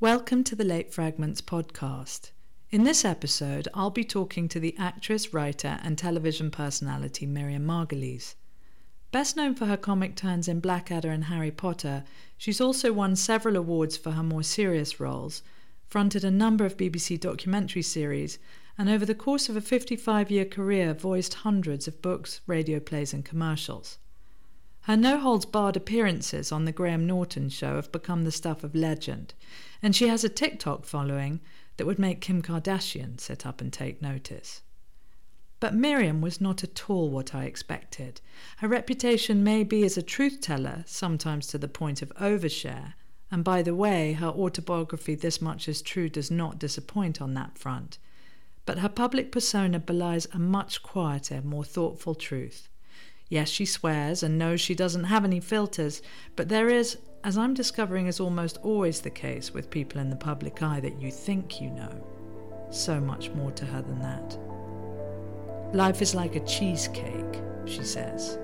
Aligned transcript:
Welcome 0.00 0.44
to 0.44 0.54
the 0.54 0.62
Late 0.62 0.94
Fragments 0.94 1.40
podcast. 1.40 2.30
In 2.70 2.84
this 2.84 3.04
episode, 3.04 3.66
I'll 3.74 3.90
be 3.90 4.04
talking 4.04 4.46
to 4.46 4.60
the 4.60 4.76
actress, 4.78 5.34
writer, 5.34 5.80
and 5.82 5.98
television 5.98 6.52
personality 6.52 7.26
Miriam 7.26 7.66
Margolyes. 7.66 8.36
Best 9.10 9.36
known 9.36 9.56
for 9.56 9.66
her 9.66 9.76
comic 9.76 10.14
turns 10.14 10.46
in 10.46 10.60
Blackadder 10.60 11.10
and 11.10 11.24
Harry 11.24 11.50
Potter, 11.50 12.04
she's 12.36 12.60
also 12.60 12.92
won 12.92 13.16
several 13.16 13.56
awards 13.56 13.96
for 13.96 14.12
her 14.12 14.22
more 14.22 14.44
serious 14.44 15.00
roles, 15.00 15.42
fronted 15.88 16.22
a 16.22 16.30
number 16.30 16.64
of 16.64 16.76
BBC 16.76 17.18
documentary 17.18 17.82
series, 17.82 18.38
and 18.78 18.88
over 18.88 19.04
the 19.04 19.16
course 19.16 19.48
of 19.48 19.56
a 19.56 19.60
55 19.60 20.30
year 20.30 20.44
career, 20.44 20.94
voiced 20.94 21.34
hundreds 21.34 21.88
of 21.88 22.00
books, 22.00 22.40
radio 22.46 22.78
plays, 22.78 23.12
and 23.12 23.24
commercials. 23.24 23.98
Her 24.88 24.96
no 24.96 25.18
holds 25.18 25.44
barred 25.44 25.76
appearances 25.76 26.50
on 26.50 26.64
The 26.64 26.72
Graham 26.72 27.06
Norton 27.06 27.50
Show 27.50 27.76
have 27.76 27.92
become 27.92 28.24
the 28.24 28.32
stuff 28.32 28.64
of 28.64 28.74
legend, 28.74 29.34
and 29.82 29.94
she 29.94 30.08
has 30.08 30.24
a 30.24 30.30
TikTok 30.30 30.86
following 30.86 31.40
that 31.76 31.84
would 31.84 31.98
make 31.98 32.22
Kim 32.22 32.40
Kardashian 32.40 33.20
sit 33.20 33.44
up 33.44 33.60
and 33.60 33.70
take 33.70 34.00
notice. 34.00 34.62
But 35.60 35.74
Miriam 35.74 36.22
was 36.22 36.40
not 36.40 36.64
at 36.64 36.88
all 36.88 37.10
what 37.10 37.34
I 37.34 37.44
expected. 37.44 38.22
Her 38.56 38.68
reputation 38.68 39.44
may 39.44 39.62
be 39.62 39.84
as 39.84 39.98
a 39.98 40.02
truth 40.02 40.40
teller, 40.40 40.84
sometimes 40.86 41.48
to 41.48 41.58
the 41.58 41.68
point 41.68 42.00
of 42.00 42.08
overshare, 42.14 42.94
and 43.30 43.44
by 43.44 43.60
the 43.60 43.74
way, 43.74 44.14
her 44.14 44.28
autobiography 44.28 45.14
This 45.14 45.42
Much 45.42 45.68
Is 45.68 45.82
True 45.82 46.08
does 46.08 46.30
not 46.30 46.58
disappoint 46.58 47.20
on 47.20 47.34
that 47.34 47.58
front. 47.58 47.98
But 48.64 48.78
her 48.78 48.88
public 48.88 49.32
persona 49.32 49.80
belies 49.80 50.26
a 50.32 50.38
much 50.38 50.82
quieter, 50.82 51.42
more 51.42 51.64
thoughtful 51.64 52.14
truth. 52.14 52.70
Yes, 53.28 53.48
she 53.48 53.66
swears 53.66 54.22
and 54.22 54.38
knows 54.38 54.60
she 54.60 54.74
doesn't 54.74 55.04
have 55.04 55.24
any 55.24 55.40
filters, 55.40 56.00
but 56.34 56.48
there 56.48 56.70
is, 56.70 56.98
as 57.22 57.36
I'm 57.36 57.52
discovering 57.52 58.06
is 58.06 58.20
almost 58.20 58.58
always 58.62 59.00
the 59.00 59.10
case 59.10 59.52
with 59.52 59.70
people 59.70 60.00
in 60.00 60.08
the 60.08 60.16
public 60.16 60.62
eye 60.62 60.80
that 60.80 61.00
you 61.00 61.10
think 61.10 61.60
you 61.60 61.70
know, 61.70 62.68
so 62.70 63.00
much 63.00 63.30
more 63.30 63.50
to 63.52 63.66
her 63.66 63.82
than 63.82 64.00
that. 64.00 64.38
Life 65.74 66.00
is 66.00 66.14
like 66.14 66.36
a 66.36 66.44
cheesecake, 66.46 67.42
she 67.66 67.84
says. 67.84 68.38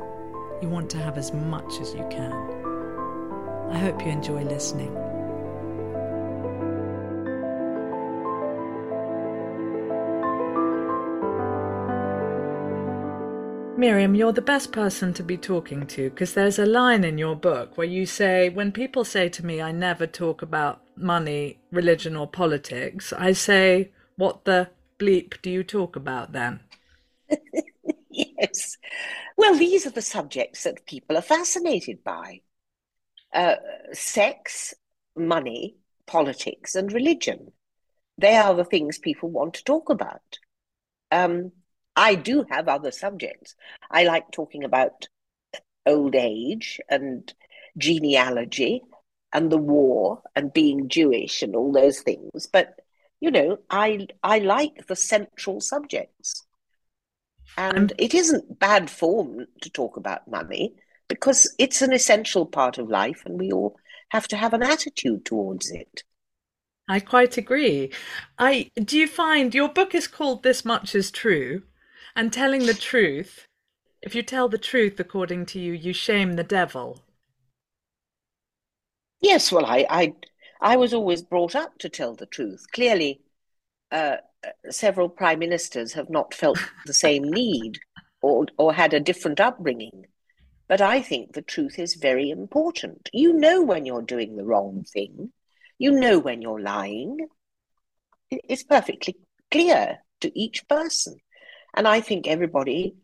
You 0.61 0.69
want 0.69 0.91
to 0.91 0.98
have 0.98 1.16
as 1.16 1.33
much 1.33 1.81
as 1.81 1.94
you 1.94 2.06
can. 2.11 2.33
I 3.70 3.78
hope 3.78 4.05
you 4.05 4.12
enjoy 4.12 4.42
listening. 4.42 4.94
Miriam, 13.77 14.14
you're 14.14 14.33
the 14.33 14.41
best 14.41 14.70
person 14.70 15.12
to 15.14 15.25
be 15.25 15.36
talking 15.36 15.84
to 15.89 16.08
because 16.11 16.33
there's 16.33 16.61
a 16.61 16.67
line 16.67 17.03
in 17.03 17.19
your 17.19 17.34
book 17.34 17.77
where 17.77 17.86
you 17.86 18.06
say, 18.06 18.48
when 18.48 18.70
people 18.70 19.05
say 19.05 19.28
to 19.28 19.44
me, 19.44 19.61
I 19.61 19.72
never 19.72 20.06
talk 20.06 20.42
about 20.42 20.81
money, 20.97 21.58
religion, 21.72 22.14
or 22.14 22.28
politics, 22.28 23.12
I 23.12 23.33
say, 23.33 23.91
what 24.14 24.44
the 24.44 24.70
bleep 25.00 25.42
do 25.42 25.50
you 25.50 25.64
talk 25.64 25.97
about 25.97 26.31
then? 26.31 26.61
yes. 28.11 28.77
Well, 29.36 29.56
these 29.56 29.86
are 29.86 29.91
the 29.91 30.03
subjects 30.03 30.62
that 30.62 30.86
people 30.86 31.16
are 31.16 31.22
fascinated 31.22 32.05
by 32.05 32.42
uh, 33.34 33.56
sex, 33.92 34.72
money, 35.16 35.75
politics, 36.06 36.77
and 36.77 36.92
religion. 36.92 37.50
They 38.19 38.36
are 38.36 38.55
the 38.55 38.64
things 38.64 38.98
people 38.98 39.31
want 39.31 39.55
to 39.55 39.64
talk 39.64 39.91
about. 39.91 40.38
Um, 41.11 41.50
I 41.97 42.14
do 42.14 42.45
have 42.50 42.69
other 42.69 42.91
subjects. 42.91 43.55
I 43.91 44.05
like 44.05 44.31
talking 44.33 44.64
about 44.64 45.06
old 45.87 46.14
age 46.14 46.81
and 46.89 47.33
genealogy 47.77 48.83
and 49.33 49.50
the 49.50 49.59
war 49.59 50.22
and 50.34 50.53
being 50.53 50.89
Jewish 50.89 51.42
and 51.42 51.55
all 51.55 51.72
those 51.72 52.00
things. 52.00 52.47
But 52.53 52.81
you 53.20 53.31
know, 53.31 53.59
I 53.70 54.06
I 54.22 54.39
like 54.39 54.87
the 54.87 54.97
central 54.97 55.61
subjects. 55.61 56.45
And 57.56 57.91
mm. 57.91 57.94
it 57.99 58.15
isn't 58.15 58.59
bad 58.59 58.91
form 58.91 59.47
to 59.62 59.71
talk 59.71 59.97
about 59.97 60.28
money 60.28 60.75
because 61.09 61.55
it's 61.59 61.82
an 61.82 61.93
essential 61.93 62.47
part 62.47 62.78
of 62.78 62.88
life 62.88 63.22
and 63.26 63.38
we 63.38 63.53
all 63.53 63.76
have 64.09 64.26
to 64.28 64.37
have 64.37 64.55
an 64.55 64.62
attitude 64.62 65.25
towards 65.25 65.71
it. 65.71 66.03
I 66.88 67.00
quite 67.00 67.37
agree. 67.37 67.93
I 68.38 68.71
do 68.76 68.99
you 68.99 69.06
find 69.09 69.55
your 69.55 69.69
book 69.69 69.94
is 69.94 70.06
called 70.06 70.43
This 70.43 70.65
Much 70.65 70.94
is 70.94 71.11
True? 71.11 71.62
And 72.16 72.32
telling 72.32 72.66
the 72.66 72.75
truth, 72.75 73.47
if 74.00 74.14
you 74.14 74.22
tell 74.22 74.48
the 74.48 74.58
truth 74.58 75.00
according 75.00 75.47
to 75.47 75.58
you, 75.58 75.72
you 75.72 75.92
shame 75.92 76.34
the 76.34 76.44
devil. 76.44 77.02
Yes, 79.20 79.50
well, 79.50 79.66
I, 79.66 79.86
I, 79.88 80.12
I 80.60 80.76
was 80.76 80.94
always 80.94 81.22
brought 81.22 81.54
up 81.54 81.78
to 81.78 81.88
tell 81.88 82.14
the 82.14 82.26
truth. 82.26 82.66
Clearly, 82.72 83.22
uh, 83.91 84.16
several 84.70 85.08
prime 85.08 85.38
ministers 85.38 85.94
have 85.94 86.10
not 86.10 86.34
felt 86.34 86.58
the 86.86 86.94
same 86.94 87.25
need 87.25 87.78
or, 88.22 88.46
or 88.58 88.72
had 88.72 88.94
a 88.94 89.00
different 89.00 89.41
upbringing. 89.41 90.06
But 90.69 90.81
I 90.81 91.02
think 91.02 91.32
the 91.32 91.42
truth 91.42 91.78
is 91.78 91.94
very 91.94 92.31
important. 92.31 93.10
You 93.12 93.32
know 93.32 93.62
when 93.62 93.86
you're 93.86 94.02
doing 94.02 94.36
the 94.36 94.44
wrong 94.44 94.84
thing, 94.92 95.32
you 95.78 95.92
know 95.92 96.19
when 96.19 96.42
you're 96.42 96.60
lying. 96.60 97.28
It's 98.31 98.62
perfectly 98.62 99.16
clear 99.50 99.98
to 100.20 100.38
each 100.38 100.66
person. 100.69 101.16
And 101.75 101.89
I 101.89 102.01
think 102.01 102.27
everybody 102.27 102.97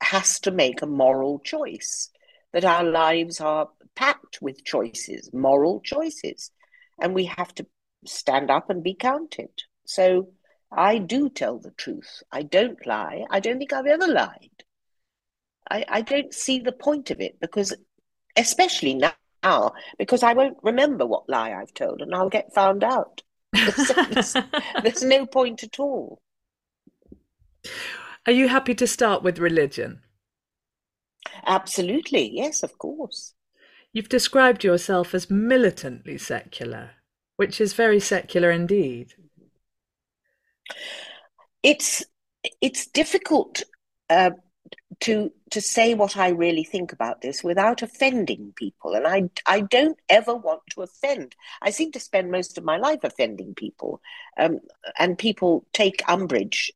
has 0.00 0.40
to 0.40 0.50
make 0.50 0.82
a 0.82 0.86
moral 0.86 1.38
choice, 1.40 2.10
that 2.52 2.64
our 2.64 2.84
lives 2.84 3.40
are 3.40 3.68
packed 3.94 4.40
with 4.40 4.64
choices, 4.64 5.30
moral 5.32 5.80
choices, 5.80 6.50
and 7.00 7.14
we 7.14 7.26
have 7.26 7.54
to 7.56 7.66
stand 8.06 8.50
up 8.50 8.70
and 8.70 8.82
be 8.82 8.94
counted. 8.94 9.50
So 9.86 10.28
I 10.70 10.98
do 10.98 11.28
tell 11.28 11.58
the 11.58 11.70
truth. 11.72 12.22
I 12.32 12.42
don't 12.42 12.84
lie. 12.86 13.24
I 13.30 13.40
don't 13.40 13.58
think 13.58 13.72
I've 13.72 13.86
ever 13.86 14.06
lied. 14.06 14.50
I, 15.70 15.84
I 15.88 16.00
don't 16.02 16.34
see 16.34 16.58
the 16.58 16.72
point 16.72 17.10
of 17.10 17.20
it 17.20 17.40
because, 17.40 17.74
especially 18.36 18.94
now, 19.42 19.72
because 19.98 20.22
I 20.22 20.34
won't 20.34 20.58
remember 20.62 21.06
what 21.06 21.28
lie 21.28 21.52
I've 21.52 21.74
told 21.74 22.02
and 22.02 22.14
I'll 22.14 22.28
get 22.28 22.54
found 22.54 22.84
out. 22.84 23.22
there's, 23.52 24.36
there's 24.82 25.02
no 25.02 25.26
point 25.26 25.62
at 25.62 25.78
all. 25.78 26.20
Are 28.26 28.32
you 28.32 28.48
happy 28.48 28.74
to 28.76 28.86
start 28.86 29.22
with 29.22 29.38
religion? 29.38 30.00
Absolutely, 31.46 32.30
yes, 32.32 32.62
of 32.62 32.78
course. 32.78 33.34
You've 33.92 34.08
described 34.08 34.64
yourself 34.64 35.14
as 35.14 35.30
militantly 35.30 36.18
secular, 36.18 36.92
which 37.36 37.60
is 37.60 37.74
very 37.74 38.00
secular 38.00 38.50
indeed. 38.50 39.14
It's 41.62 42.04
it's 42.60 42.86
difficult 42.86 43.62
uh, 44.10 44.30
to 45.00 45.30
to 45.50 45.60
say 45.60 45.94
what 45.94 46.16
I 46.16 46.28
really 46.28 46.64
think 46.64 46.92
about 46.92 47.20
this 47.20 47.44
without 47.44 47.82
offending 47.82 48.52
people, 48.56 48.94
and 48.94 49.06
I 49.06 49.30
I 49.46 49.60
don't 49.60 49.98
ever 50.08 50.34
want 50.34 50.62
to 50.70 50.82
offend. 50.82 51.36
I 51.62 51.70
seem 51.70 51.92
to 51.92 52.00
spend 52.00 52.30
most 52.30 52.58
of 52.58 52.64
my 52.64 52.78
life 52.78 53.04
offending 53.04 53.54
people, 53.54 54.00
um, 54.38 54.60
and 54.98 55.18
people 55.18 55.66
take 55.72 56.02
umbrage 56.08 56.72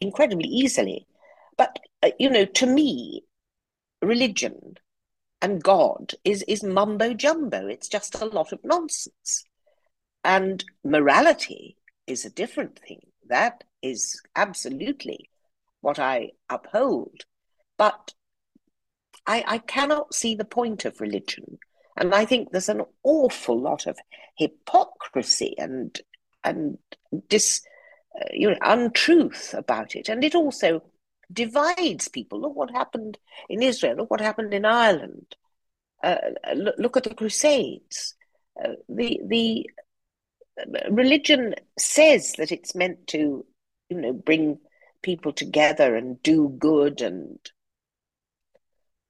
incredibly 0.00 0.48
easily. 0.48 1.06
But, 1.56 1.78
uh, 2.02 2.10
you 2.18 2.30
know, 2.30 2.44
to 2.44 2.66
me, 2.66 3.24
religion 4.02 4.78
and 5.42 5.62
God 5.62 6.14
is, 6.24 6.42
is 6.48 6.62
mumbo 6.62 7.14
jumbo. 7.14 7.66
It's 7.66 7.88
just 7.88 8.20
a 8.20 8.24
lot 8.24 8.52
of 8.52 8.60
nonsense. 8.64 9.44
And 10.24 10.64
morality 10.84 11.76
is 12.06 12.24
a 12.24 12.30
different 12.30 12.78
thing. 12.78 13.00
That 13.28 13.64
is 13.82 14.20
absolutely 14.36 15.30
what 15.80 15.98
I 15.98 16.32
uphold. 16.48 17.24
But 17.78 18.12
I, 19.26 19.44
I 19.46 19.58
cannot 19.58 20.14
see 20.14 20.34
the 20.34 20.44
point 20.44 20.84
of 20.84 21.00
religion. 21.00 21.58
And 21.96 22.14
I 22.14 22.24
think 22.24 22.50
there's 22.50 22.68
an 22.68 22.82
awful 23.02 23.60
lot 23.60 23.86
of 23.86 23.98
hypocrisy 24.36 25.54
and 25.58 25.98
and 26.42 26.78
dis, 27.28 27.60
you 28.32 28.50
know, 28.50 28.56
untruth 28.62 29.54
about 29.54 29.94
it. 29.94 30.08
And 30.08 30.24
it 30.24 30.34
also 30.34 30.82
divides 31.32 32.08
people. 32.08 32.40
Look 32.40 32.56
what 32.56 32.70
happened 32.70 33.18
in 33.48 33.62
Israel. 33.62 33.96
Look 33.96 34.10
what 34.10 34.20
happened 34.20 34.52
in 34.52 34.64
Ireland. 34.64 35.36
Uh, 36.02 36.16
look, 36.54 36.74
look, 36.78 36.96
at 36.96 37.04
the 37.04 37.14
Crusades. 37.14 38.14
Uh, 38.62 38.72
the 38.88 39.20
the 39.26 39.70
uh, 40.60 40.90
religion 40.90 41.54
says 41.78 42.32
that 42.38 42.52
it's 42.52 42.74
meant 42.74 43.06
to, 43.08 43.44
you 43.88 43.96
know, 43.96 44.12
bring 44.12 44.58
people 45.02 45.32
together 45.32 45.96
and 45.96 46.22
do 46.22 46.48
good 46.58 47.00
and, 47.00 47.38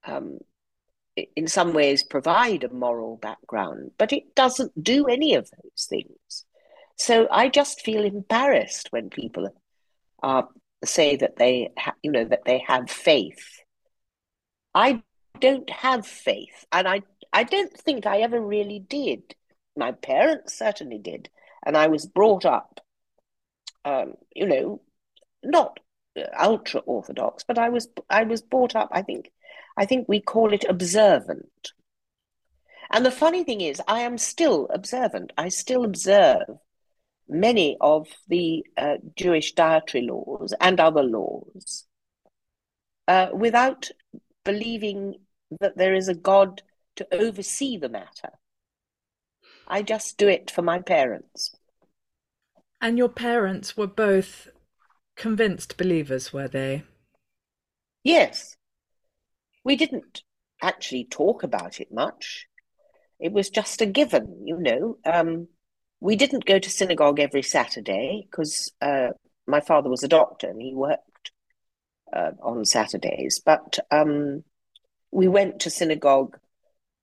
um, 0.05 0.39
in 1.35 1.47
some 1.47 1.73
ways, 1.73 2.03
provide 2.03 2.63
a 2.63 2.73
moral 2.73 3.17
background. 3.17 3.91
But 3.97 4.13
it 4.13 4.35
doesn't 4.35 4.83
do 4.83 5.07
any 5.07 5.35
of 5.35 5.49
those 5.51 5.85
things. 5.89 6.45
So 7.01 7.27
I 7.31 7.49
just 7.49 7.81
feel 7.81 8.03
embarrassed 8.03 8.89
when 8.91 9.09
people 9.09 9.49
uh, 10.21 10.43
say 10.85 11.15
that 11.15 11.35
they, 11.35 11.71
ha- 11.75 11.95
you 12.03 12.11
know, 12.11 12.25
that 12.25 12.45
they 12.45 12.63
have 12.67 12.91
faith. 12.91 13.43
I 14.75 15.01
don't 15.39 15.67
have 15.71 16.05
faith, 16.05 16.63
and 16.71 16.87
I, 16.87 17.01
I 17.33 17.43
don't 17.43 17.75
think 17.75 18.05
I 18.05 18.19
ever 18.19 18.39
really 18.39 18.77
did. 18.77 19.33
My 19.75 19.93
parents 19.93 20.55
certainly 20.55 20.99
did, 20.99 21.31
and 21.65 21.75
I 21.75 21.87
was 21.87 22.05
brought 22.05 22.45
up, 22.45 22.79
um, 23.83 24.13
you 24.35 24.45
know, 24.45 24.81
not 25.43 25.79
ultra 26.39 26.81
orthodox, 26.81 27.43
but 27.47 27.57
I 27.57 27.69
was 27.69 27.87
I 28.11 28.25
was 28.25 28.43
brought 28.43 28.75
up. 28.75 28.89
I 28.91 29.01
think 29.01 29.31
I 29.75 29.87
think 29.87 30.07
we 30.07 30.21
call 30.21 30.53
it 30.53 30.65
observant. 30.69 31.71
And 32.91 33.03
the 33.03 33.09
funny 33.09 33.43
thing 33.43 33.61
is, 33.61 33.81
I 33.87 34.01
am 34.01 34.19
still 34.19 34.67
observant. 34.71 35.33
I 35.35 35.49
still 35.49 35.83
observe 35.83 36.59
many 37.31 37.77
of 37.79 38.07
the 38.27 38.63
uh, 38.77 38.97
Jewish 39.15 39.53
dietary 39.53 40.05
laws 40.05 40.53
and 40.59 40.79
other 40.79 41.01
laws 41.01 41.85
uh, 43.07 43.29
without 43.33 43.89
believing 44.43 45.15
that 45.59 45.77
there 45.77 45.95
is 45.95 46.09
a 46.09 46.13
God 46.13 46.61
to 46.97 47.07
oversee 47.13 47.77
the 47.77 47.89
matter. 47.89 48.31
I 49.67 49.81
just 49.81 50.17
do 50.17 50.27
it 50.27 50.51
for 50.51 50.61
my 50.61 50.79
parents. 50.79 51.55
And 52.81 52.97
your 52.97 53.09
parents 53.09 53.77
were 53.77 53.87
both 53.87 54.49
convinced 55.15 55.77
believers, 55.77 56.33
were 56.33 56.47
they? 56.47 56.83
Yes. 58.03 58.57
We 59.63 59.75
didn't 59.75 60.23
actually 60.61 61.05
talk 61.05 61.43
about 61.43 61.79
it 61.79 61.93
much. 61.93 62.47
It 63.19 63.31
was 63.31 63.49
just 63.49 63.81
a 63.81 63.85
given, 63.85 64.43
you 64.45 64.57
know. 64.57 64.97
Um, 65.05 65.47
we 66.01 66.15
didn't 66.15 66.45
go 66.45 66.59
to 66.59 66.69
synagogue 66.69 67.19
every 67.19 67.43
Saturday 67.43 68.27
because 68.29 68.71
uh, 68.81 69.09
my 69.47 69.61
father 69.61 69.89
was 69.89 70.03
a 70.03 70.07
doctor 70.07 70.49
and 70.49 70.61
he 70.61 70.73
worked 70.73 71.31
uh, 72.11 72.31
on 72.41 72.65
Saturdays. 72.65 73.39
But 73.45 73.79
um, 73.91 74.43
we 75.11 75.27
went 75.27 75.61
to 75.61 75.69
synagogue 75.69 76.37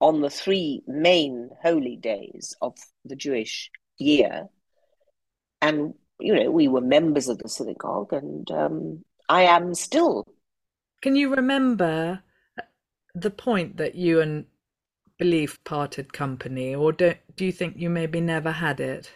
on 0.00 0.21
the 0.21 0.31
three 0.31 0.83
main 0.87 1.49
holy 1.62 1.97
days 1.97 2.56
of 2.61 2.77
the 3.05 3.17
Jewish 3.17 3.71
year. 3.99 4.49
And, 5.62 5.95
you 6.21 6.35
know, 6.35 6.50
we 6.50 6.69
were 6.69 6.81
members 6.81 7.29
of 7.29 7.39
the 7.39 7.49
synagogue, 7.49 8.12
and 8.12 8.50
um, 8.50 9.05
I 9.29 9.43
am 9.43 9.75
still. 9.75 10.25
Can 11.03 11.17
you 11.17 11.35
remember 11.35 12.23
the 13.15 13.31
point 13.31 13.77
that 13.77 13.95
you 13.95 14.21
and 14.21 14.47
belief 15.19 15.62
parted 15.65 16.12
company, 16.12 16.77
or 16.77 16.93
do, 16.93 17.15
do 17.38 17.46
you 17.46 17.52
think 17.52 17.76
you 17.79 17.88
maybe 17.88 18.20
never 18.20 18.52
had 18.52 18.81
it? 18.81 19.11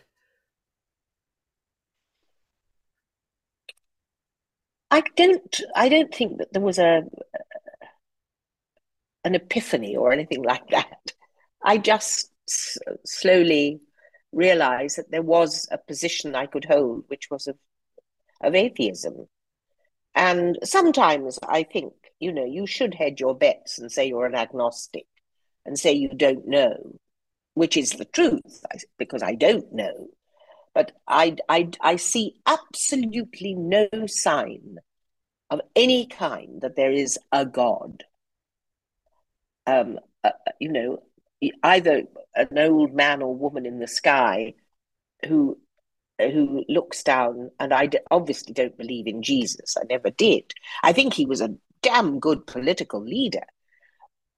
I 4.91 5.03
don't. 5.17 5.61
I 5.75 5.89
don't 5.89 6.15
think 6.15 6.39
that 6.39 6.53
there 6.53 6.63
was 6.63 6.79
a 6.79 7.03
an 9.25 9.35
epiphany 9.35 9.97
or 9.97 10.13
anything 10.13 10.43
like 10.43 10.69
that. 10.71 11.13
I 11.63 11.79
just 11.79 12.31
s- 12.49 12.79
slowly 13.05 13.81
realized 14.33 14.99
that 14.99 15.11
there 15.11 15.23
was 15.23 15.69
a 15.71 15.79
position 15.79 16.35
I 16.35 16.47
could 16.47 16.65
hold, 16.65 17.05
which 17.09 17.29
was 17.31 17.47
of 17.47 17.57
of 18.41 18.55
atheism. 18.55 19.29
And 20.15 20.59
sometimes 20.65 21.39
I 21.47 21.63
think, 21.63 21.95
you 22.21 22.33
know, 22.33 22.45
you 22.45 22.67
should 22.67 22.95
hedge 22.95 23.21
your 23.21 23.37
bets 23.37 23.79
and 23.79 23.91
say 23.91 24.07
you're 24.07 24.27
an 24.27 24.35
agnostic 24.35 25.07
and 25.65 25.79
say 25.79 25.93
you 25.93 26.11
don't 26.11 26.47
know, 26.47 26.99
which 27.55 27.77
is 27.77 27.93
the 27.93 28.05
truth, 28.05 28.65
because 28.99 29.23
I 29.23 29.35
don't 29.35 29.73
know. 29.73 30.09
But 30.75 30.93
I, 31.07 31.37
I, 31.49 31.69
I 31.81 31.97
see 31.97 32.37
absolutely 32.47 33.55
no 33.55 33.89
sign 34.07 34.79
of 35.51 35.61
any 35.77 36.07
kind 36.07 36.63
that 36.63 36.77
there 36.77 36.93
is 36.93 37.19
a 37.31 37.45
God. 37.45 38.05
Um, 39.67 39.99
uh, 40.25 40.31
you 40.59 40.73
know, 40.73 41.03
either 41.63 42.05
an 42.35 42.59
old 42.59 42.95
man 42.95 43.23
or 43.23 43.37
woman 43.37 43.67
in 43.67 43.79
the 43.79 43.87
sky 43.87 44.55
who 45.27 45.59
who 46.19 46.65
looks 46.69 47.03
down 47.03 47.51
and 47.59 47.73
I 47.75 47.89
obviously 48.11 48.53
don't 48.53 48.77
believe 48.77 49.07
in 49.07 49.23
Jesus. 49.23 49.77
I 49.77 49.85
never 49.89 50.11
did. 50.11 50.53
I 50.83 50.93
think 50.93 51.15
he 51.15 51.27
was 51.27 51.41
a 51.41 51.55
damn 51.83 52.21
good 52.21 52.47
political 52.47 53.03
leader. 53.03 53.45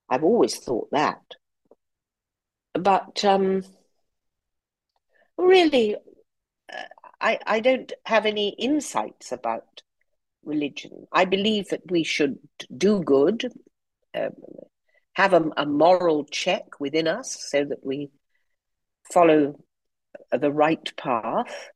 I've 0.08 0.24
always 0.24 0.56
thought 0.56 0.88
that. 0.92 1.20
But 2.74 3.24
um, 3.24 3.62
really, 5.38 5.96
uh, 5.96 6.76
I, 7.20 7.38
I 7.46 7.60
don't 7.60 7.92
have 8.04 8.26
any 8.26 8.50
insights 8.50 9.32
about 9.32 9.82
religion. 10.44 11.06
I 11.12 11.24
believe 11.24 11.68
that 11.68 11.90
we 11.90 12.02
should 12.02 12.38
do 12.76 13.02
good, 13.02 13.50
um, 14.14 14.32
have 15.14 15.32
a, 15.32 15.50
a 15.56 15.64
moral 15.64 16.24
check 16.24 16.80
within 16.80 17.06
us 17.06 17.46
so 17.48 17.64
that 17.64 17.84
we 17.84 18.10
follow 19.12 19.54
the 20.32 20.52
right 20.52 20.92
path. 20.96 21.70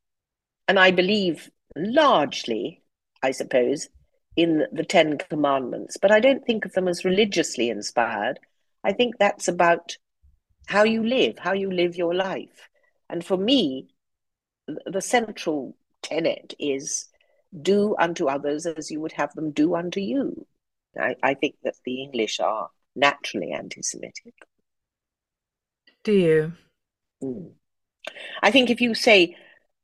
And 0.67 0.77
I 0.77 0.91
believe 0.91 1.49
largely, 1.75 2.83
I 3.23 3.31
suppose, 3.31 3.89
in 4.35 4.65
the 4.71 4.83
Ten 4.83 5.17
Commandments, 5.17 5.97
but 5.97 6.11
I 6.11 6.19
don't 6.19 6.45
think 6.45 6.65
of 6.65 6.73
them 6.73 6.87
as 6.87 7.03
religiously 7.05 7.69
inspired. 7.69 8.39
I 8.83 8.93
think 8.93 9.17
that's 9.17 9.47
about 9.47 9.97
how 10.69 10.83
you 10.83 11.03
live, 11.03 11.39
how 11.39 11.53
you 11.53 11.71
live 11.71 11.95
your 11.95 12.13
life. 12.13 12.69
And 13.09 13.25
for 13.25 13.35
me, 13.35 13.87
the 14.85 15.01
central 15.01 15.75
tenet 16.03 16.53
is 16.59 17.07
do 17.59 17.95
unto 17.97 18.27
others 18.27 18.67
as 18.67 18.91
you 18.91 19.01
would 19.01 19.13
have 19.13 19.33
them 19.33 19.49
do 19.49 19.73
unto 19.73 19.99
you. 19.99 20.45
I, 20.95 21.15
I 21.23 21.33
think 21.33 21.55
that 21.63 21.73
the 21.85 22.03
English 22.03 22.39
are 22.39 22.69
naturally 22.95 23.51
anti 23.51 23.81
Semitic. 23.81 24.35
Do 26.03 26.11
you? 26.11 26.53
Mm. 27.23 27.53
I 28.43 28.51
think 28.51 28.69
if 28.69 28.79
you 28.79 28.93
say, 28.93 29.35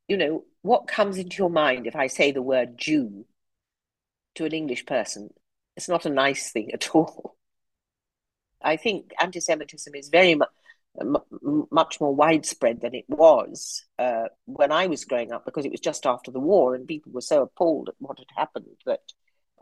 you 0.06 0.16
know, 0.16 0.44
what 0.62 0.86
comes 0.86 1.18
into 1.18 1.38
your 1.38 1.50
mind 1.50 1.88
if 1.88 1.96
I 1.96 2.06
say 2.06 2.30
the 2.30 2.42
word 2.42 2.78
Jew 2.78 3.26
to 4.36 4.44
an 4.44 4.52
English 4.52 4.86
person, 4.86 5.30
it's 5.76 5.88
not 5.88 6.06
a 6.06 6.10
nice 6.10 6.52
thing 6.52 6.70
at 6.72 6.94
all. 6.94 7.34
I 8.62 8.76
think 8.76 9.10
anti 9.20 9.40
Semitism 9.40 9.92
is 9.96 10.10
very 10.10 10.36
much. 10.36 10.50
M- 11.00 11.66
much 11.70 12.00
more 12.00 12.14
widespread 12.14 12.80
than 12.80 12.94
it 12.94 13.04
was 13.08 13.84
uh, 13.98 14.24
when 14.46 14.72
I 14.72 14.86
was 14.86 15.04
growing 15.04 15.32
up 15.32 15.44
because 15.44 15.64
it 15.64 15.70
was 15.70 15.80
just 15.80 16.06
after 16.06 16.30
the 16.30 16.40
war 16.40 16.74
and 16.74 16.86
people 16.86 17.12
were 17.12 17.20
so 17.20 17.42
appalled 17.42 17.88
at 17.88 17.94
what 17.98 18.18
had 18.18 18.28
happened 18.36 18.66
that 18.86 19.12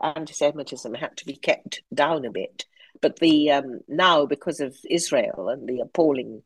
anti-Semitism 0.01 0.93
had 0.93 1.17
to 1.17 1.25
be 1.25 1.35
kept 1.35 1.81
down 1.93 2.25
a 2.25 2.31
bit. 2.31 2.65
But 3.01 3.19
the 3.19 3.51
um, 3.51 3.81
now, 3.87 4.25
because 4.25 4.59
of 4.59 4.75
Israel 4.89 5.49
and 5.49 5.67
the 5.67 5.81
appalling 5.81 6.43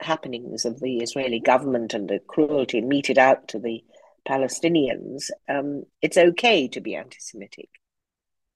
happenings 0.00 0.64
of 0.64 0.80
the 0.80 0.98
Israeli 0.98 1.40
government 1.40 1.94
and 1.94 2.08
the 2.08 2.20
cruelty 2.20 2.80
meted 2.80 3.18
out 3.18 3.48
to 3.48 3.58
the 3.58 3.84
Palestinians, 4.28 5.30
um, 5.48 5.84
it's 6.00 6.16
okay 6.16 6.68
to 6.68 6.80
be 6.80 6.94
anti-Semitic, 6.94 7.70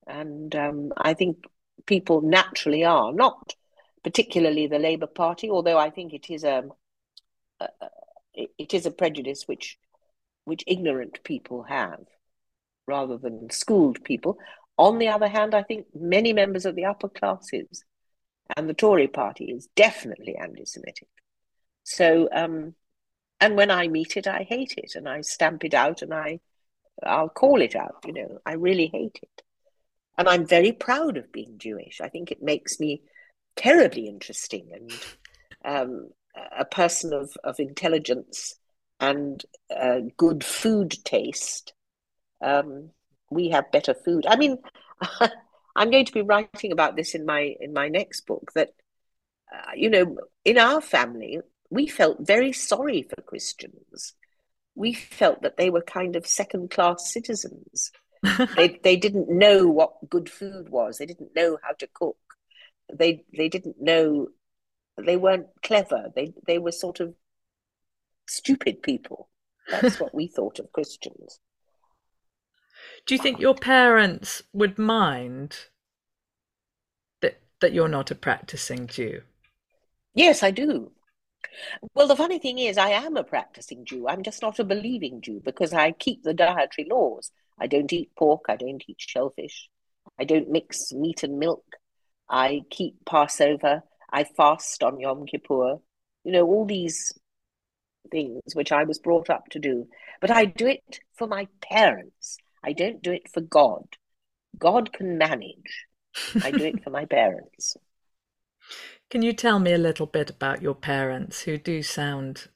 and 0.07 0.55
um, 0.55 0.93
I 0.97 1.15
think 1.15 1.39
people 1.87 2.21
naturally 2.21 2.85
are 2.85 3.13
not 3.13 3.55
particularly 4.03 4.67
the 4.67 4.79
Labour 4.79 5.07
Party, 5.07 5.51
although 5.51 5.79
I 5.79 5.91
think 5.91 6.13
it 6.13 6.31
is 6.31 6.45
um, 6.45 6.73
uh, 7.61 7.67
uh, 7.81 7.89
a, 8.37 8.43
a 8.43 8.49
it 8.59 8.75
is 8.75 8.87
a 8.87 8.91
prejudice 8.91 9.45
which 9.47 9.79
which 10.45 10.65
ignorant 10.67 11.23
people 11.25 11.63
have 11.65 12.05
rather 12.87 13.17
than 13.17 13.51
schooled 13.51 14.03
people. 14.05 14.39
On 14.77 14.99
the 14.99 15.09
other 15.09 15.29
hand, 15.29 15.55
I 15.55 15.63
think 15.63 15.87
many 15.95 16.33
members 16.33 16.67
of 16.67 16.75
the 16.75 16.87
upper 16.87 17.09
classes 17.09 17.85
and 18.57 18.69
the 18.69 18.75
Tory 18.75 19.09
party 19.09 19.45
is 19.45 19.69
definitely 19.77 20.37
anti 20.37 20.65
Semitic. 20.65 21.09
So, 21.85 22.29
um, 22.33 22.75
and 23.41 23.57
when 23.57 23.71
I 23.71 23.89
meet 23.89 24.17
it, 24.17 24.27
I 24.27 24.45
hate 24.49 24.75
it 24.77 24.95
and 24.95 25.09
I 25.09 25.21
stamp 25.21 25.65
it 25.65 25.75
out 25.75 26.03
and 26.03 26.15
I, 26.15 26.41
I'll 27.03 27.29
call 27.29 27.61
it 27.61 27.75
out, 27.75 28.05
you 28.07 28.13
know, 28.13 28.39
I 28.47 28.55
really 28.55 28.87
hate 28.87 29.19
it. 29.23 29.43
And 30.17 30.29
I'm 30.29 30.47
very 30.47 30.73
proud 30.73 31.17
of 31.17 31.33
being 31.33 31.59
Jewish. 31.59 32.01
I 32.01 32.09
think 32.09 32.31
it 32.31 32.43
makes 32.43 32.79
me 32.79 33.03
terribly 33.57 34.09
interesting 34.09 34.71
and 34.73 34.93
um, 35.65 36.11
a 36.57 36.65
person 36.65 37.13
of, 37.13 37.37
of 37.45 37.59
intelligence 37.59 38.57
and 39.01 39.45
uh, 39.75 40.01
good 40.17 40.45
food 40.45 40.97
taste. 41.05 41.73
Um, 42.41 42.91
we 43.31 43.51
have 43.51 43.73
better 43.73 43.95
food. 43.95 44.27
I 44.27 44.37
mean, 44.37 44.59
I'm 45.77 45.91
going 45.91 46.05
to 46.05 46.13
be 46.13 46.23
writing 46.23 46.73
about 46.73 46.97
this 46.97 47.15
in 47.15 47.27
my 47.27 47.55
in 47.61 47.73
my 47.73 47.89
next 47.89 48.27
book. 48.27 48.53
That 48.55 48.71
uh, 49.53 49.73
you 49.75 49.91
know, 49.91 50.17
in 50.45 50.59
our 50.59 50.81
family, 50.81 51.41
we 51.71 51.87
felt 51.87 52.19
very 52.21 52.53
sorry 52.53 53.03
for 53.03 53.21
Christians. 53.23 54.15
We 54.75 54.93
felt 54.93 55.43
that 55.43 55.57
they 55.57 55.71
were 55.71 55.83
kind 55.83 56.17
of 56.17 56.27
second 56.27 56.71
class 56.71 57.13
citizens. 57.13 57.91
they 58.57 58.81
they 58.83 58.97
didn't 58.97 59.29
know 59.29 59.67
what 59.67 60.09
good 60.09 60.31
food 60.31 60.69
was. 60.69 60.99
They 60.99 61.07
didn't 61.07 61.35
know 61.35 61.59
how 61.63 61.73
to 61.79 61.89
cook. 61.93 62.17
They 62.93 63.25
they 63.37 63.49
didn't 63.49 63.81
know. 63.81 64.29
They 64.97 65.17
weren't 65.17 65.47
clever. 65.63 66.11
They 66.15 66.33
they 66.47 66.59
were 66.59 66.73
sort 66.73 67.01
of 67.01 67.15
stupid 68.29 68.83
people. 68.83 69.29
That's 69.69 70.01
what 70.01 70.15
we 70.15 70.27
thought 70.27 70.59
of 70.59 70.73
Christians. 70.73 71.41
Do 73.07 73.15
you 73.15 73.21
think 73.21 73.41
your 73.41 73.55
parents 73.55 74.43
would 74.53 74.79
mind 74.79 75.57
that 77.21 77.41
that 77.61 77.73
you're 77.73 77.89
not 77.89 78.11
a 78.11 78.15
practicing 78.15 78.87
Jew? 78.87 79.23
Yes, 80.15 80.43
I 80.43 80.51
do. 80.51 80.93
Well, 81.95 82.07
the 82.07 82.17
funny 82.17 82.39
thing 82.39 82.59
is, 82.59 82.79
I 82.79 82.91
am 82.91 83.17
a 83.17 83.25
practicing 83.25 83.85
Jew. 83.85 84.09
I'm 84.09 84.23
just 84.23 84.43
not 84.43 84.59
a 84.59 84.65
believing 84.65 85.21
Jew 85.21 85.41
because 85.45 85.73
I 85.73 85.93
keep 85.93 86.23
the 86.23 86.35
dietary 86.35 86.87
laws. 86.89 87.31
I 87.59 87.67
don't 87.67 87.93
eat 87.93 88.15
pork. 88.17 88.43
I 88.49 88.57
don't 88.57 88.83
eat 88.87 89.01
shellfish. 89.01 89.69
I 90.19 90.25
don't 90.25 90.51
mix 90.51 90.93
meat 90.93 91.23
and 91.23 91.39
milk. 91.39 91.65
I 92.33 92.63
keep 92.71 93.05
Passover. 93.05 93.83
I 94.11 94.25
fast 94.25 94.83
on 94.83 94.99
Yom 94.99 95.27
Kippur. 95.27 95.77
You 96.25 96.33
know, 96.33 96.47
all 96.47 96.65
these 96.65 97.13
things 98.11 98.41
which 98.55 98.73
I 98.73 98.85
was 98.85 98.99
brought 98.99 99.31
up 99.31 99.49
to 99.51 99.59
do. 99.59 99.87
But 100.21 100.31
I 100.31 100.47
do 100.47 100.67
it 100.67 101.01
for 101.15 101.27
my 101.27 101.47
parents. 101.61 102.39
I 102.65 102.73
don't 102.73 103.03
do 103.03 103.13
it 103.13 103.29
for 103.33 103.43
God. 103.43 103.85
God 104.59 104.93
can 104.93 105.19
manage. 105.19 105.87
I 106.43 106.51
do 106.51 106.65
it 106.65 106.81
for 106.85 106.91
my 106.91 107.05
parents. 107.05 107.77
Can 109.11 109.23
you 109.23 109.35
tell 109.35 109.59
me 109.59 109.73
a 109.73 109.79
little 109.79 110.07
bit 110.07 110.31
about 110.31 110.63
your 110.63 110.75
parents 110.75 111.43
who 111.43 111.59
do 111.59 111.83
sound 111.83 112.49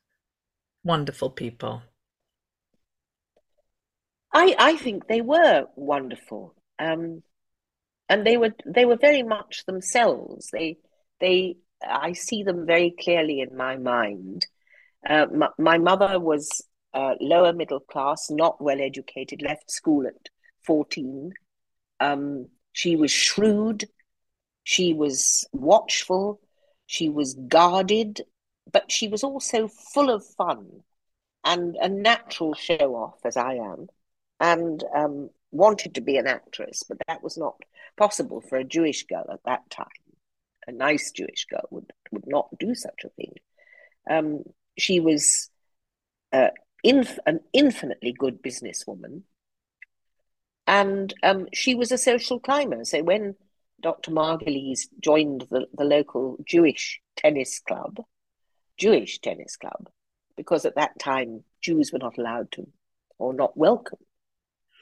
wonderful 0.83 1.29
people? 1.29 1.83
I, 4.33 4.55
I 4.59 4.77
think 4.77 5.07
they 5.07 5.21
were 5.21 5.67
wonderful. 5.77 6.55
Um, 6.79 7.23
and 8.09 8.27
they 8.27 8.37
were 8.37 8.55
they 8.65 8.85
were 8.85 8.97
very 8.97 9.23
much 9.23 9.65
themselves. 9.67 10.51
They 10.53 10.79
they 11.21 11.57
I 11.87 12.13
see 12.13 12.43
them 12.43 12.67
very 12.67 12.95
clearly 12.99 13.41
in 13.41 13.57
my 13.57 13.77
mind. 13.77 14.47
Uh, 15.09 15.27
my, 15.33 15.49
my, 15.59 15.79
mother 15.79 16.19
was 16.19 16.63
uh, 16.95 17.15
lower 17.21 17.53
middle 17.53 17.81
class, 17.81 18.29
not 18.31 18.61
well 18.61 18.81
educated, 18.81 19.41
left 19.43 19.71
school 19.71 20.07
at 20.07 20.31
14. 20.65 21.33
Um, 22.01 22.49
she 22.73 22.97
was 22.97 23.13
shrewd, 23.13 23.85
she 24.65 24.95
was 24.95 25.47
watchful, 25.53 26.41
she 26.87 27.09
was 27.09 27.35
guarded, 27.35 28.23
but 28.73 28.91
she 28.91 29.07
was 29.07 29.23
also 29.23 29.69
full 29.69 30.11
of 30.11 30.25
fun 30.25 30.83
and 31.45 31.77
a 31.77 31.89
natural 31.89 32.55
show 32.55 32.97
off, 32.97 33.19
as 33.25 33.37
I 33.37 33.55
am, 33.55 33.87
and 34.41 34.83
um, 34.95 35.31
wanted 35.53 35.95
to 35.95 36.01
be 36.01 36.17
an 36.17 36.27
actress, 36.27 36.83
but 36.89 36.99
that 37.07 37.23
was 37.23 37.37
not 37.37 37.57
possible 37.97 38.41
for 38.41 38.57
a 38.57 38.65
Jewish 38.65 39.05
girl 39.07 39.27
at 39.31 39.41
that 39.45 39.69
time. 39.71 39.87
A 40.67 40.73
nice 40.73 41.13
Jewish 41.13 41.47
girl 41.49 41.67
would, 41.71 41.93
would 42.11 42.27
not 42.27 42.49
do 42.59 42.75
such 42.75 43.05
a 43.05 43.11
thing. 43.11 43.35
Um, 44.11 44.43
she 44.77 45.01
was 45.01 45.49
uh, 46.33 46.49
inf- 46.83 47.19
an 47.27 47.41
infinitely 47.53 48.13
good 48.13 48.43
businesswoman. 48.43 49.23
And 50.67 51.15
um, 51.23 51.47
she 51.55 51.75
was 51.75 51.93
a 51.93 51.99
social 51.99 52.41
climber. 52.41 52.85
So 52.85 53.03
when 53.03 53.37
Dr. 53.81 54.11
Margolyes 54.11 54.81
joined 55.01 55.47
the, 55.51 55.67
the 55.73 55.85
local 55.85 56.39
Jewish 56.45 57.01
tennis 57.17 57.61
club, 57.61 58.01
Jewish 58.77 59.21
tennis 59.21 59.57
club, 59.57 59.89
because 60.37 60.67
at 60.67 60.75
that 60.75 60.99
time 60.99 61.45
Jews 61.63 61.93
were 61.93 62.01
not 62.01 62.19
allowed 62.19 62.51
to 62.53 62.67
or 63.19 63.33
not 63.33 63.57
welcome 63.57 63.99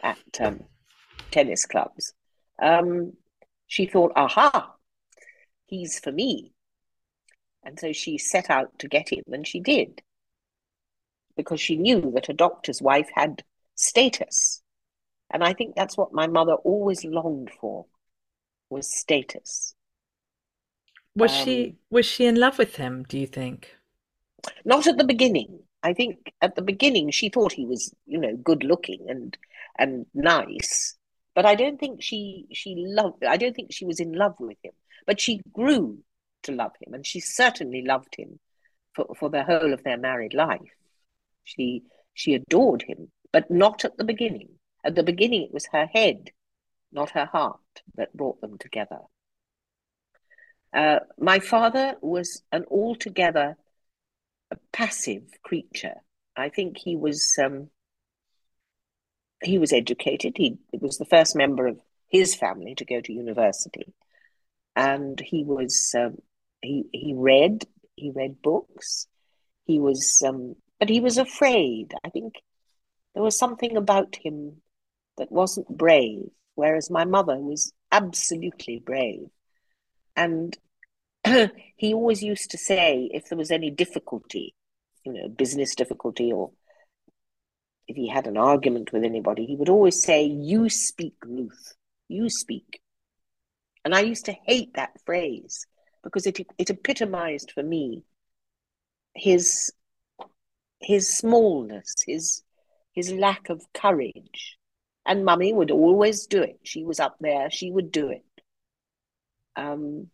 at 0.04 0.18
um, 0.40 0.61
tennis 1.32 1.66
clubs. 1.66 2.12
Um, 2.62 3.14
she 3.66 3.87
thought, 3.87 4.12
aha, 4.14 4.75
he's 5.66 5.99
for 5.99 6.12
me. 6.12 6.52
And 7.64 7.80
so 7.80 7.92
she 7.92 8.18
set 8.18 8.50
out 8.50 8.78
to 8.78 8.88
get 8.88 9.11
him, 9.11 9.25
and 9.32 9.46
she 9.46 9.58
did. 9.58 10.02
Because 11.37 11.61
she 11.61 11.76
knew 11.76 12.12
that 12.14 12.28
a 12.28 12.34
doctor's 12.34 12.80
wife 12.80 13.08
had 13.12 13.42
status. 13.75 14.62
And 15.30 15.42
I 15.42 15.54
think 15.54 15.75
that's 15.75 15.96
what 15.96 16.12
my 16.12 16.26
mother 16.26 16.52
always 16.52 17.04
longed 17.04 17.50
for 17.61 17.87
was 18.70 18.87
status. 18.94 19.75
Was 21.16 21.32
um, 21.32 21.44
she 21.44 21.76
was 21.90 22.06
she 22.06 22.26
in 22.26 22.37
love 22.37 22.58
with 22.58 22.76
him, 22.76 23.04
do 23.08 23.18
you 23.18 23.26
think? 23.26 23.75
Not 24.64 24.87
at 24.87 24.99
the 24.99 25.04
beginning. 25.04 25.61
I 25.82 25.92
think 25.92 26.32
at 26.40 26.54
the 26.54 26.62
beginning 26.62 27.11
she 27.11 27.28
thought 27.28 27.52
he 27.52 27.66
was, 27.66 27.94
you 28.06 28.18
know, 28.18 28.37
good 28.37 28.62
looking 28.62 29.06
and 29.08 29.37
and 29.78 30.06
nice. 30.14 30.96
But 31.34 31.46
I 31.46 31.54
don't 31.54 31.78
think 31.78 32.02
she 32.02 32.46
she 32.52 32.74
loved 32.76 33.24
I 33.24 33.36
don't 33.36 33.54
think 33.54 33.72
she 33.72 33.84
was 33.84 34.00
in 34.00 34.12
love 34.12 34.36
with 34.38 34.58
him. 34.62 34.72
But 35.06 35.20
she 35.20 35.40
grew 35.52 35.98
to 36.44 36.52
love 36.52 36.72
him, 36.80 36.94
and 36.94 37.06
she 37.06 37.20
certainly 37.20 37.82
loved 37.82 38.14
him 38.16 38.38
for, 38.94 39.14
for 39.18 39.28
the 39.28 39.44
whole 39.44 39.72
of 39.72 39.82
their 39.84 39.98
married 39.98 40.34
life. 40.34 40.60
She 41.42 41.82
she 42.14 42.34
adored 42.34 42.82
him, 42.82 43.10
but 43.32 43.50
not 43.50 43.84
at 43.84 43.96
the 43.96 44.04
beginning. 44.04 44.48
At 44.84 44.94
the 44.94 45.02
beginning, 45.02 45.42
it 45.42 45.52
was 45.52 45.66
her 45.72 45.86
head, 45.86 46.30
not 46.92 47.10
her 47.10 47.24
heart, 47.24 47.60
that 47.96 48.16
brought 48.16 48.40
them 48.40 48.58
together. 48.58 49.00
Uh, 50.72 51.00
my 51.18 51.38
father 51.38 51.94
was 52.00 52.42
an 52.52 52.64
altogether 52.70 53.56
passive 54.72 55.22
creature. 55.42 55.94
I 56.36 56.48
think 56.48 56.78
he 56.78 56.96
was 56.96 57.36
um, 57.42 57.70
he 59.42 59.58
was 59.58 59.72
educated. 59.72 60.36
He 60.36 60.58
was 60.72 60.98
the 60.98 61.04
first 61.04 61.36
member 61.36 61.66
of 61.66 61.78
his 62.08 62.34
family 62.34 62.74
to 62.76 62.84
go 62.84 63.00
to 63.00 63.12
university, 63.12 63.92
and 64.76 65.20
he 65.20 65.44
was 65.44 65.94
um, 65.96 66.16
he 66.62 66.84
he 66.92 67.14
read 67.16 67.64
he 67.96 68.10
read 68.10 68.42
books. 68.42 69.06
He 69.64 69.78
was 69.78 70.22
um, 70.26 70.56
but 70.78 70.88
he 70.88 71.00
was 71.00 71.18
afraid. 71.18 71.94
I 72.04 72.10
think 72.10 72.34
there 73.14 73.22
was 73.22 73.38
something 73.38 73.76
about 73.76 74.16
him 74.16 74.62
that 75.16 75.30
wasn't 75.30 75.68
brave, 75.68 76.30
whereas 76.54 76.90
my 76.90 77.04
mother 77.04 77.36
was 77.38 77.72
absolutely 77.92 78.82
brave, 78.84 79.28
and 80.16 80.56
he 81.76 81.94
always 81.94 82.22
used 82.22 82.50
to 82.50 82.58
say 82.58 83.08
if 83.12 83.28
there 83.28 83.38
was 83.38 83.50
any 83.50 83.70
difficulty, 83.70 84.54
you 85.04 85.12
know, 85.12 85.28
business 85.28 85.74
difficulty 85.74 86.32
or 86.32 86.50
if 87.86 87.96
he 87.96 88.08
had 88.08 88.26
an 88.26 88.36
argument 88.36 88.92
with 88.92 89.04
anybody, 89.04 89.46
he 89.46 89.56
would 89.56 89.68
always 89.68 90.02
say, 90.02 90.24
You 90.24 90.68
speak, 90.68 91.14
Ruth, 91.24 91.74
you 92.08 92.30
speak. 92.30 92.80
And 93.84 93.94
I 93.94 94.00
used 94.00 94.24
to 94.26 94.36
hate 94.46 94.74
that 94.74 95.00
phrase 95.04 95.66
because 96.02 96.26
it, 96.26 96.38
it 96.58 96.70
epitomized 96.70 97.52
for 97.52 97.62
me 97.62 98.02
his, 99.14 99.72
his 100.80 101.16
smallness, 101.16 101.94
his, 102.06 102.42
his 102.92 103.12
lack 103.12 103.50
of 103.50 103.62
courage. 103.74 104.56
And 105.06 105.24
mummy 105.24 105.52
would 105.52 105.70
always 105.70 106.26
do 106.26 106.42
it. 106.42 106.60
She 106.62 106.82
was 106.82 106.98
up 106.98 107.16
there, 107.20 107.50
she 107.50 107.70
would 107.70 107.92
do 107.92 108.08
it. 108.08 108.24
Um, 109.56 110.08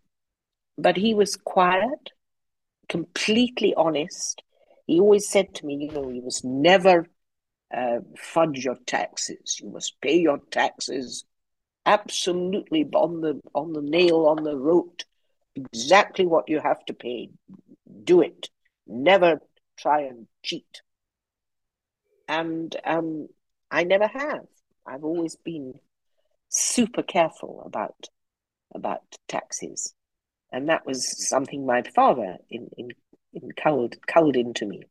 but 0.77 0.97
he 0.97 1.15
was 1.15 1.37
quiet, 1.37 2.11
completely 2.89 3.73
honest. 3.77 4.43
He 4.87 4.99
always 4.99 5.29
said 5.29 5.55
to 5.55 5.67
me, 5.67 5.77
you 5.77 5.93
know, 5.93 6.11
you 6.11 6.23
must 6.23 6.45
never 6.45 7.07
uh, 7.75 8.01
fudge 8.17 8.65
your 8.65 8.77
taxes. 8.87 9.59
You 9.61 9.71
must 9.71 10.01
pay 10.01 10.19
your 10.19 10.39
taxes 10.51 11.25
absolutely 11.87 12.85
on 12.93 13.21
the 13.21 13.41
on 13.55 13.73
the 13.73 13.83
nail 13.83 14.27
on 14.27 14.43
the 14.43 14.57
rote. 14.57 15.05
Exactly 15.55 16.27
what 16.27 16.49
you 16.49 16.61
have 16.61 16.85
to 16.87 16.95
pay. 16.95 17.31
Do 18.05 18.23
it. 18.23 18.49
Never 18.87 19.41
try 19.77 20.03
and 20.03 20.27
cheat. 20.43 20.83
And 22.29 22.75
um, 22.85 23.29
I 23.71 23.85
never 23.85 24.07
have. 24.07 24.47
I've 24.87 25.05
always 25.05 25.37
been 25.37 25.75
super 26.49 27.03
careful 27.03 27.63
about 27.65 28.09
about 28.75 29.03
taxes, 29.29 29.95
and 30.53 30.69
that 30.69 30.87
was 30.87 31.29
something 31.29 31.67
my 31.67 31.83
father 31.95 32.39
in 32.49 32.69
in, 32.77 32.91
in 33.33 33.51
culled, 33.53 33.97
culled 34.07 34.37
into 34.37 34.67
me. 34.67 34.83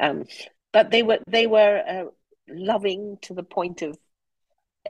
Um, 0.00 0.24
but 0.72 0.90
they 0.90 1.02
were 1.02 1.18
they 1.26 1.46
were 1.46 1.82
uh, 1.86 2.04
loving 2.48 3.18
to 3.22 3.34
the 3.34 3.42
point 3.42 3.82
of 3.82 3.96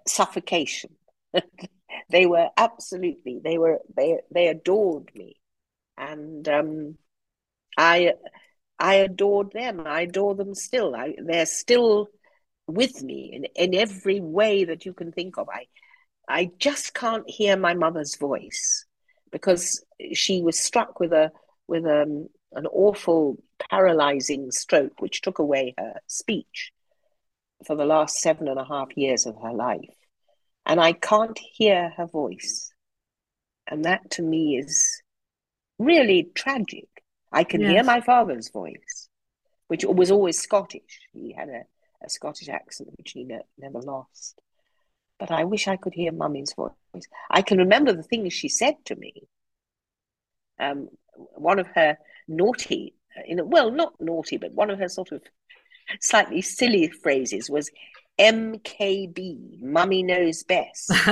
suffocation. 0.07 0.91
they 2.11 2.27
were 2.27 2.49
absolutely 2.57 3.41
they 3.43 3.59
were 3.59 3.81
they 3.97 4.19
they 4.33 4.49
adored 4.49 5.11
me, 5.15 5.37
and 5.97 6.49
um, 6.49 6.97
I 7.77 8.15
I 8.79 8.95
adored 8.95 9.53
them. 9.53 9.83
I 9.87 10.03
adore 10.03 10.35
them 10.35 10.55
still. 10.55 10.95
I, 10.95 11.15
they're 11.23 11.47
still 11.47 12.09
with 12.67 13.03
me 13.03 13.31
in 13.33 13.45
in 13.57 13.75
every 13.75 14.21
way 14.21 14.65
that 14.65 14.85
you 14.85 14.93
can 14.93 15.13
think 15.13 15.39
of. 15.39 15.49
I 15.49 15.67
I 16.29 16.51
just 16.59 16.95
can't 16.95 17.29
hear 17.29 17.57
my 17.57 17.75
mother's 17.75 18.17
voice 18.17 18.87
because 19.31 19.85
she 20.13 20.43
was 20.43 20.59
struck 20.59 21.01
with 21.01 21.13
a 21.13 21.33
with 21.67 21.87
um, 21.87 22.29
an 22.55 22.67
awful 22.67 23.39
paralyzing 23.71 24.51
stroke 24.51 25.01
which 25.01 25.21
took 25.21 25.39
away 25.39 25.75
her 25.79 26.01
speech 26.07 26.73
for 27.67 27.77
the 27.77 27.85
last 27.85 28.19
seven 28.19 28.49
and 28.49 28.59
a 28.59 28.65
half 28.65 28.89
years 28.97 29.27
of 29.27 29.37
her 29.43 29.53
life. 29.53 29.95
And 30.67 30.81
I 30.81 30.93
can't 30.93 31.39
hear 31.39 31.91
her 31.97 32.07
voice. 32.07 32.73
And 33.67 33.85
that 33.85 34.11
to 34.13 34.23
me 34.23 34.57
is 34.59 35.03
really 35.79 36.31
tragic. 36.35 36.89
I 37.33 37.45
can 37.45 37.61
yes. 37.61 37.71
hear 37.71 37.85
my 37.85 38.01
father's 38.01 38.51
voice, 38.51 39.09
which 39.69 39.85
was 39.85 40.11
always 40.11 40.41
Scottish. 40.41 41.01
He 41.13 41.33
had 41.33 41.49
a, 41.49 41.63
a 42.05 42.11
Scottish 42.11 42.49
accent 42.49 42.91
which 42.97 43.13
he 43.13 43.25
ne- 43.25 43.47
never 43.59 43.81
lost. 43.81 44.41
But 45.19 45.31
I 45.31 45.45
wish 45.45 45.69
I 45.69 45.77
could 45.77 45.95
hear 45.95 46.13
mummy's 46.13 46.53
voice. 46.55 46.73
I 47.31 47.43
can 47.43 47.59
remember 47.59 47.93
the 47.93 48.03
things 48.03 48.33
she 48.33 48.49
said 48.49 48.77
to 48.87 48.97
me. 48.97 49.23
Um, 50.59 50.89
one 51.17 51.59
of 51.59 51.67
her 51.75 51.97
naughty, 52.29 52.95
you 53.27 53.37
know, 53.37 53.45
well, 53.45 53.71
not 53.71 53.95
naughty, 54.01 54.37
but 54.37 54.53
one 54.53 54.71
of 54.71 54.79
her 54.79 54.89
sort 54.89 55.13
of 55.13 55.23
slightly 56.01 56.43
silly 56.43 56.89
phrases 56.89 57.51
was 57.51 57.71
MKB, 58.19 59.61
Mummy 59.61 60.03
Knows 60.03 60.43
Best. 60.45 60.91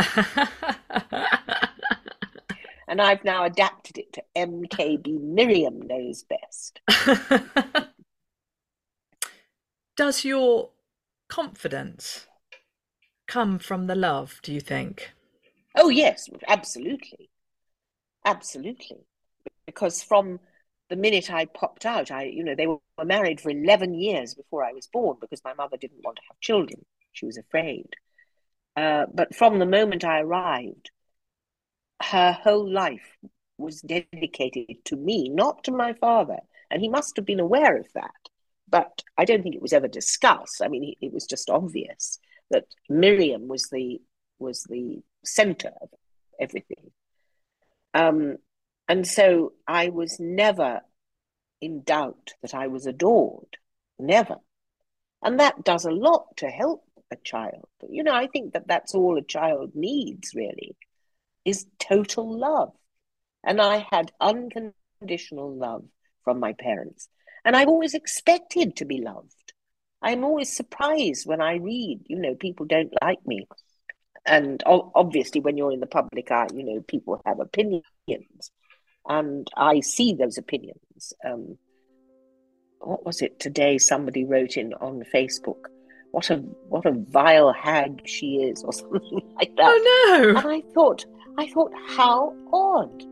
and 2.88 3.00
I've 3.00 3.24
now 3.24 3.44
adapted 3.44 3.98
it 3.98 4.12
to 4.14 4.22
MKB, 4.36 5.20
Miriam 5.20 5.80
Knows 5.82 6.24
Best. 6.24 6.80
Does 9.96 10.24
your 10.24 10.70
confidence 11.28 12.26
come 13.26 13.58
from 13.58 13.86
the 13.86 13.94
love, 13.94 14.40
do 14.42 14.52
you 14.52 14.60
think? 14.60 15.12
Oh, 15.76 15.88
yes, 15.88 16.28
absolutely. 16.48 17.30
Absolutely. 18.24 19.06
Because 19.70 20.02
from 20.02 20.40
the 20.88 20.96
minute 20.96 21.32
I 21.32 21.44
popped 21.44 21.86
out, 21.86 22.10
I, 22.10 22.24
you 22.24 22.42
know, 22.42 22.56
they 22.56 22.66
were 22.66 22.78
married 23.04 23.40
for 23.40 23.50
11 23.50 23.94
years 23.94 24.34
before 24.34 24.64
I 24.64 24.72
was 24.72 24.88
born 24.88 25.16
because 25.20 25.44
my 25.44 25.54
mother 25.54 25.76
didn't 25.76 26.04
want 26.04 26.16
to 26.16 26.22
have 26.28 26.40
children. 26.40 26.84
She 27.12 27.26
was 27.26 27.38
afraid. 27.38 27.88
Uh, 28.76 29.06
but 29.12 29.34
from 29.34 29.58
the 29.58 29.66
moment 29.66 30.04
I 30.04 30.20
arrived, 30.20 30.90
her 32.02 32.32
whole 32.32 32.68
life 32.68 33.16
was 33.58 33.80
dedicated 33.80 34.84
to 34.86 34.96
me, 34.96 35.28
not 35.28 35.62
to 35.64 35.70
my 35.70 35.92
father. 35.92 36.38
And 36.70 36.82
he 36.82 36.88
must 36.88 37.16
have 37.16 37.26
been 37.26 37.40
aware 37.40 37.76
of 37.76 37.86
that. 37.94 38.10
But 38.68 39.02
I 39.16 39.24
don't 39.24 39.42
think 39.42 39.54
it 39.54 39.62
was 39.62 39.72
ever 39.72 39.88
discussed. 39.88 40.62
I 40.62 40.68
mean, 40.68 40.94
it 41.00 41.12
was 41.12 41.26
just 41.26 41.50
obvious 41.50 42.18
that 42.50 42.64
Miriam 42.88 43.48
was 43.48 43.68
the 43.70 44.00
was 44.38 44.64
the 44.64 45.02
center 45.24 45.70
of 45.82 45.90
everything. 46.40 46.90
Um, 47.94 48.38
and 48.90 49.06
so 49.06 49.52
I 49.68 49.90
was 49.90 50.18
never 50.18 50.80
in 51.60 51.82
doubt 51.82 52.32
that 52.42 52.54
I 52.54 52.66
was 52.66 52.86
adored, 52.86 53.56
never. 54.00 54.38
And 55.22 55.38
that 55.38 55.62
does 55.62 55.84
a 55.84 55.92
lot 55.92 56.36
to 56.38 56.48
help 56.48 56.82
a 57.12 57.14
child. 57.14 57.68
You 57.88 58.02
know, 58.02 58.12
I 58.12 58.26
think 58.26 58.54
that 58.54 58.66
that's 58.66 58.92
all 58.92 59.16
a 59.16 59.22
child 59.22 59.76
needs, 59.76 60.34
really, 60.34 60.74
is 61.44 61.66
total 61.78 62.36
love. 62.36 62.72
And 63.44 63.60
I 63.60 63.86
had 63.92 64.10
unconditional 64.20 65.54
love 65.54 65.84
from 66.24 66.40
my 66.40 66.54
parents. 66.54 67.08
And 67.44 67.54
I've 67.54 67.68
always 67.68 67.94
expected 67.94 68.74
to 68.74 68.84
be 68.86 69.00
loved. 69.00 69.52
I'm 70.02 70.24
always 70.24 70.52
surprised 70.52 71.28
when 71.28 71.40
I 71.40 71.58
read, 71.58 72.00
you 72.08 72.18
know, 72.18 72.34
people 72.34 72.66
don't 72.66 72.92
like 73.00 73.24
me. 73.24 73.46
And 74.26 74.60
obviously, 74.66 75.40
when 75.40 75.56
you're 75.56 75.70
in 75.70 75.78
the 75.78 75.86
public 75.86 76.32
eye, 76.32 76.48
you 76.52 76.64
know, 76.64 76.80
people 76.80 77.22
have 77.24 77.38
opinions 77.38 77.84
and 79.08 79.48
I 79.56 79.80
see 79.80 80.14
those 80.14 80.38
opinions. 80.38 81.12
Um, 81.24 81.58
what 82.80 83.04
was 83.04 83.22
it 83.22 83.38
today? 83.38 83.78
Somebody 83.78 84.24
wrote 84.24 84.56
in 84.56 84.74
on 84.74 85.02
Facebook, 85.12 85.66
"What 86.10 86.30
a 86.30 86.36
what 86.36 86.86
a 86.86 86.92
vile 86.92 87.52
hag 87.52 88.02
she 88.06 88.36
is," 88.36 88.62
or 88.62 88.72
something 88.82 89.34
like 89.36 89.54
that. 89.56 89.66
Oh 89.66 90.08
no! 90.08 90.28
And 90.38 90.48
I 90.48 90.62
thought, 90.72 91.04
I 91.38 91.48
thought, 91.48 91.72
how 91.88 92.34
odd! 92.52 93.02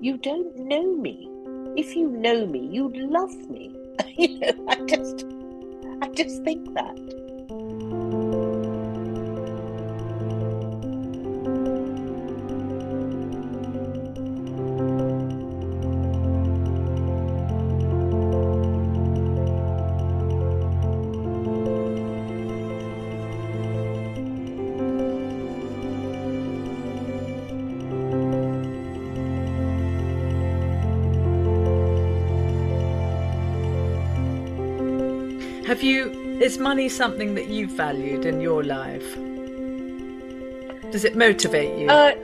You 0.00 0.18
don't 0.18 0.56
know 0.56 0.96
me. 0.96 1.30
If 1.76 1.96
you 1.96 2.08
know 2.08 2.46
me, 2.46 2.68
you'd 2.70 2.96
love 2.96 3.34
me. 3.50 3.74
you 4.16 4.38
know, 4.38 4.66
I 4.68 4.76
just, 4.86 5.24
I 6.02 6.08
just 6.08 6.42
think 6.44 6.72
that. 6.74 7.23
Is 36.54 36.60
money 36.60 36.88
something 36.88 37.34
that 37.34 37.48
you've 37.48 37.72
valued 37.72 38.24
in 38.24 38.40
your 38.40 38.62
life? 38.62 39.14
Does 40.92 41.04
it 41.04 41.16
motivate 41.16 41.76
you? 41.76 41.88
Uh, 41.88 42.14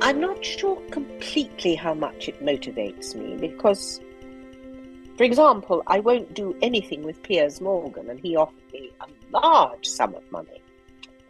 I'm 0.00 0.20
not 0.20 0.42
sure 0.42 0.80
completely 0.90 1.74
how 1.74 1.92
much 1.92 2.28
it 2.28 2.42
motivates 2.42 3.14
me 3.14 3.36
because, 3.36 4.00
for 5.18 5.24
example, 5.24 5.82
I 5.86 6.00
won't 6.00 6.32
do 6.32 6.56
anything 6.62 7.02
with 7.02 7.22
Piers 7.22 7.60
Morgan, 7.60 8.08
and 8.08 8.18
he 8.18 8.36
offered 8.36 8.72
me 8.72 8.90
a 9.02 9.06
large 9.30 9.86
sum 9.86 10.14
of 10.14 10.22
money. 10.32 10.62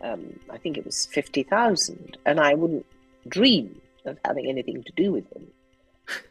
Um, 0.01 0.39
I 0.49 0.59
think 0.59 0.79
it 0.79 0.87
was 0.87 1.07
50,000, 1.07 2.19
and 2.25 2.39
I 2.39 2.55
wouldn't 2.55 2.87
dream 3.27 3.81
of 4.05 4.17
having 4.25 4.47
anything 4.49 4.85
to 4.85 4.93
do 4.93 5.11
with 5.11 5.27
him. 5.33 5.47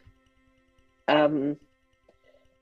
Um, 1.08 1.56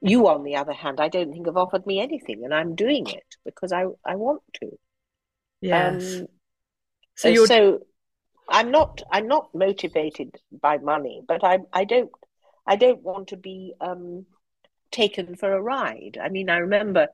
you, 0.00 0.28
on 0.28 0.44
the 0.44 0.56
other 0.56 0.72
hand, 0.72 1.00
I 1.00 1.08
don't 1.08 1.32
think 1.32 1.46
have 1.46 1.56
offered 1.56 1.86
me 1.86 2.00
anything, 2.00 2.44
and 2.44 2.54
I'm 2.54 2.74
doing 2.74 3.08
it 3.08 3.36
because 3.44 3.72
I, 3.72 3.84
I 4.04 4.16
want 4.16 4.42
to. 4.60 4.78
Yes. 5.60 6.20
Um, 6.20 6.26
so 7.16 7.28
you're... 7.28 7.46
so 7.46 7.80
I'm 8.48 8.70
not 8.70 9.02
I'm 9.10 9.26
not 9.26 9.54
motivated 9.54 10.36
by 10.52 10.78
money, 10.78 11.22
but 11.26 11.44
I 11.44 11.58
I 11.72 11.84
don't 11.84 12.10
I 12.66 12.76
don't 12.76 13.02
want 13.02 13.28
to 13.28 13.36
be 13.36 13.74
um, 13.80 14.26
taken 14.90 15.36
for 15.36 15.52
a 15.52 15.60
ride. 15.60 16.18
I 16.22 16.28
mean, 16.28 16.48
I 16.48 16.58
remember 16.58 17.08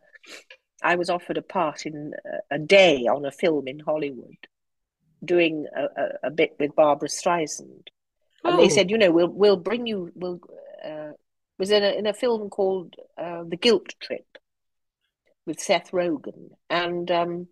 I 0.83 0.97
was 0.97 1.09
offered 1.09 1.39
a 1.39 1.43
part 1.43 1.87
in 1.87 2.13
a, 2.51 2.57
a 2.57 2.59
day 2.59 3.07
on 3.07 3.25
a 3.25 3.33
film 3.33 3.67
in 3.67 3.81
Hollywood, 3.81 4.37
doing 5.25 5.67
a, 5.75 5.83
a, 5.85 6.09
a 6.25 6.31
bit 6.31 6.57
with 6.61 6.77
Barbra 6.77 7.09
Streisand, 7.09 7.89
and 8.45 8.55
oh. 8.55 8.57
they 8.59 8.69
said, 8.69 8.91
you 8.91 8.99
know, 8.99 9.11
we'll 9.11 9.29
we'll 9.29 9.57
bring 9.57 9.87
you 9.87 10.13
we'll 10.15 10.41
uh, 10.85 11.13
was 11.59 11.71
in 11.71 11.83
a 11.83 11.91
in 11.91 12.07
a 12.07 12.15
film 12.15 12.51
called 12.51 12.95
uh, 13.19 13.45
The 13.47 13.57
Guilt 13.57 13.95
Trip 14.01 14.27
with 15.47 15.61
Seth 15.61 15.91
Rogen, 15.93 16.51
and 16.71 17.11
um, 17.11 17.49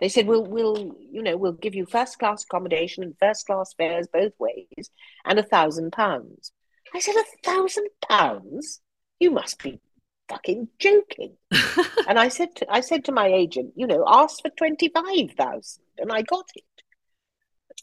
they 0.00 0.08
said 0.08 0.26
we'll 0.26 0.46
we'll 0.46 0.96
you 0.98 1.22
know 1.22 1.36
we'll 1.36 1.52
give 1.52 1.74
you 1.74 1.86
first 1.86 2.18
class 2.18 2.44
accommodation 2.44 3.02
and 3.02 3.14
first 3.18 3.46
class 3.46 3.74
fares 3.76 4.06
both 4.12 4.32
ways 4.38 4.90
and 5.24 5.38
a 5.38 5.42
thousand 5.42 5.92
pounds. 5.92 6.52
I 6.94 7.00
said 7.00 7.16
a 7.16 7.42
thousand 7.42 7.88
pounds? 8.08 8.80
You 9.18 9.30
must 9.30 9.62
be 9.62 9.80
fucking 10.28 10.68
joking. 10.78 11.36
and 12.08 12.18
I 12.18 12.28
said 12.28 12.54
to 12.56 12.72
I 12.72 12.80
said 12.80 13.04
to 13.04 13.12
my 13.12 13.26
agent, 13.26 13.72
you 13.76 13.86
know, 13.86 14.04
ask 14.06 14.42
for 14.42 14.50
twenty 14.50 14.88
five 14.88 15.32
thousand, 15.36 15.84
and 15.98 16.12
I 16.12 16.22
got 16.22 16.46
it 16.54 16.73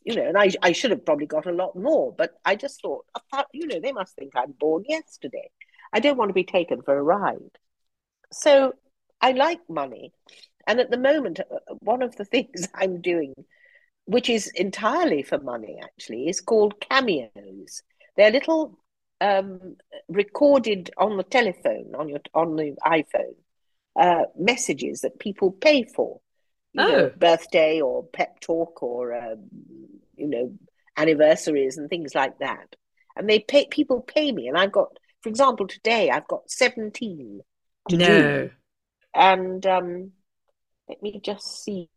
you 0.04 0.16
know, 0.16 0.28
and 0.28 0.38
I, 0.38 0.52
I 0.62 0.72
should 0.72 0.92
have 0.92 1.06
probably 1.06 1.28
got 1.28 1.46
a 1.46 1.52
lot 1.52 1.76
more, 1.76 2.14
but 2.16 2.32
I 2.44 2.56
just 2.56 2.82
thought, 2.82 3.06
you 3.54 3.68
know, 3.68 3.80
they 3.80 3.92
must 3.92 4.16
think 4.16 4.34
I'm 4.36 4.54
born 4.54 4.84
yesterday. 4.88 5.50
I 5.94 6.00
don't 6.00 6.18
want 6.18 6.30
to 6.30 6.34
be 6.34 6.44
taken 6.44 6.82
for 6.82 6.98
a 6.98 7.04
ride. 7.04 7.58
So 8.32 8.74
I 9.20 9.32
like 9.32 9.60
money. 9.70 10.12
And 10.68 10.80
at 10.80 10.90
the 10.90 10.98
moment, 10.98 11.40
uh, 11.40 11.76
one 11.80 12.02
of 12.02 12.16
the 12.16 12.26
things 12.34 12.68
I'm 12.74 13.02
doing, 13.02 13.34
which 14.06 14.30
is 14.30 14.48
entirely 14.56 15.24
for 15.24 15.40
money 15.40 15.80
actually, 15.82 16.28
is 16.28 16.42
called 16.42 16.80
cameos. 16.80 17.84
They're 18.18 18.32
little 18.32 18.78
um, 19.20 19.78
recorded 20.10 20.90
on 20.98 21.18
the 21.18 21.24
telephone, 21.24 21.94
on 21.96 22.10
your 22.10 22.22
on 22.34 22.56
the 22.56 22.76
iPhone, 22.84 23.36
uh, 23.96 24.26
messages 24.38 25.02
that 25.02 25.20
people 25.20 25.52
pay 25.52 25.84
for 25.84 26.22
you 26.74 26.84
oh. 26.84 26.88
know, 26.88 27.12
birthday 27.18 27.82
or 27.82 28.04
pep 28.04 28.40
talk 28.40 28.82
or 28.82 29.14
um, 29.14 29.50
you 30.16 30.28
know 30.28 30.54
anniversaries 30.98 31.78
and 31.78 31.90
things 31.90 32.16
like 32.16 32.40
that. 32.40 32.76
And 33.16 33.30
they 33.30 33.40
pay 33.40 33.68
people 33.70 34.02
pay 34.02 34.32
me, 34.32 34.48
and 34.48 34.58
I've 34.58 34.72
got, 34.72 34.90
for 35.22 35.30
example, 35.30 35.68
today 35.68 36.10
I've 36.10 36.28
got 36.28 36.50
seventeen 36.50 37.42
to 37.90 37.98
no. 37.98 38.08
do, 38.08 38.50
and 39.14 39.66
um, 39.66 40.12
let 40.88 41.02
me 41.02 41.20
just 41.24 41.64
see 41.64 41.90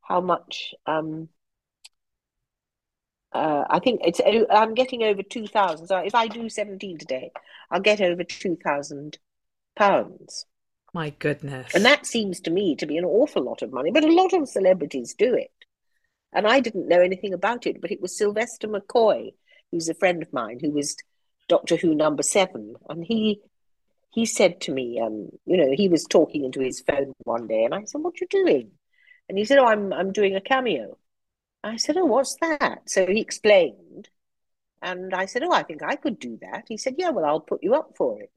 how 0.00 0.20
much. 0.20 0.74
Um, 0.86 1.28
uh, 3.32 3.64
I 3.68 3.80
think 3.80 4.02
it's. 4.04 4.20
I'm 4.50 4.74
getting 4.74 5.02
over 5.02 5.22
two 5.24 5.48
thousand. 5.48 5.88
So 5.88 5.98
if 5.98 6.14
I 6.14 6.28
do 6.28 6.48
seventeen 6.48 6.98
today, 6.98 7.32
I'll 7.70 7.80
get 7.80 8.00
over 8.00 8.22
two 8.22 8.56
thousand 8.62 9.18
pounds. 9.74 10.46
My 10.94 11.10
goodness. 11.10 11.74
And 11.74 11.84
that 11.84 12.06
seems 12.06 12.40
to 12.40 12.50
me 12.50 12.76
to 12.76 12.86
be 12.86 12.96
an 12.96 13.04
awful 13.04 13.42
lot 13.42 13.62
of 13.62 13.72
money, 13.72 13.90
but 13.90 14.04
a 14.04 14.12
lot 14.12 14.32
of 14.32 14.48
celebrities 14.48 15.14
do 15.14 15.34
it. 15.34 15.50
And 16.32 16.46
I 16.46 16.60
didn't 16.60 16.88
know 16.88 17.00
anything 17.00 17.34
about 17.34 17.66
it, 17.66 17.80
but 17.80 17.90
it 17.90 18.00
was 18.00 18.16
Sylvester 18.16 18.68
McCoy, 18.68 19.34
who's 19.70 19.88
a 19.88 19.94
friend 19.94 20.22
of 20.22 20.32
mine, 20.32 20.58
who 20.60 20.70
was 20.70 20.96
Doctor 21.48 21.76
Who 21.76 21.94
number 21.94 22.22
seven. 22.22 22.76
And 22.88 23.04
he 23.04 23.40
he 24.10 24.24
said 24.24 24.60
to 24.62 24.72
me, 24.72 25.00
um, 25.00 25.30
you 25.44 25.56
know, 25.56 25.72
he 25.72 25.88
was 25.88 26.04
talking 26.04 26.44
into 26.44 26.60
his 26.60 26.80
phone 26.80 27.12
one 27.24 27.48
day, 27.48 27.64
and 27.64 27.74
I 27.74 27.82
said, 27.84 28.00
What 28.00 28.14
are 28.14 28.18
you 28.20 28.28
doing? 28.30 28.70
And 29.28 29.36
he 29.36 29.44
said, 29.44 29.58
Oh, 29.58 29.66
I'm 29.66 29.92
I'm 29.92 30.12
doing 30.12 30.36
a 30.36 30.40
cameo. 30.40 30.96
I 31.64 31.76
said, 31.76 31.96
Oh, 31.96 32.04
what's 32.04 32.36
that? 32.40 32.82
So 32.88 33.06
he 33.06 33.20
explained. 33.20 34.08
And 34.82 35.14
I 35.14 35.26
said, 35.26 35.42
Oh, 35.42 35.52
I 35.52 35.64
think 35.64 35.82
I 35.82 35.96
could 35.96 36.20
do 36.20 36.38
that. 36.42 36.66
He 36.68 36.76
said, 36.76 36.94
Yeah, 36.98 37.10
well, 37.10 37.24
I'll 37.24 37.40
put 37.40 37.64
you 37.64 37.74
up 37.74 37.94
for 37.96 38.20
it. 38.20 38.30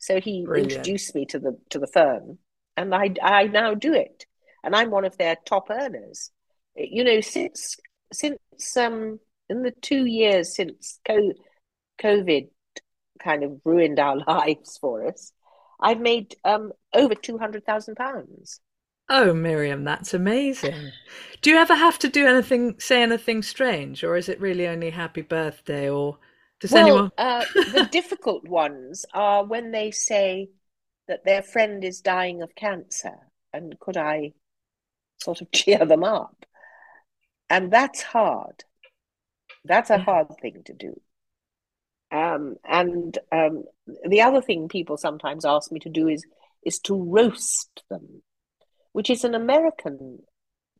So 0.00 0.20
he 0.20 0.42
Brilliant. 0.44 0.72
introduced 0.72 1.14
me 1.14 1.26
to 1.26 1.38
the 1.38 1.58
to 1.70 1.78
the 1.78 1.86
firm, 1.86 2.38
and 2.76 2.94
I 2.94 3.14
I 3.22 3.44
now 3.44 3.74
do 3.74 3.92
it, 3.94 4.26
and 4.64 4.74
I'm 4.74 4.90
one 4.90 5.04
of 5.04 5.16
their 5.18 5.36
top 5.46 5.70
earners. 5.70 6.32
You 6.74 7.04
know, 7.04 7.20
since 7.20 7.76
since 8.12 8.38
um 8.76 9.20
in 9.48 9.62
the 9.62 9.72
two 9.82 10.06
years 10.06 10.56
since 10.56 10.98
COVID 12.02 12.48
kind 13.22 13.44
of 13.44 13.60
ruined 13.64 14.00
our 14.00 14.16
lives 14.26 14.78
for 14.78 15.06
us, 15.06 15.32
I've 15.80 16.00
made 16.00 16.34
um 16.44 16.72
over 16.94 17.14
two 17.14 17.38
hundred 17.38 17.66
thousand 17.66 17.96
pounds. 17.96 18.60
Oh, 19.10 19.34
Miriam, 19.34 19.84
that's 19.84 20.14
amazing. 20.14 20.92
Do 21.42 21.50
you 21.50 21.56
ever 21.56 21.74
have 21.74 21.98
to 21.98 22.08
do 22.08 22.26
anything, 22.26 22.78
say 22.78 23.02
anything 23.02 23.42
strange, 23.42 24.02
or 24.04 24.16
is 24.16 24.28
it 24.28 24.40
really 24.40 24.66
only 24.66 24.90
happy 24.90 25.22
birthday? 25.22 25.90
Or 25.90 26.18
does 26.60 26.72
well, 26.72 26.86
anyone? 26.86 27.10
uh, 27.18 27.44
the 27.54 27.88
difficult 27.92 28.46
ones 28.46 29.06
are 29.12 29.44
when 29.44 29.70
they 29.70 29.90
say 29.90 30.48
that 31.08 31.24
their 31.24 31.42
friend 31.42 31.84
is 31.84 32.00
dying 32.00 32.42
of 32.42 32.54
cancer, 32.54 33.16
and 33.52 33.78
could 33.80 33.96
I 33.96 34.32
sort 35.20 35.40
of 35.40 35.50
cheer 35.52 35.84
them 35.84 36.04
up? 36.04 36.46
And 37.48 37.72
that's 37.72 38.02
hard. 38.02 38.64
That's 39.64 39.90
a 39.90 39.98
hard 39.98 40.28
thing 40.40 40.62
to 40.66 40.72
do. 40.72 41.00
Um, 42.12 42.56
and 42.64 43.18
um, 43.30 43.64
the 44.08 44.22
other 44.22 44.40
thing 44.40 44.68
people 44.68 44.96
sometimes 44.96 45.44
ask 45.44 45.70
me 45.70 45.80
to 45.80 45.88
do 45.88 46.08
is 46.08 46.24
is 46.64 46.78
to 46.80 46.94
roast 46.94 47.82
them 47.88 48.22
which 48.92 49.10
is 49.10 49.24
an 49.24 49.34
American 49.34 50.20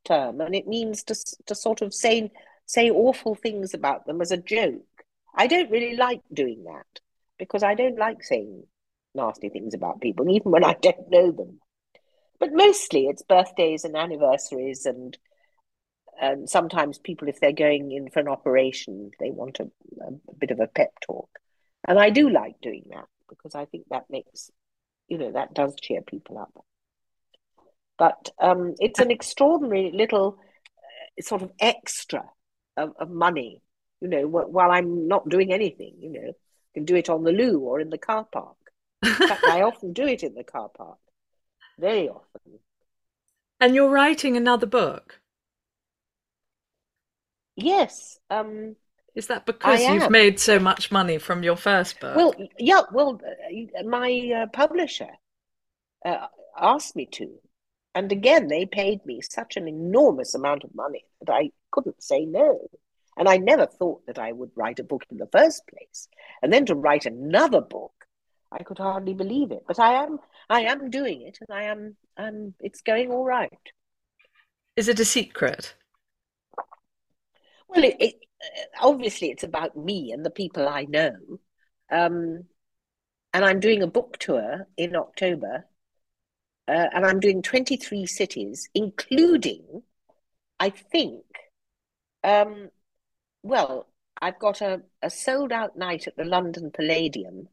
term, 0.04 0.40
and 0.40 0.54
it 0.54 0.66
means 0.66 1.02
to 1.04 1.14
to 1.46 1.54
sort 1.54 1.82
of 1.82 1.94
say 1.94 2.30
say 2.66 2.90
awful 2.90 3.34
things 3.34 3.74
about 3.74 4.06
them 4.06 4.20
as 4.20 4.30
a 4.30 4.36
joke. 4.36 4.84
I 5.34 5.46
don't 5.46 5.70
really 5.70 5.96
like 5.96 6.20
doing 6.32 6.64
that 6.64 7.00
because 7.38 7.62
I 7.62 7.74
don't 7.74 7.98
like 7.98 8.22
saying 8.22 8.64
nasty 9.14 9.48
things 9.48 9.74
about 9.74 10.00
people, 10.00 10.28
even 10.30 10.52
when 10.52 10.64
I 10.64 10.74
don't 10.80 11.10
know 11.10 11.32
them. 11.32 11.60
But 12.38 12.52
mostly 12.52 13.06
it's 13.06 13.22
birthdays 13.22 13.84
and 13.84 13.96
anniversaries 13.96 14.86
and 14.86 15.16
and 16.20 16.50
sometimes 16.50 16.98
people, 16.98 17.28
if 17.28 17.40
they're 17.40 17.52
going 17.52 17.92
in 17.92 18.10
for 18.10 18.20
an 18.20 18.28
operation, 18.28 19.10
they 19.18 19.30
want 19.30 19.58
a, 19.58 19.70
a 20.06 20.34
bit 20.38 20.50
of 20.50 20.60
a 20.60 20.66
pep 20.66 20.92
talk. 21.00 21.30
And 21.88 21.98
I 21.98 22.10
do 22.10 22.28
like 22.28 22.60
doing 22.60 22.84
that 22.90 23.06
because 23.28 23.54
I 23.54 23.64
think 23.64 23.86
that 23.88 24.04
makes, 24.10 24.50
you 25.08 25.16
know, 25.16 25.32
that 25.32 25.54
does 25.54 25.74
cheer 25.80 26.02
people 26.02 26.36
up. 26.36 26.52
But 27.98 28.30
um, 28.38 28.74
it's 28.80 29.00
an 29.00 29.10
extraordinary 29.10 29.92
little 29.94 30.38
uh, 30.38 31.22
sort 31.22 31.40
of 31.40 31.52
extra 31.58 32.24
of, 32.76 32.92
of 33.00 33.10
money, 33.10 33.62
you 34.00 34.08
know, 34.08 34.26
while 34.26 34.70
I'm 34.70 35.08
not 35.08 35.28
doing 35.28 35.52
anything, 35.52 35.94
you 36.00 36.10
know, 36.10 36.28
I 36.28 36.70
can 36.74 36.84
do 36.84 36.96
it 36.96 37.10
on 37.10 37.24
the 37.24 37.32
loo 37.32 37.60
or 37.60 37.80
in 37.80 37.90
the 37.90 37.98
car 37.98 38.24
park. 38.24 38.56
In 39.02 39.26
fact, 39.26 39.46
I 39.46 39.62
often 39.62 39.92
do 39.92 40.06
it 40.06 40.22
in 40.22 40.34
the 40.34 40.44
car 40.44 40.68
park, 40.68 40.98
very 41.78 42.08
often. 42.08 42.60
And 43.60 43.74
you're 43.74 43.90
writing 43.90 44.36
another 44.36 44.66
book? 44.66 45.20
Yes. 47.56 48.18
Um, 48.30 48.76
Is 49.14 49.26
that 49.26 49.44
because 49.44 49.80
I 49.80 49.92
you've 49.92 50.04
am. 50.04 50.12
made 50.12 50.40
so 50.40 50.58
much 50.58 50.90
money 50.90 51.18
from 51.18 51.42
your 51.42 51.56
first 51.56 52.00
book? 52.00 52.16
Well, 52.16 52.34
yeah. 52.58 52.82
Well, 52.92 53.20
uh, 53.22 53.82
my 53.82 54.42
uh, 54.42 54.46
publisher 54.46 55.10
uh, 56.04 56.26
asked 56.58 56.96
me 56.96 57.06
to, 57.12 57.28
and 57.94 58.10
again, 58.12 58.48
they 58.48 58.66
paid 58.66 59.04
me 59.04 59.20
such 59.20 59.56
an 59.56 59.68
enormous 59.68 60.34
amount 60.34 60.64
of 60.64 60.74
money 60.74 61.04
that 61.20 61.32
I 61.32 61.50
couldn't 61.70 62.02
say 62.02 62.24
no. 62.24 62.68
And 63.16 63.28
I 63.28 63.36
never 63.36 63.66
thought 63.66 64.06
that 64.06 64.18
I 64.18 64.32
would 64.32 64.50
write 64.56 64.78
a 64.78 64.84
book 64.84 65.04
in 65.10 65.18
the 65.18 65.28
first 65.32 65.62
place. 65.66 66.08
And 66.42 66.52
then 66.52 66.66
to 66.66 66.74
write 66.74 67.06
another 67.06 67.60
book, 67.60 67.92
I 68.52 68.62
could 68.62 68.78
hardly 68.78 69.14
believe 69.14 69.50
it. 69.52 69.64
But 69.66 69.78
I 69.78 70.02
am 70.02 70.18
I 70.48 70.62
am 70.62 70.90
doing 70.90 71.22
it 71.22 71.38
and 71.40 71.56
I 71.56 71.64
am 71.64 71.96
um 72.16 72.54
it's 72.60 72.82
going 72.82 73.10
all 73.10 73.24
right. 73.24 73.50
Is 74.76 74.88
it 74.88 75.00
a 75.00 75.04
secret? 75.04 75.74
Well, 77.68 77.84
it, 77.84 77.96
it 78.00 78.14
obviously 78.80 79.30
it's 79.30 79.44
about 79.44 79.76
me 79.76 80.12
and 80.12 80.24
the 80.24 80.30
people 80.30 80.68
I 80.68 80.84
know. 80.84 81.14
Um, 81.90 82.44
and 83.32 83.44
I'm 83.44 83.60
doing 83.60 83.82
a 83.82 83.86
book 83.86 84.18
tour 84.18 84.66
in 84.76 84.96
October 84.96 85.66
uh, 86.70 86.86
and 86.92 87.04
I'm 87.04 87.18
doing 87.18 87.42
23 87.42 88.06
cities, 88.06 88.68
including, 88.74 89.82
I 90.60 90.70
think, 90.70 91.24
um, 92.22 92.68
well, 93.42 93.86
I've 94.20 94.38
got 94.38 94.60
a, 94.60 94.82
a 95.02 95.10
sold 95.10 95.52
out 95.52 95.76
night 95.76 96.06
at 96.06 96.16
the 96.16 96.24
London 96.24 96.70
Palladium. 96.70 97.48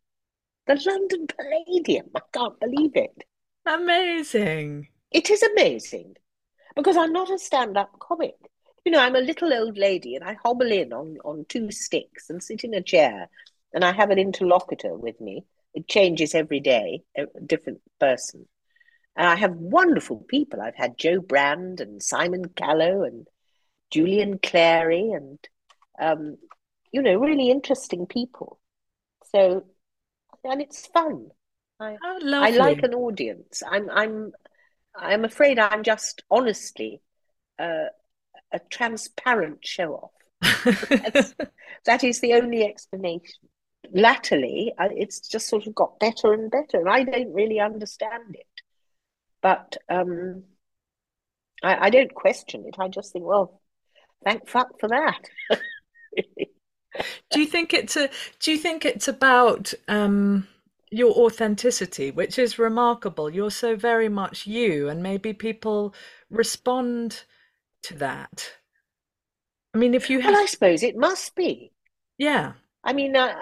The 0.65 0.81
London 0.85 1.27
Palladium, 1.27 2.07
I 2.15 2.19
can't 2.33 2.59
believe 2.59 2.91
it. 2.95 3.23
Amazing. 3.65 4.89
It 5.11 5.29
is 5.29 5.41
amazing 5.41 6.15
because 6.75 6.97
I'm 6.97 7.13
not 7.13 7.31
a 7.31 7.39
stand 7.39 7.77
up 7.77 7.97
comic. 7.99 8.35
You 8.83 8.91
know, 8.91 8.99
I'm 8.99 9.15
a 9.15 9.21
little 9.21 9.53
old 9.53 9.77
lady 9.77 10.15
and 10.15 10.23
I 10.23 10.37
hobble 10.43 10.71
in 10.71 10.93
on, 10.93 11.17
on 11.23 11.45
two 11.47 11.71
sticks 11.71 12.29
and 12.29 12.43
sit 12.43 12.63
in 12.63 12.73
a 12.73 12.81
chair 12.81 13.29
and 13.73 13.83
I 13.83 13.93
have 13.93 14.09
an 14.09 14.19
interlocutor 14.19 14.95
with 14.95 15.19
me. 15.21 15.45
It 15.73 15.87
changes 15.87 16.33
every 16.33 16.59
day, 16.59 17.03
a 17.15 17.25
different 17.45 17.81
person. 17.99 18.47
And 19.15 19.27
I 19.27 19.35
have 19.35 19.55
wonderful 19.55 20.25
people. 20.27 20.61
I've 20.61 20.75
had 20.75 20.97
Jo 20.97 21.21
Brand 21.21 21.79
and 21.81 22.01
Simon 22.01 22.49
Callow 22.55 23.03
and 23.03 23.27
Julian 23.91 24.39
Clary 24.41 25.11
and, 25.11 25.39
um, 25.99 26.37
you 26.91 27.01
know, 27.01 27.15
really 27.15 27.49
interesting 27.49 28.05
people. 28.05 28.59
So, 29.31 29.65
and 30.43 30.61
it's 30.61 30.87
fun. 30.87 31.27
I, 31.79 31.97
I 32.03 32.49
like 32.51 32.83
an 32.83 32.93
audience. 32.93 33.61
I'm, 33.69 33.89
I'm, 33.89 34.31
I'm 34.95 35.25
afraid 35.25 35.59
I'm 35.59 35.83
just 35.83 36.23
honestly 36.31 37.01
uh, 37.59 37.85
a 38.51 38.59
transparent 38.69 39.65
show 39.65 39.93
off. 39.93 40.11
that 41.85 42.03
is 42.03 42.19
the 42.21 42.33
only 42.33 42.63
explanation. 42.63 43.49
Latterly, 43.91 44.73
it's 44.79 45.27
just 45.27 45.47
sort 45.47 45.67
of 45.67 45.75
got 45.75 45.99
better 45.99 46.33
and 46.33 46.51
better, 46.51 46.79
and 46.79 46.89
I 46.89 47.03
don't 47.03 47.33
really 47.33 47.59
understand 47.59 48.35
it. 48.35 48.45
But 49.41 49.77
um, 49.87 50.43
I, 51.63 51.87
I 51.87 51.89
don't 51.89 52.13
question 52.13 52.65
it. 52.67 52.75
I 52.79 52.87
just 52.87 53.13
think, 53.13 53.25
well, 53.25 53.61
thank 54.23 54.47
fuck 54.47 54.79
for 54.79 54.89
that. 54.89 55.21
do 57.31 57.39
you 57.39 57.45
think 57.45 57.73
it's 57.73 57.95
a? 57.95 58.09
Do 58.39 58.51
you 58.51 58.57
think 58.57 58.85
it's 58.85 59.07
about 59.07 59.73
um, 59.87 60.47
your 60.91 61.11
authenticity, 61.11 62.11
which 62.11 62.39
is 62.39 62.59
remarkable? 62.59 63.29
You're 63.29 63.51
so 63.51 63.75
very 63.75 64.09
much 64.09 64.47
you, 64.47 64.89
and 64.89 65.03
maybe 65.03 65.33
people 65.33 65.93
respond 66.29 67.23
to 67.83 67.95
that. 67.95 68.51
I 69.73 69.77
mean, 69.77 69.93
if 69.93 70.09
you 70.09 70.19
have... 70.21 70.33
well, 70.33 70.41
I 70.41 70.45
suppose 70.45 70.83
it 70.83 70.97
must 70.97 71.35
be. 71.35 71.71
Yeah. 72.17 72.53
I 72.83 72.93
mean, 72.93 73.15
uh, 73.15 73.35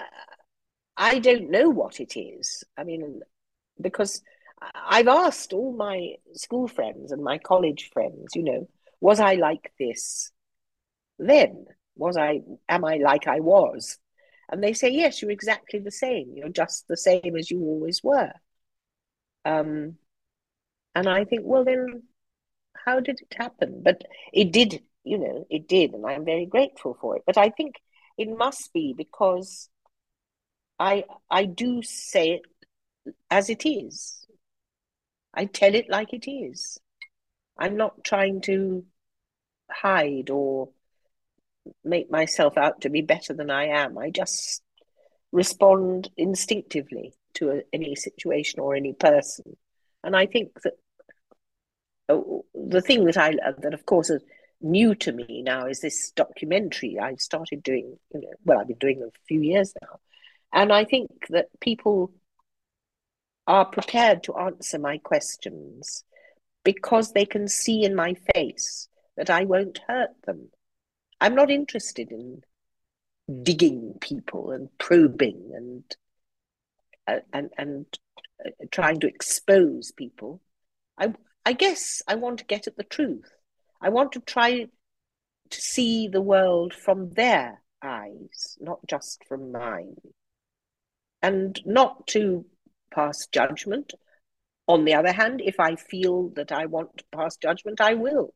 I 0.97 1.19
don't 1.19 1.49
know 1.49 1.69
what 1.69 1.99
it 1.99 2.17
is. 2.17 2.63
I 2.77 2.83
mean, 2.83 3.21
because 3.79 4.21
I've 4.73 5.07
asked 5.07 5.53
all 5.53 5.73
my 5.73 6.15
school 6.33 6.67
friends 6.67 7.11
and 7.11 7.23
my 7.23 7.37
college 7.37 7.89
friends, 7.93 8.35
you 8.35 8.43
know, 8.43 8.67
was 9.01 9.19
I 9.19 9.35
like 9.35 9.71
this 9.79 10.31
then? 11.19 11.65
Was 11.95 12.17
I, 12.17 12.41
am 12.67 12.85
I 12.85 12.97
like 12.97 13.27
I 13.27 13.39
was? 13.39 13.97
And 14.51 14.63
they 14.63 14.73
say, 14.73 14.89
yes, 14.89 15.21
you're 15.21 15.31
exactly 15.31 15.79
the 15.79 15.91
same. 15.91 16.33
You're 16.35 16.49
just 16.49 16.87
the 16.87 16.97
same 16.97 17.35
as 17.37 17.49
you 17.49 17.61
always 17.61 18.03
were. 18.03 18.31
Um, 19.43 19.97
and 20.93 21.09
I 21.09 21.25
think, 21.25 21.41
well, 21.45 21.63
then 21.65 22.03
how 22.73 22.99
did 22.99 23.19
it 23.21 23.35
happen? 23.35 23.81
But 23.83 24.03
it 24.33 24.51
did, 24.51 24.81
you 25.03 25.17
know, 25.17 25.45
it 25.49 25.67
did. 25.67 25.93
And 25.93 26.05
I'm 26.05 26.25
very 26.25 26.45
grateful 26.45 26.97
for 26.99 27.17
it. 27.17 27.23
But 27.25 27.37
I 27.37 27.49
think 27.49 27.75
it 28.17 28.29
must 28.29 28.71
be 28.73 28.93
because 28.95 29.69
I, 30.79 31.05
I 31.29 31.45
do 31.45 31.81
say 31.81 32.31
it 32.31 32.41
as 33.29 33.49
it 33.49 33.65
is. 33.65 34.25
I 35.33 35.45
tell 35.45 35.75
it 35.75 35.89
like 35.89 36.13
it 36.13 36.29
is. 36.29 36.77
I'm 37.57 37.77
not 37.77 38.03
trying 38.03 38.41
to 38.41 38.85
hide 39.69 40.29
or 40.29 40.69
make 41.83 42.11
myself 42.11 42.57
out 42.57 42.81
to 42.81 42.89
be 42.89 43.01
better 43.01 43.33
than 43.33 43.49
I 43.49 43.65
am. 43.65 43.97
I 43.97 44.09
just 44.09 44.61
respond 45.31 46.09
instinctively 46.17 47.13
to 47.35 47.51
a, 47.51 47.61
any 47.73 47.95
situation 47.95 48.59
or 48.59 48.75
any 48.75 48.93
person. 48.93 49.57
And 50.03 50.15
I 50.15 50.25
think 50.25 50.51
that 50.63 50.73
uh, 52.07 52.19
the 52.53 52.81
thing 52.81 53.05
that 53.05 53.17
I 53.17 53.33
that 53.59 53.73
of 53.73 53.85
course 53.85 54.09
is 54.09 54.23
new 54.61 54.95
to 54.95 55.11
me 55.11 55.41
now 55.43 55.65
is 55.67 55.81
this 55.81 56.11
documentary 56.11 56.97
I've 56.99 57.19
started 57.19 57.63
doing. 57.63 57.97
You 58.13 58.21
know, 58.21 58.33
well, 58.43 58.59
I've 58.59 58.67
been 58.67 58.77
doing 58.77 58.99
it 58.99 59.07
a 59.07 59.25
few 59.27 59.41
years 59.41 59.73
now, 59.81 59.99
and 60.53 60.71
I 60.71 60.85
think 60.85 61.09
that 61.29 61.47
people 61.59 62.11
are 63.47 63.65
prepared 63.65 64.23
to 64.23 64.37
answer 64.37 64.79
my 64.79 64.97
questions 64.97 66.03
because 66.63 67.11
they 67.11 67.25
can 67.25 67.47
see 67.47 67.83
in 67.83 67.95
my 67.95 68.15
face 68.33 68.87
that 69.17 69.29
I 69.29 69.45
won't 69.45 69.79
hurt 69.87 70.09
them. 70.25 70.49
I'm 71.25 71.33
not 71.33 71.49
interested 71.49 72.11
in 72.11 72.43
digging 73.41 73.95
people 73.99 74.51
and 74.51 74.69
probing 74.77 75.53
and 75.55 75.83
uh, 77.07 77.21
and 77.33 77.49
and 77.57 77.85
uh, 78.45 78.51
trying 78.69 78.99
to 78.99 79.07
expose 79.07 79.91
people. 79.91 80.43
I 80.99 81.15
I 81.43 81.53
guess 81.53 82.03
I 82.07 82.13
want 82.13 82.37
to 82.39 82.45
get 82.45 82.67
at 82.67 82.77
the 82.77 82.83
truth. 82.83 83.27
I 83.81 83.89
want 83.89 84.11
to 84.11 84.19
try 84.19 84.67
to 85.49 85.61
see 85.61 86.07
the 86.07 86.21
world 86.21 86.75
from 86.75 87.09
their 87.09 87.59
eyes, 87.81 88.55
not 88.59 88.85
just 88.87 89.23
from 89.27 89.51
mine, 89.51 89.95
and 91.23 91.59
not 91.65 92.05
to 92.09 92.45
pass 92.93 93.25
judgment. 93.25 93.95
On 94.67 94.85
the 94.85 94.93
other 94.93 95.11
hand, 95.11 95.41
if 95.43 95.59
I 95.59 95.75
feel 95.75 96.29
that 96.35 96.51
I 96.51 96.67
want 96.67 96.99
to 96.99 97.03
pass 97.11 97.35
judgment, 97.37 97.81
I 97.81 97.95
will, 97.95 98.35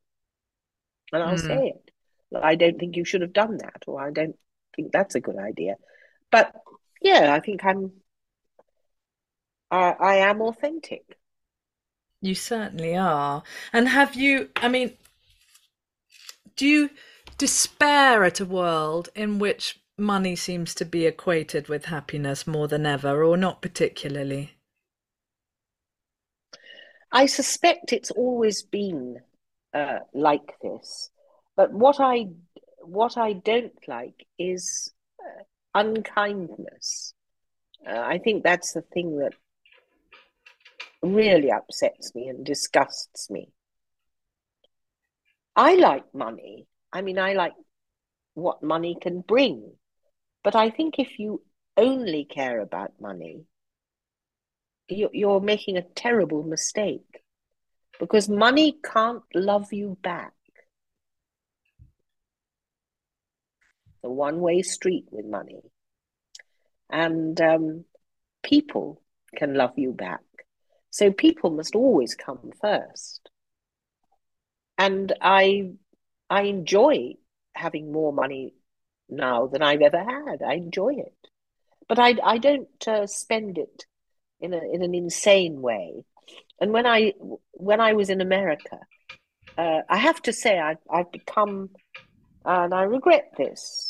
and 1.13 1.21
I'll 1.21 1.36
mm. 1.36 1.47
say 1.47 1.67
it. 1.67 1.91
I 2.36 2.56
don't 2.56 2.80
think 2.80 2.96
you 2.96 3.06
should 3.06 3.22
have 3.22 3.34
done 3.34 3.58
that, 3.58 3.84
or 3.88 4.02
I 4.02 4.12
don't 4.12 4.36
think 4.76 4.92
that's 4.92 5.15
a 5.15 5.20
good 5.20 5.38
idea. 5.38 5.76
But 6.32 6.54
yeah, 7.02 7.34
I 7.34 7.39
think 7.39 7.63
I'm 7.65 7.92
I, 9.72 9.96
I 10.00 10.15
am 10.15 10.42
authentic. 10.42 11.18
You 12.22 12.36
certainly 12.36 12.96
are. 12.98 13.44
And 13.72 13.88
have 13.88 14.15
you, 14.15 14.50
I 14.56 14.68
mean, 14.68 14.94
do 16.56 16.68
you 16.68 16.89
despair 17.38 18.24
at 18.24 18.39
a 18.39 18.46
world 18.46 19.10
in 19.15 19.39
which 19.39 19.80
money 19.98 20.36
seems 20.36 20.74
to 20.76 20.86
be 20.86 21.06
equated 21.06 21.68
with 21.70 21.86
happiness 21.86 22.46
more 22.48 22.68
than 22.68 22.86
ever, 22.86 23.24
or 23.24 23.38
not 23.38 23.62
particularly? 23.62 24.56
I 27.12 27.26
suspect 27.26 27.94
it's 27.94 28.12
always 28.12 28.63
been 28.63 29.22
uh, 29.74 30.00
like 30.13 30.54
this. 30.62 31.10
But 31.60 31.74
what 31.74 32.00
I 32.00 32.28
what 32.84 33.17
I 33.17 33.34
don't 33.34 33.86
like 33.86 34.26
is 34.38 34.93
uh, 35.19 35.43
unkindness. 35.76 37.13
Uh, 37.86 38.00
I 38.00 38.17
think 38.17 38.43
that's 38.43 38.72
the 38.72 38.82
thing 38.82 39.17
that 39.17 39.34
really 41.04 41.52
upsets 41.52 42.15
me 42.15 42.30
and 42.30 42.45
disgusts 42.45 43.30
me. 43.30 43.50
I 45.54 45.76
like 45.76 46.06
money. 46.13 46.65
I 46.93 47.02
mean, 47.02 47.19
I 47.19 47.34
like 47.34 47.56
what 48.36 48.63
money 48.63 48.95
can 48.95 49.19
bring. 49.19 49.74
But 50.45 50.56
I 50.56 50.69
think 50.69 50.98
if 50.98 51.19
you 51.19 51.41
only 51.76 52.24
care 52.24 52.62
about 52.62 53.02
money, 53.02 53.43
you're 54.88 55.41
making 55.41 55.76
a 55.76 55.89
terrible 55.93 56.43
mistake 56.43 57.22
because 58.00 58.30
money 58.30 58.78
can't 58.82 59.24
love 59.36 59.74
you 59.74 59.98
back. 60.02 60.32
The 64.02 64.10
one 64.10 64.40
way 64.40 64.62
street 64.62 65.06
with 65.12 65.26
money. 65.26 65.62
And 66.90 67.40
um, 67.42 67.86
people 68.44 69.02
can 69.36 69.54
love 69.54 69.74
you 69.78 69.92
back. 69.92 70.22
So 70.92 71.12
people 71.12 71.52
must 71.52 71.76
always 71.76 72.16
come 72.16 72.52
first. 72.62 73.30
And 74.78 75.14
I 75.22 75.72
I 76.30 76.44
enjoy 76.44 77.16
having 77.54 77.92
more 77.92 78.14
money 78.14 78.54
now 79.10 79.48
than 79.48 79.62
I've 79.62 79.82
ever 79.82 80.00
had. 80.00 80.42
I 80.42 80.54
enjoy 80.54 80.96
it, 80.98 81.16
but 81.88 82.00
I 82.00 82.16
I 82.24 82.38
don't 82.38 82.88
uh, 82.88 83.06
spend 83.08 83.58
it 83.58 83.86
in 84.40 84.54
a 84.54 84.62
in 84.74 84.82
an 84.82 84.96
insane 84.96 85.62
way. 85.62 86.06
And 86.62 86.72
when 86.72 86.86
I 86.86 87.14
when 87.52 87.82
I 87.82 87.94
was 87.94 88.10
in 88.10 88.22
America, 88.22 88.80
uh, 89.58 89.82
I 89.90 89.98
have 89.98 90.22
to 90.24 90.34
say 90.34 90.60
I 90.60 90.78
I've 90.90 91.12
become, 91.12 91.70
and 92.45 92.73
I 92.73 92.84
regret 92.84 93.32
this. 93.38 93.89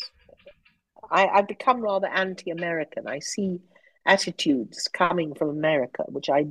I, 1.12 1.27
I've 1.27 1.47
become 1.47 1.81
rather 1.81 2.07
anti-American. 2.07 3.07
I 3.07 3.19
see 3.19 3.59
attitudes 4.05 4.88
coming 4.91 5.33
from 5.35 5.49
America 5.49 6.03
which 6.07 6.29
I 6.29 6.45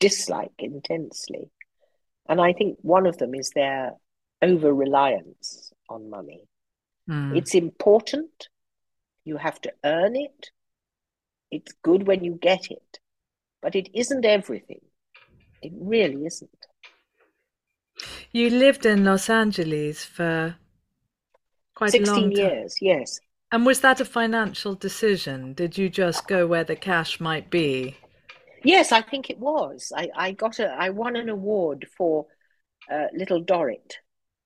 dislike 0.00 0.52
intensely. 0.58 1.50
And 2.28 2.40
I 2.40 2.52
think 2.52 2.78
one 2.82 3.06
of 3.06 3.18
them 3.18 3.34
is 3.34 3.50
their 3.54 3.92
over 4.42 4.72
reliance 4.72 5.72
on 5.88 6.10
money. 6.10 6.44
Mm. 7.08 7.36
It's 7.36 7.54
important. 7.54 8.48
You 9.24 9.36
have 9.36 9.60
to 9.62 9.72
earn 9.84 10.16
it. 10.16 10.50
It's 11.50 11.72
good 11.82 12.06
when 12.06 12.24
you 12.24 12.34
get 12.34 12.70
it, 12.70 12.98
but 13.62 13.74
it 13.74 13.88
isn't 13.94 14.24
everything. 14.26 14.80
It 15.62 15.72
really 15.74 16.26
isn't. 16.26 16.50
You 18.30 18.50
lived 18.50 18.84
in 18.84 19.04
Los 19.04 19.30
Angeles 19.30 20.04
for 20.04 20.56
quite 21.78 21.92
16 21.92 22.32
years, 22.32 22.76
yes. 22.80 23.20
And 23.52 23.64
was 23.64 23.80
that 23.80 24.00
a 24.00 24.04
financial 24.04 24.74
decision? 24.74 25.54
Did 25.54 25.78
you 25.78 25.88
just 25.88 26.26
go 26.26 26.46
where 26.46 26.64
the 26.64 26.74
cash 26.74 27.20
might 27.20 27.50
be? 27.50 27.96
Yes, 28.64 28.90
I 28.90 29.00
think 29.00 29.30
it 29.30 29.38
was. 29.38 29.92
I, 29.96 30.08
I 30.14 30.32
got 30.32 30.58
a 30.58 30.66
I 30.66 30.90
won 30.90 31.14
an 31.14 31.28
award 31.28 31.86
for 31.96 32.26
uh, 32.90 33.06
Little 33.14 33.40
Dorrit, 33.40 33.94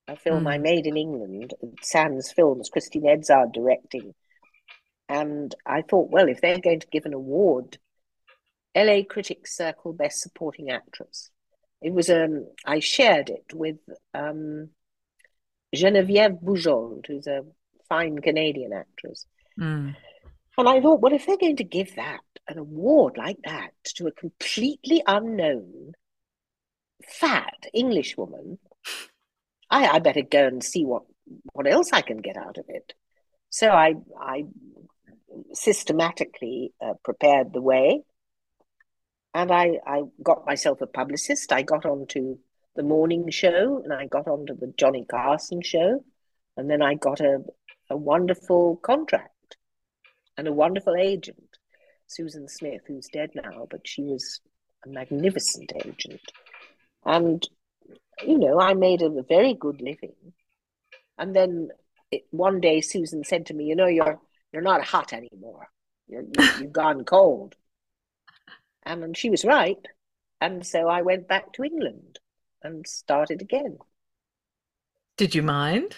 a 0.06 0.14
film 0.14 0.44
mm. 0.44 0.50
I 0.50 0.56
hmm. 0.56 0.62
made 0.62 0.86
in 0.86 0.98
England, 0.98 1.54
Sands 1.80 2.30
Films, 2.30 2.68
Christine 2.68 3.04
Edzard 3.04 3.54
directing. 3.54 4.12
And 5.08 5.54
I 5.64 5.82
thought, 5.82 6.10
well, 6.10 6.28
if 6.28 6.42
they're 6.42 6.60
going 6.60 6.80
to 6.80 6.86
give 6.92 7.06
an 7.06 7.14
award, 7.14 7.78
LA 8.76 9.02
Critics 9.08 9.56
Circle 9.56 9.94
Best 9.94 10.20
Supporting 10.20 10.70
Actress. 10.70 11.30
It 11.80 11.94
was 11.94 12.10
um 12.10 12.46
I 12.66 12.80
shared 12.80 13.30
it 13.30 13.46
with 13.54 13.78
um 14.12 14.68
Geneviève 15.74 16.38
Bujold, 16.42 17.06
who's 17.06 17.26
a 17.26 17.44
fine 17.88 18.18
Canadian 18.18 18.72
actress. 18.72 19.26
Mm. 19.58 19.96
And 20.58 20.68
I 20.68 20.80
thought, 20.80 21.00
well, 21.00 21.12
if 21.12 21.26
they're 21.26 21.37
going 21.37 21.56
to 21.56 21.64
give 21.64 21.96
that 21.96 22.20
an 22.48 22.58
award 22.58 23.16
like 23.16 23.38
that 23.44 23.70
to 23.96 24.06
a 24.06 24.12
completely 24.12 25.02
unknown, 25.06 25.92
fat 27.04 27.66
English 27.72 28.16
woman, 28.16 28.58
I, 29.70 29.88
I 29.88 29.98
better 29.98 30.22
go 30.22 30.46
and 30.46 30.62
see 30.62 30.85
what, 30.85 31.04
what 31.52 31.66
else 31.66 31.90
I 31.92 32.02
can 32.02 32.18
get 32.18 32.37
out 32.37 32.58
of 32.58 32.66
it. 32.68 32.92
So 33.48 33.70
I, 33.70 33.94
I 34.20 34.44
systematically 35.52 36.72
uh, 36.85 36.94
prepared 37.02 37.52
the 37.52 37.62
way 37.62 38.02
and 39.35 39.50
I, 39.50 39.78
I 39.87 40.02
got 40.22 40.46
myself 40.46 40.80
a 40.80 40.87
publicist. 40.87 41.52
I 41.52 41.62
got 41.62 41.87
onto 41.87 42.38
the 42.74 42.82
morning 42.82 43.30
show 43.30 43.82
and 43.82 43.92
I 43.92 44.06
got 44.06 44.28
onto 44.28 44.56
the 44.56 44.72
Johnny 44.76 45.04
Carson 45.04 45.62
show. 45.62 46.04
And 46.56 46.70
then 46.70 46.82
I 46.82 46.94
got 46.94 47.20
a, 47.20 47.42
a 47.90 47.96
wonderful 47.96 48.76
contract 48.76 49.56
and 50.37 50.48
a 50.48 50.52
wonderful 50.52 50.94
agent, 50.96 51.58
Susan 52.06 52.48
Smith, 52.48 52.82
who's 52.87 53.08
dead 53.12 53.30
now, 53.35 53.66
but 53.70 53.87
she 53.87 54.02
was 54.02 54.40
a 54.85 54.88
magnificent 54.88 55.72
agent. 55.85 56.20
And, 57.04 57.46
you 58.26 58.38
know, 58.38 58.61
I 58.61 58.74
made 58.74 59.02
a 59.02 59.22
very 59.22 59.54
good 59.54 59.80
living. 59.80 60.35
And 61.18 61.35
then 61.35 61.68
it, 62.11 62.24
one 62.30 62.61
day 62.61 62.80
Susan 62.80 63.24
said 63.24 63.46
to 63.46 63.54
me, 63.54 63.64
you 63.64 63.76
know, 63.76 63.87
you're 63.87 64.20
you're 64.52 64.62
not 64.62 64.85
hot 64.85 65.12
anymore. 65.12 65.68
You're, 66.08 66.24
you've 66.61 66.72
gone 66.72 67.04
cold. 67.04 67.54
And, 68.82 69.02
and 69.02 69.16
she 69.16 69.30
was 69.30 69.44
right. 69.44 69.78
And 70.40 70.66
so 70.66 70.88
I 70.88 71.02
went 71.02 71.28
back 71.28 71.52
to 71.54 71.64
England 71.64 72.18
and 72.62 72.87
started 72.87 73.40
again. 73.40 73.79
Did 75.16 75.35
you 75.35 75.42
mind? 75.42 75.96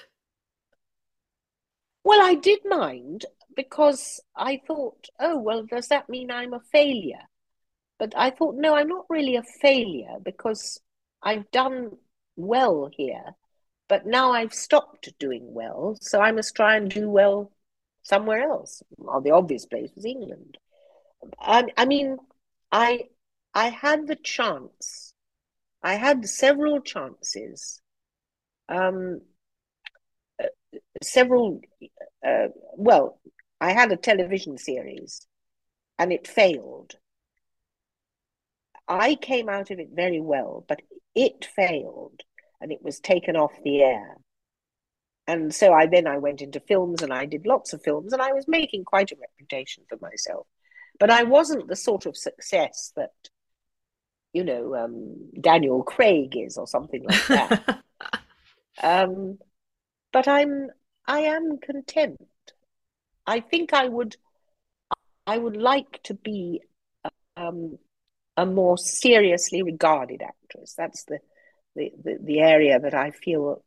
Well, 2.02 2.20
I 2.20 2.34
did 2.34 2.60
mind 2.64 3.24
because 3.56 4.20
I 4.36 4.60
thought, 4.66 5.08
oh, 5.18 5.38
well, 5.38 5.64
does 5.64 5.88
that 5.88 6.08
mean 6.08 6.30
I'm 6.30 6.52
a 6.52 6.60
failure? 6.60 7.22
But 7.98 8.12
I 8.16 8.30
thought, 8.30 8.56
no, 8.56 8.74
I'm 8.74 8.88
not 8.88 9.06
really 9.08 9.36
a 9.36 9.42
failure 9.42 10.18
because 10.22 10.80
I've 11.22 11.50
done 11.50 11.96
well 12.36 12.90
here, 12.92 13.34
but 13.88 14.06
now 14.06 14.32
I've 14.32 14.52
stopped 14.52 15.08
doing 15.18 15.54
well, 15.54 15.96
so 16.00 16.20
I 16.20 16.32
must 16.32 16.54
try 16.54 16.76
and 16.76 16.90
do 16.90 17.08
well 17.08 17.52
somewhere 18.02 18.42
else. 18.42 18.82
Well, 18.96 19.20
the 19.20 19.30
obvious 19.30 19.66
place 19.66 19.90
was 19.94 20.04
England. 20.04 20.58
I, 21.38 21.64
I 21.76 21.84
mean, 21.86 22.18
I 22.70 23.08
I 23.54 23.68
had 23.68 24.06
the 24.06 24.16
chance. 24.16 25.03
I 25.84 25.96
had 25.96 26.26
several 26.26 26.80
chances. 26.80 27.82
Um, 28.70 29.20
uh, 30.42 30.46
several, 31.02 31.60
uh, 32.26 32.48
well, 32.76 33.20
I 33.60 33.72
had 33.72 33.92
a 33.92 33.96
television 33.96 34.56
series 34.56 35.26
and 35.98 36.10
it 36.10 36.26
failed. 36.26 36.94
I 38.88 39.14
came 39.14 39.50
out 39.50 39.70
of 39.70 39.78
it 39.78 39.90
very 39.92 40.20
well, 40.20 40.64
but 40.66 40.80
it 41.14 41.44
failed 41.44 42.22
and 42.62 42.72
it 42.72 42.82
was 42.82 42.98
taken 42.98 43.36
off 43.36 43.52
the 43.62 43.82
air. 43.82 44.16
And 45.26 45.54
so 45.54 45.74
I 45.74 45.86
then 45.86 46.06
I 46.06 46.16
went 46.16 46.40
into 46.40 46.60
films 46.60 47.02
and 47.02 47.12
I 47.12 47.26
did 47.26 47.46
lots 47.46 47.74
of 47.74 47.82
films 47.82 48.14
and 48.14 48.22
I 48.22 48.32
was 48.32 48.48
making 48.48 48.84
quite 48.84 49.12
a 49.12 49.16
reputation 49.20 49.84
for 49.88 49.98
myself. 50.00 50.46
But 50.98 51.10
I 51.10 51.24
wasn't 51.24 51.68
the 51.68 51.76
sort 51.76 52.06
of 52.06 52.16
success 52.16 52.92
that, 52.96 53.12
you 54.34 54.44
know, 54.44 54.74
um, 54.74 55.30
Daniel 55.40 55.82
Craig 55.82 56.36
is 56.36 56.58
or 56.58 56.66
something 56.66 57.02
like 57.04 57.26
that. 57.28 57.82
um, 58.82 59.38
but 60.12 60.28
I'm 60.28 60.68
I 61.06 61.20
am 61.20 61.58
content 61.58 62.20
I 63.26 63.40
think 63.40 63.72
I 63.72 63.88
would 63.88 64.16
I 65.26 65.38
would 65.38 65.56
like 65.56 66.02
to 66.04 66.14
be 66.14 66.60
um, 67.36 67.78
a 68.36 68.44
more 68.44 68.76
seriously 68.76 69.62
regarded 69.62 70.20
actress. 70.20 70.74
That's 70.76 71.04
the, 71.04 71.18
the, 71.74 71.92
the, 72.02 72.18
the 72.22 72.40
area 72.40 72.78
that 72.78 72.92
I 72.92 73.10
feel 73.10 73.64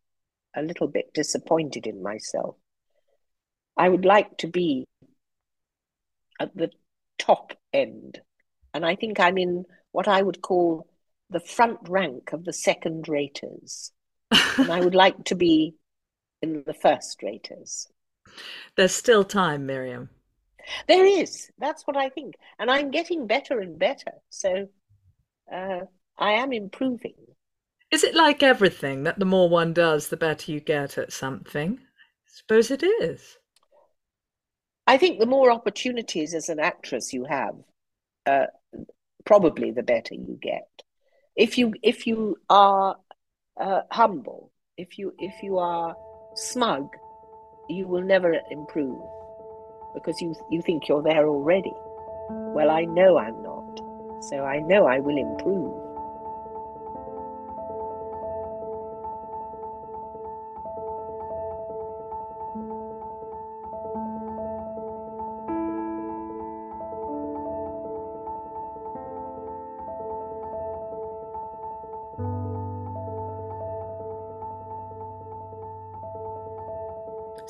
a 0.56 0.62
little 0.62 0.88
bit 0.88 1.14
disappointed 1.16 1.88
in 1.88 2.04
myself. 2.04 2.58
I 3.76 3.90
would 3.90 4.06
like 4.06 4.38
to 4.38 4.48
be 4.48 4.86
at 6.40 6.56
the 6.56 6.70
top 7.18 7.54
end. 7.74 8.22
And 8.76 8.86
I 8.86 8.96
think 8.96 9.20
I'm 9.20 9.40
in 9.40 9.66
what 9.98 10.08
I 10.08 10.22
would 10.22 10.44
call 10.44 10.88
the 11.32 11.40
front 11.40 11.80
rank 11.90 12.32
of 12.32 12.46
the 12.46 12.54
second 12.54 13.10
raters. 13.10 13.92
and 14.60 14.72
I 14.72 14.80
would 14.80 14.94
like 15.06 15.24
to 15.24 15.34
be 15.34 15.74
in 16.44 16.64
the 16.68 16.74
first 16.76 17.24
raters. 17.24 17.88
There's 18.76 18.94
still 18.94 19.24
time, 19.24 19.66
Miriam. 19.66 20.12
There 20.88 21.04
is. 21.04 21.50
That's 21.58 21.88
what 21.88 21.98
I 21.98 22.10
think. 22.10 22.36
And 22.60 22.70
I'm 22.70 22.92
getting 22.92 23.26
better 23.26 23.60
and 23.60 23.80
better. 23.80 24.12
So 24.30 24.68
uh, 25.52 25.80
I 26.16 26.34
am 26.34 26.54
improving. 26.54 27.16
Is 27.90 28.04
it 28.04 28.14
like 28.14 28.44
everything 28.44 29.02
that 29.06 29.18
the 29.18 29.26
more 29.26 29.50
one 29.50 29.74
does, 29.74 30.10
the 30.10 30.18
better 30.18 30.52
you 30.52 30.60
get 30.60 31.00
at 31.00 31.12
something? 31.12 31.80
I 31.82 32.30
suppose 32.32 32.70
it 32.70 32.84
is. 32.84 33.40
I 34.86 35.00
think 35.00 35.18
the 35.18 35.26
more 35.26 35.50
opportunities 35.50 36.36
as 36.36 36.50
an 36.50 36.60
actress 36.60 37.14
you 37.14 37.26
have, 37.26 37.56
uh, 38.28 38.46
probably 39.28 39.72
the 39.72 39.84
better 39.84 40.16
you 40.16 40.40
get. 40.42 40.70
If 41.36 41.58
you 41.58 41.74
if 41.84 42.08
you 42.08 42.38
are 42.50 42.96
uh, 43.60 43.82
humble, 43.92 44.52
if 44.78 44.98
you 44.98 45.14
if 45.20 45.44
you 45.44 45.60
are 45.60 45.96
smug, 46.36 46.88
you 47.70 47.88
will 47.88 48.02
never 48.02 48.34
improve 48.50 49.00
because 49.94 50.20
you 50.22 50.34
you 50.50 50.62
think 50.62 50.88
you're 50.88 51.04
there 51.04 51.28
already. 51.28 51.74
Well, 52.56 52.72
I 52.72 52.86
know 52.86 53.18
I'm 53.18 53.44
not, 53.44 54.24
so 54.30 54.44
I 54.44 54.60
know 54.60 54.88
I 54.88 55.00
will 55.00 55.18
improve. 55.18 55.87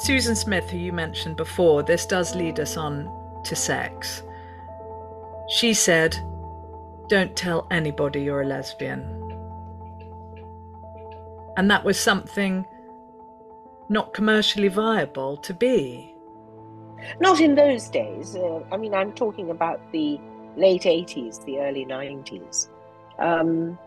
Susan 0.08 0.38
Smith, 0.38 0.70
who 0.70 0.78
you 0.78 0.94
mentioned 0.94 1.36
before, 1.36 1.84
this 1.84 2.06
does 2.06 2.34
lead 2.34 2.62
us 2.62 2.78
on 2.78 3.12
to 3.44 3.58
sex. 3.58 4.24
She 5.50 5.74
said, 5.74 6.18
Don't 7.10 7.36
tell 7.36 7.68
anybody 7.72 8.22
you're 8.22 8.44
a 8.44 8.46
lesbian. 8.46 9.02
And 11.58 11.70
that 11.70 11.84
was 11.84 12.00
something 12.00 12.66
not 13.90 14.14
commercially 14.14 14.70
viable 14.70 15.36
to 15.36 15.54
be. 15.54 16.16
Not 17.20 17.42
in 17.42 17.56
those 17.56 17.90
days. 17.90 18.34
Uh, 18.38 18.62
I 18.72 18.78
mean, 18.78 18.94
I'm 18.94 19.12
talking 19.12 19.50
about 19.50 19.82
the 19.92 20.22
late 20.56 20.84
80s, 20.84 21.44
the 21.44 21.60
early 21.60 21.86
90s. 21.86 22.70
Um, 23.20 23.78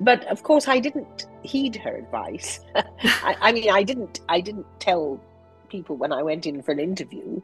but 0.00 0.24
of 0.28 0.42
course 0.42 0.66
i 0.66 0.80
didn't 0.80 1.26
heed 1.42 1.76
her 1.76 1.96
advice. 1.96 2.60
I, 2.74 3.36
I, 3.40 3.52
mean 3.52 3.70
i 3.70 3.82
didn't 3.82 4.20
i 4.28 4.40
didn't 4.40 4.66
tell 4.78 5.20
people 5.68 5.96
when 5.96 6.12
i 6.12 6.22
went 6.22 6.46
in 6.46 6.62
for 6.62 6.72
an 6.72 6.80
interview 6.80 7.40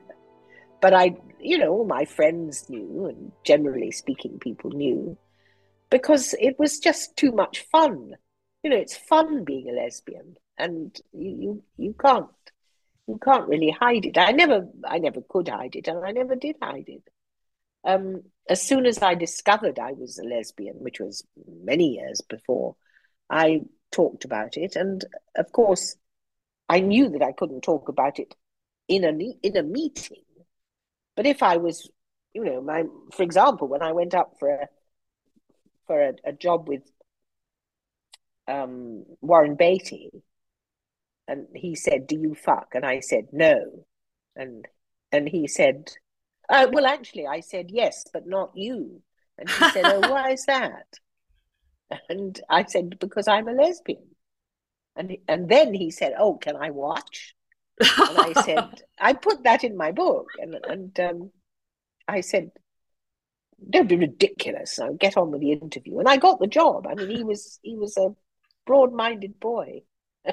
but 0.81 0.93
i 0.93 1.17
you 1.41 1.59
know 1.59 1.71
all 1.71 1.85
my 1.85 2.05
friends 2.05 2.69
knew 2.69 3.07
and 3.07 3.33
generally 3.45 3.91
speaking 3.91 4.39
people 4.39 4.71
knew 4.71 5.17
because 5.91 6.35
it 6.41 6.59
was 6.59 6.79
just 6.79 7.17
too 7.17 7.33
much 7.33 7.67
fun. 7.71 8.15
You 8.63 8.71
know 8.71 8.77
it's 8.77 8.97
fun 8.97 9.45
being 9.45 9.69
a 9.69 9.73
lesbian 9.73 10.37
and 10.59 10.97
you 11.13 11.31
you, 11.31 11.63
you 11.77 11.95
can't 12.01 12.27
you 13.07 13.19
can't 13.23 13.49
really 13.49 13.71
hide 13.71 14.07
it. 14.07 14.19
I 14.19 14.33
never 14.33 14.69
i 14.85 14.99
never 14.99 15.21
could 15.29 15.49
hide 15.49 15.77
it 15.77 15.89
and 15.89 16.05
i 16.05 16.11
never 16.11 16.35
did 16.35 16.57
hide 16.61 16.89
it. 16.89 17.03
Um, 17.85 18.23
as 18.49 18.61
soon 18.63 18.87
as 18.87 19.01
I 19.03 19.15
discovered 19.15 19.79
I 19.79 19.93
was 19.93 20.19
a 20.19 20.25
lesbian, 20.25 20.77
which 20.77 20.99
was 20.99 21.25
many 21.47 21.95
years 21.95 22.21
before, 22.21 22.75
I 23.31 23.61
talked 23.93 24.25
about 24.25 24.57
it. 24.57 24.77
And 24.77 25.05
of 25.37 25.53
course, 25.53 25.97
I 26.69 26.81
knew 26.81 27.09
that 27.11 27.23
I 27.23 27.33
couldn't 27.33 27.63
talk 27.63 27.89
about 27.89 28.19
it 28.19 28.35
in 28.89 29.05
a 29.05 29.13
in 29.43 29.57
a 29.57 29.63
meeting. 29.63 30.23
But 31.15 31.27
if 31.27 31.43
I 31.43 31.57
was, 31.57 31.91
you 32.35 32.45
know, 32.45 32.61
my 32.61 32.85
for 33.13 33.23
example, 33.23 33.69
when 33.69 33.83
I 33.83 33.93
went 33.93 34.15
up 34.15 34.35
for 34.39 34.49
a 34.49 34.69
for 35.87 36.01
a, 36.01 36.13
a 36.25 36.33
job 36.33 36.69
with 36.69 36.83
um, 38.49 39.05
Warren 39.21 39.57
Beatty, 39.57 40.11
and 41.29 41.47
he 41.55 41.75
said, 41.75 42.07
"Do 42.07 42.19
you 42.19 42.35
fuck?" 42.35 42.75
and 42.75 42.85
I 42.85 43.01
said, 43.01 43.29
"No," 43.33 43.87
and 44.35 44.67
and 45.13 45.29
he 45.29 45.47
said, 45.47 45.91
uh, 46.49 46.69
well, 46.73 46.87
actually, 46.87 47.27
I 47.27 47.41
said 47.41 47.71
yes, 47.71 48.05
but 48.13 48.27
not 48.27 48.53
you. 48.55 49.03
And 49.39 49.49
he 49.49 49.71
said, 49.71 49.85
"Oh, 49.85 50.01
why 50.11 50.31
is 50.33 50.45
that?" 50.47 50.87
And 52.09 52.41
I 52.49 52.65
said, 52.65 52.99
"Because 52.99 53.29
I'm 53.29 53.49
a 53.49 53.53
lesbian." 53.53 54.17
And 54.97 55.17
and 55.29 55.49
then 55.49 55.75
he 55.75 55.91
said, 55.91 56.15
"Oh, 56.19 56.35
can 56.37 56.57
I 56.57 56.71
watch?" 56.71 57.35
And 57.81 58.19
I 58.19 58.33
said, 58.43 58.83
"I 58.99 59.13
put 59.13 59.45
that 59.45 59.65
in 59.65 59.77
my 59.77 59.93
book." 59.93 60.29
And 60.39 60.55
and 60.65 61.01
um, 61.01 61.31
I 62.09 62.21
said, 62.23 62.51
"Don't 63.71 63.89
be 63.89 63.97
ridiculous. 63.97 64.79
Now 64.79 64.93
get 64.93 65.17
on 65.17 65.31
with 65.31 65.41
the 65.41 65.53
interview." 65.53 65.99
And 65.99 66.09
I 66.09 66.17
got 66.17 66.41
the 66.41 66.47
job. 66.47 66.87
I 66.87 66.95
mean, 66.95 67.11
he 67.11 67.23
was 67.25 67.59
he 67.63 67.77
was 67.77 67.97
a 67.97 68.15
broad-minded 68.67 69.39
boy. 69.41 69.83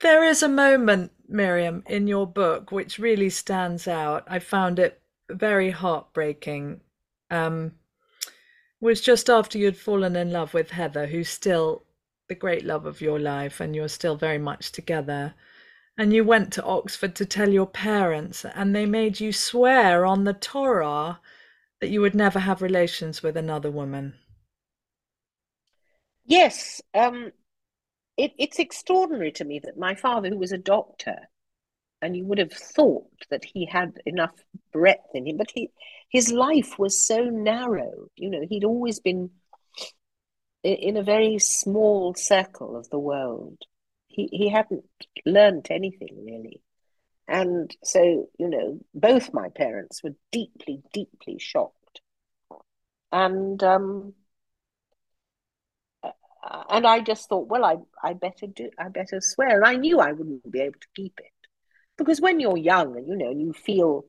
There 0.00 0.22
is 0.22 0.44
a 0.44 0.48
moment, 0.48 1.10
Miriam, 1.26 1.82
in 1.88 2.06
your 2.06 2.26
book 2.26 2.70
which 2.70 3.00
really 3.00 3.30
stands 3.30 3.88
out. 3.88 4.24
I 4.28 4.38
found 4.38 4.78
it 4.78 5.02
very 5.28 5.70
heartbreaking. 5.70 6.82
Um, 7.30 7.72
was 8.80 9.00
just 9.00 9.28
after 9.28 9.58
you'd 9.58 9.76
fallen 9.76 10.16
in 10.16 10.30
love 10.30 10.54
with 10.54 10.70
Heather, 10.70 11.06
who's 11.06 11.28
still 11.28 11.82
the 12.28 12.34
great 12.34 12.64
love 12.64 12.86
of 12.86 13.00
your 13.00 13.18
life, 13.18 13.60
and 13.60 13.74
you're 13.74 13.88
still 13.88 14.16
very 14.16 14.38
much 14.38 14.70
together. 14.70 15.34
And 15.96 16.12
you 16.12 16.22
went 16.22 16.52
to 16.52 16.64
Oxford 16.64 17.16
to 17.16 17.26
tell 17.26 17.48
your 17.48 17.66
parents, 17.66 18.44
and 18.44 18.74
they 18.74 18.86
made 18.86 19.18
you 19.18 19.32
swear 19.32 20.06
on 20.06 20.24
the 20.24 20.32
Torah 20.32 21.20
that 21.80 21.90
you 21.90 22.00
would 22.00 22.14
never 22.14 22.38
have 22.38 22.62
relations 22.62 23.22
with 23.22 23.36
another 23.36 23.70
woman. 23.70 24.14
Yes, 26.24 26.80
um, 26.94 27.32
it, 28.16 28.32
it's 28.38 28.58
extraordinary 28.58 29.32
to 29.32 29.44
me 29.44 29.60
that 29.60 29.78
my 29.78 29.94
father, 29.94 30.28
who 30.28 30.38
was 30.38 30.52
a 30.52 30.58
doctor, 30.58 31.28
and 32.00 32.16
you 32.16 32.24
would 32.24 32.38
have 32.38 32.52
thought 32.52 33.10
that 33.30 33.44
he 33.44 33.66
had 33.66 34.00
enough 34.06 34.34
breadth 34.72 35.14
in 35.14 35.26
him, 35.26 35.36
but 35.36 35.50
he, 35.52 35.70
his 36.08 36.32
life 36.32 36.78
was 36.78 37.04
so 37.04 37.24
narrow. 37.24 38.08
You 38.16 38.30
know, 38.30 38.42
he'd 38.48 38.64
always 38.64 39.00
been 39.00 39.30
in 40.62 40.96
a 40.96 41.02
very 41.02 41.38
small 41.38 42.14
circle 42.14 42.76
of 42.76 42.88
the 42.90 42.98
world. 42.98 43.58
He 44.06 44.28
he 44.32 44.48
hadn't 44.48 44.84
learnt 45.24 45.70
anything 45.70 46.24
really, 46.24 46.60
and 47.28 47.74
so 47.84 48.28
you 48.38 48.48
know, 48.48 48.80
both 48.94 49.32
my 49.32 49.48
parents 49.48 50.02
were 50.02 50.14
deeply, 50.32 50.82
deeply 50.92 51.38
shocked, 51.38 52.00
and 53.12 53.62
um, 53.62 54.14
and 56.70 56.86
I 56.86 57.00
just 57.00 57.28
thought, 57.28 57.48
well, 57.48 57.64
I 57.64 57.76
I 58.02 58.14
better 58.14 58.46
do, 58.46 58.70
I 58.78 58.88
better 58.88 59.20
swear. 59.20 59.56
And 59.56 59.64
I 59.64 59.74
knew 59.74 60.00
I 60.00 60.12
wouldn't 60.12 60.50
be 60.50 60.60
able 60.60 60.80
to 60.80 60.88
keep 60.96 61.18
it 61.18 61.32
because 61.98 62.20
when 62.20 62.40
you're 62.40 62.56
young 62.56 62.96
and 62.96 63.06
you 63.06 63.16
know 63.16 63.30
and 63.30 63.40
you 63.40 63.52
feel 63.52 64.06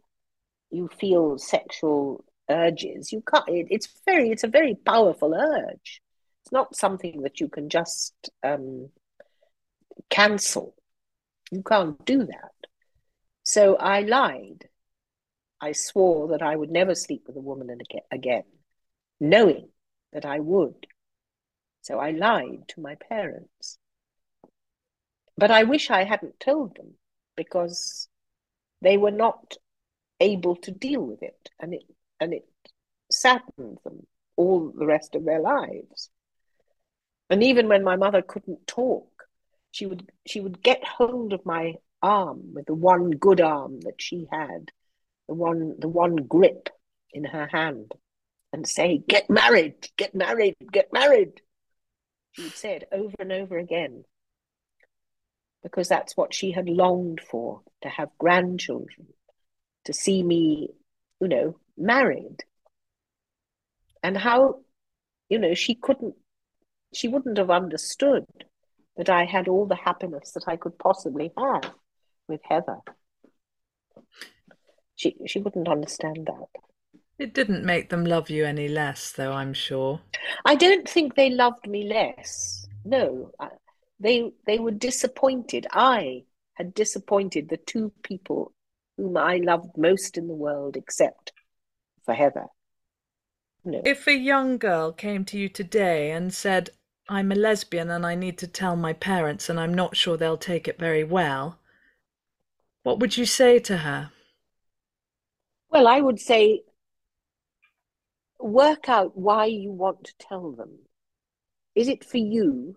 you 0.72 0.90
feel 1.00 1.38
sexual 1.38 2.24
urges, 2.50 3.12
you 3.12 3.22
can't. 3.22 3.48
It, 3.48 3.68
it's 3.70 3.88
very, 4.06 4.30
it's 4.30 4.44
a 4.44 4.48
very 4.48 4.76
powerful 4.76 5.34
urge. 5.34 6.02
It's 6.44 6.52
not 6.52 6.76
something 6.76 7.22
that 7.24 7.40
you 7.40 7.50
can 7.50 7.70
just 7.70 8.14
um, 8.44 8.90
cancel. 10.10 10.76
You 11.52 11.64
can't 11.64 12.04
do 12.06 12.26
that. 12.26 12.54
So 13.44 13.76
I 13.76 14.02
lied. 14.02 14.70
I 15.62 15.74
swore 15.74 16.30
that 16.30 16.42
I 16.42 16.56
would 16.56 16.72
never 16.72 16.96
sleep 16.96 17.24
with 17.28 17.36
a 17.36 17.42
woman 17.42 17.76
again, 18.12 18.44
knowing 19.20 19.70
that 20.14 20.26
I 20.26 20.40
would. 20.40 20.88
So 21.82 22.00
I 22.00 22.12
lied 22.12 22.68
to 22.70 22.82
my 22.82 22.96
parents. 22.96 23.78
But 25.38 25.52
I 25.52 25.64
wish 25.64 25.90
I 25.90 26.04
hadn't 26.04 26.40
told 26.40 26.76
them 26.76 26.94
because 27.40 28.10
they 28.82 28.98
were 28.98 29.12
not 29.26 29.56
able 30.20 30.58
to 30.58 30.72
deal 30.72 31.02
with 31.02 31.24
it 31.24 31.50
and 31.58 31.74
it 31.74 31.84
and 32.20 32.34
it 32.34 32.46
saddened 33.10 33.78
them 33.86 34.06
all 34.36 34.74
the 34.76 34.86
rest 34.86 35.16
of 35.16 35.24
their 35.24 35.40
lives. 35.40 36.10
And 37.30 37.42
even 37.42 37.70
when 37.70 37.82
my 37.82 37.96
mother 37.96 38.22
couldn't 38.22 38.68
talk, 38.68 39.08
she 39.72 39.86
would 39.86 40.12
she 40.28 40.42
would 40.42 40.62
get 40.62 40.84
hold 40.84 41.32
of 41.32 41.46
my 41.46 41.76
arm, 42.02 42.54
with 42.54 42.66
the 42.66 42.74
one 42.74 43.12
good 43.12 43.40
arm 43.40 43.80
that 43.82 44.02
she 44.02 44.28
had, 44.30 44.72
the 45.30 45.34
one 45.34 45.76
the 45.80 45.88
one 45.88 46.18
grip 46.18 46.68
in 47.14 47.24
her 47.24 47.48
hand, 47.48 47.94
and 48.52 48.68
say, 48.68 48.98
"Get 48.98 49.30
married, 49.30 49.88
get 49.96 50.14
married, 50.14 50.58
get 50.74 50.92
married." 50.92 51.40
She 52.34 52.42
would 52.44 52.58
say 52.58 52.74
it 52.76 52.90
over 52.92 53.16
and 53.18 53.32
over 53.32 53.58
again 53.58 54.04
because 55.64 55.88
that's 55.88 56.16
what 56.16 56.34
she 56.34 56.52
had 56.52 56.70
longed 56.70 57.22
for 57.22 57.62
to 57.82 57.90
have 57.90 58.10
grandchildren, 58.18 59.08
to 59.86 59.94
see 59.94 60.24
me, 60.24 60.70
you 61.20 61.28
know, 61.28 61.56
married. 61.78 62.44
And 64.02 64.18
how, 64.18 64.62
you 65.30 65.40
know, 65.40 65.54
she 65.54 65.76
couldn't, 65.76 66.16
she 66.94 67.08
wouldn't 67.08 67.38
have 67.38 67.52
understood 67.52 68.26
that 68.96 69.10
I 69.10 69.26
had 69.26 69.48
all 69.48 69.66
the 69.66 69.76
happiness 69.76 70.32
that 70.32 70.46
I 70.48 70.56
could 70.56 70.78
possibly 70.78 71.32
have 71.38 71.74
with 72.28 72.42
Heather. 72.44 72.78
She, 74.96 75.16
she 75.28 75.40
wouldn't 75.40 75.68
understand 75.68 76.28
that. 76.28 76.48
It 77.18 77.34
didn't 77.34 77.66
make 77.66 77.90
them 77.90 78.06
love 78.06 78.30
you 78.30 78.46
any 78.46 78.70
less, 78.70 79.12
though, 79.12 79.34
I'm 79.34 79.54
sure. 79.54 80.00
I 80.46 80.56
don't 80.56 80.88
think 80.88 81.16
they 81.16 81.30
loved 81.30 81.68
me 81.68 81.84
less. 81.88 82.66
No, 82.86 83.32
they 84.00 84.32
they 84.46 84.60
were 84.60 84.72
disappointed. 84.72 85.68
I 85.72 86.24
had 86.54 86.74
disappointed 86.74 87.50
the 87.50 87.58
two 87.58 87.92
people 88.04 88.54
whom 88.98 89.18
I 89.18 89.38
loved 89.38 89.78
most 89.78 90.18
in 90.18 90.28
the 90.28 90.34
world, 90.34 90.76
except 90.76 91.32
for 92.04 92.14
Heather. 92.14 92.48
No. 93.64 93.82
If 93.86 94.08
a 94.08 94.14
young 94.14 94.58
girl 94.58 94.92
came 94.92 95.26
to 95.26 95.38
you 95.38 95.50
today 95.50 96.12
and 96.12 96.34
said, 96.34 96.70
I'm 97.08 97.32
a 97.32 97.36
lesbian 97.36 97.90
and 97.90 98.06
I 98.06 98.16
need 98.16 98.38
to 98.40 98.48
tell 98.48 98.76
my 98.76 98.94
parents 98.94 99.50
and 99.50 99.60
I'm 99.60 99.74
not 99.74 99.98
sure 99.98 100.16
they'll 100.16 100.38
take 100.38 100.68
it 100.68 100.80
very 100.80 101.04
well, 101.04 101.60
what 102.84 103.00
would 103.00 103.18
you 103.18 103.26
say 103.26 103.60
to 103.60 103.78
her? 103.78 104.12
Well, 105.70 105.88
I 105.88 106.02
would 106.02 106.20
say 106.20 106.64
work 108.40 108.90
out 108.90 109.18
why 109.18 109.46
you 109.46 109.72
want 109.72 110.04
to 110.06 110.14
tell 110.18 110.52
them. 110.52 110.80
Is 111.76 111.88
it 111.88 112.04
for 112.04 112.18
you 112.18 112.76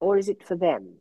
or 0.00 0.16
is 0.16 0.28
it 0.28 0.46
for 0.46 0.56
them? 0.56 0.96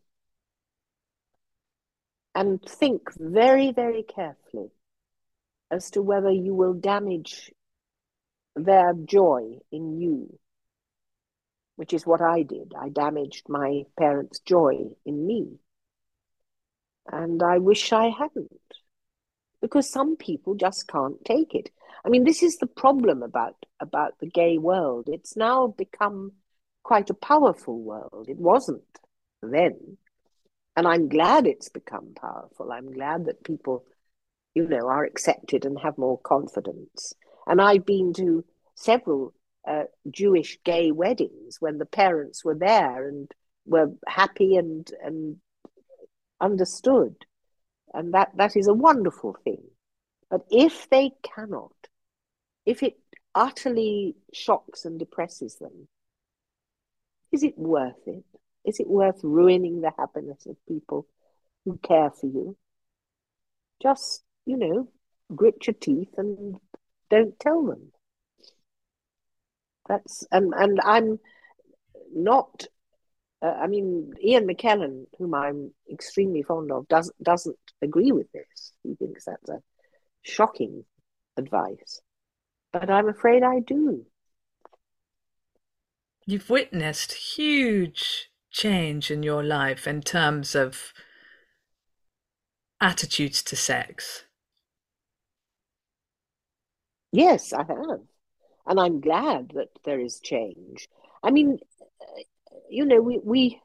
And 2.34 2.62
think 2.62 3.02
very, 3.18 3.72
very 3.72 4.04
carefully 4.04 4.72
as 5.72 5.92
to 5.92 6.02
whether 6.02 6.32
you 6.32 6.54
will 6.54 6.74
damage 6.74 7.52
their 8.56 8.94
joy 8.94 9.60
in 9.72 10.00
you, 10.00 10.38
which 11.76 11.94
is 11.94 12.06
what 12.06 12.22
I 12.22 12.44
did. 12.44 12.74
I 12.78 12.90
damaged 12.90 13.48
my 13.50 13.84
parents' 13.98 14.40
joy 14.40 14.86
in 15.06 15.26
me. 15.26 15.60
And 17.12 17.42
I 17.44 17.60
wish 17.60 17.94
I 17.94 18.10
hadn't, 18.10 18.52
because 19.62 19.90
some 19.90 20.16
people 20.16 20.56
just 20.56 20.88
can't 20.88 21.24
take 21.24 21.54
it. 21.54 21.70
I 22.04 22.10
mean, 22.10 22.24
this 22.24 22.44
is 22.44 22.58
the 22.58 22.68
problem 22.68 23.24
about, 23.24 23.56
about 23.80 24.20
the 24.20 24.28
gay 24.28 24.58
world. 24.58 25.08
It's 25.08 25.36
now 25.36 25.68
become 25.68 26.34
quite 26.86 27.10
a 27.10 27.16
powerful 27.16 27.82
world. 27.82 28.28
It 28.30 28.38
wasn't 28.38 28.84
then. 29.42 29.98
And 30.78 30.88
I'm 30.88 31.10
glad 31.10 31.48
it's 31.48 31.70
become 31.70 32.14
powerful. 32.14 32.72
I'm 32.72 32.94
glad 32.94 33.26
that 33.26 33.44
people, 33.44 33.86
you 34.54 34.68
know, 34.68 34.88
are 34.88 35.04
accepted 35.04 35.66
and 35.66 35.80
have 35.80 35.98
more 35.98 36.20
confidence. 36.20 37.14
And 37.48 37.60
I've 37.60 37.88
been 37.88 38.14
to 38.18 38.46
several 38.76 39.34
uh, 39.68 39.86
Jewish 40.12 40.60
gay 40.64 40.92
weddings 40.92 41.58
when 41.60 41.80
the 41.80 41.88
parents 41.88 42.46
were 42.46 42.54
there 42.54 43.08
and 43.08 43.32
were 43.66 43.92
happy 44.08 44.56
and 44.56 44.88
and 45.04 45.38
understood, 46.40 47.16
and 47.96 48.14
that 48.14 48.30
that 48.36 48.56
is 48.56 48.68
a 48.68 48.74
wonderful 48.74 49.36
thing. 49.44 49.64
But 50.30 50.42
if 50.52 50.88
they 50.92 51.14
cannot, 51.24 51.74
if 52.64 52.84
it 52.84 53.00
utterly 53.34 54.18
shocks 54.34 54.86
and 54.86 55.00
depresses 55.00 55.56
them, 55.56 55.88
is 57.36 57.44
it 57.44 57.58
worth 57.58 58.08
it? 58.08 58.24
Is 58.64 58.80
it 58.80 58.88
worth 58.88 59.20
ruining 59.22 59.82
the 59.82 59.92
happiness 59.98 60.46
of 60.46 60.56
people 60.68 61.06
who 61.66 61.78
care 61.78 62.10
for 62.10 62.28
you? 62.28 62.56
Just, 63.82 64.24
you 64.46 64.58
know, 64.58 64.88
grit 65.36 65.68
your 65.68 65.74
teeth 65.74 66.14
and 66.18 66.56
don't 67.10 67.38
tell 67.38 67.62
them. 67.66 67.92
That's 69.90 70.26
and 70.32 70.54
and 70.56 70.80
I'm 70.82 71.20
not. 72.14 72.68
Uh, 73.42 73.58
I 73.64 73.68
mean, 73.68 74.14
Ian 74.24 74.48
McKellen, 74.48 75.04
whom 75.20 75.34
I'm 75.36 75.72
extremely 75.92 76.42
fond 76.42 76.72
of, 76.72 76.88
does 76.88 77.12
doesn't 77.22 77.58
agree 77.82 78.14
with 78.14 78.32
this. 78.32 78.72
He 78.82 78.96
thinks 78.96 79.26
that's 79.26 79.50
a 79.50 79.60
shocking 80.22 80.86
advice, 81.36 82.00
but 82.72 82.90
I'm 82.90 83.10
afraid 83.10 83.44
I 83.44 83.60
do. 83.60 84.06
You've 86.26 86.50
witnessed 86.50 87.14
huge 87.14 88.30
change 88.52 89.12
in 89.12 89.22
your 89.22 89.44
life 89.44 89.88
in 89.88 90.02
terms 90.02 90.56
of 90.56 90.94
attitudes 92.82 93.44
to 93.44 93.56
sex. 93.56 94.24
Yes, 97.12 97.54
I 97.54 97.64
have. 97.64 98.02
And 98.66 98.80
I'm 98.80 99.02
glad 99.02 99.52
that 99.56 99.70
there 99.84 100.00
is 100.00 100.20
change. 100.20 100.88
I 101.24 101.32
mean, 101.32 101.60
you 102.70 102.86
know, 102.86 103.02
we, 103.02 103.20
we 103.24 103.62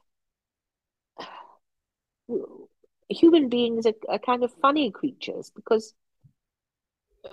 human 3.09 3.49
beings 3.49 3.85
are, 3.85 3.93
are 4.07 4.19
kind 4.19 4.43
of 4.43 4.53
funny 4.61 4.91
creatures 4.91 5.51
because 5.55 5.93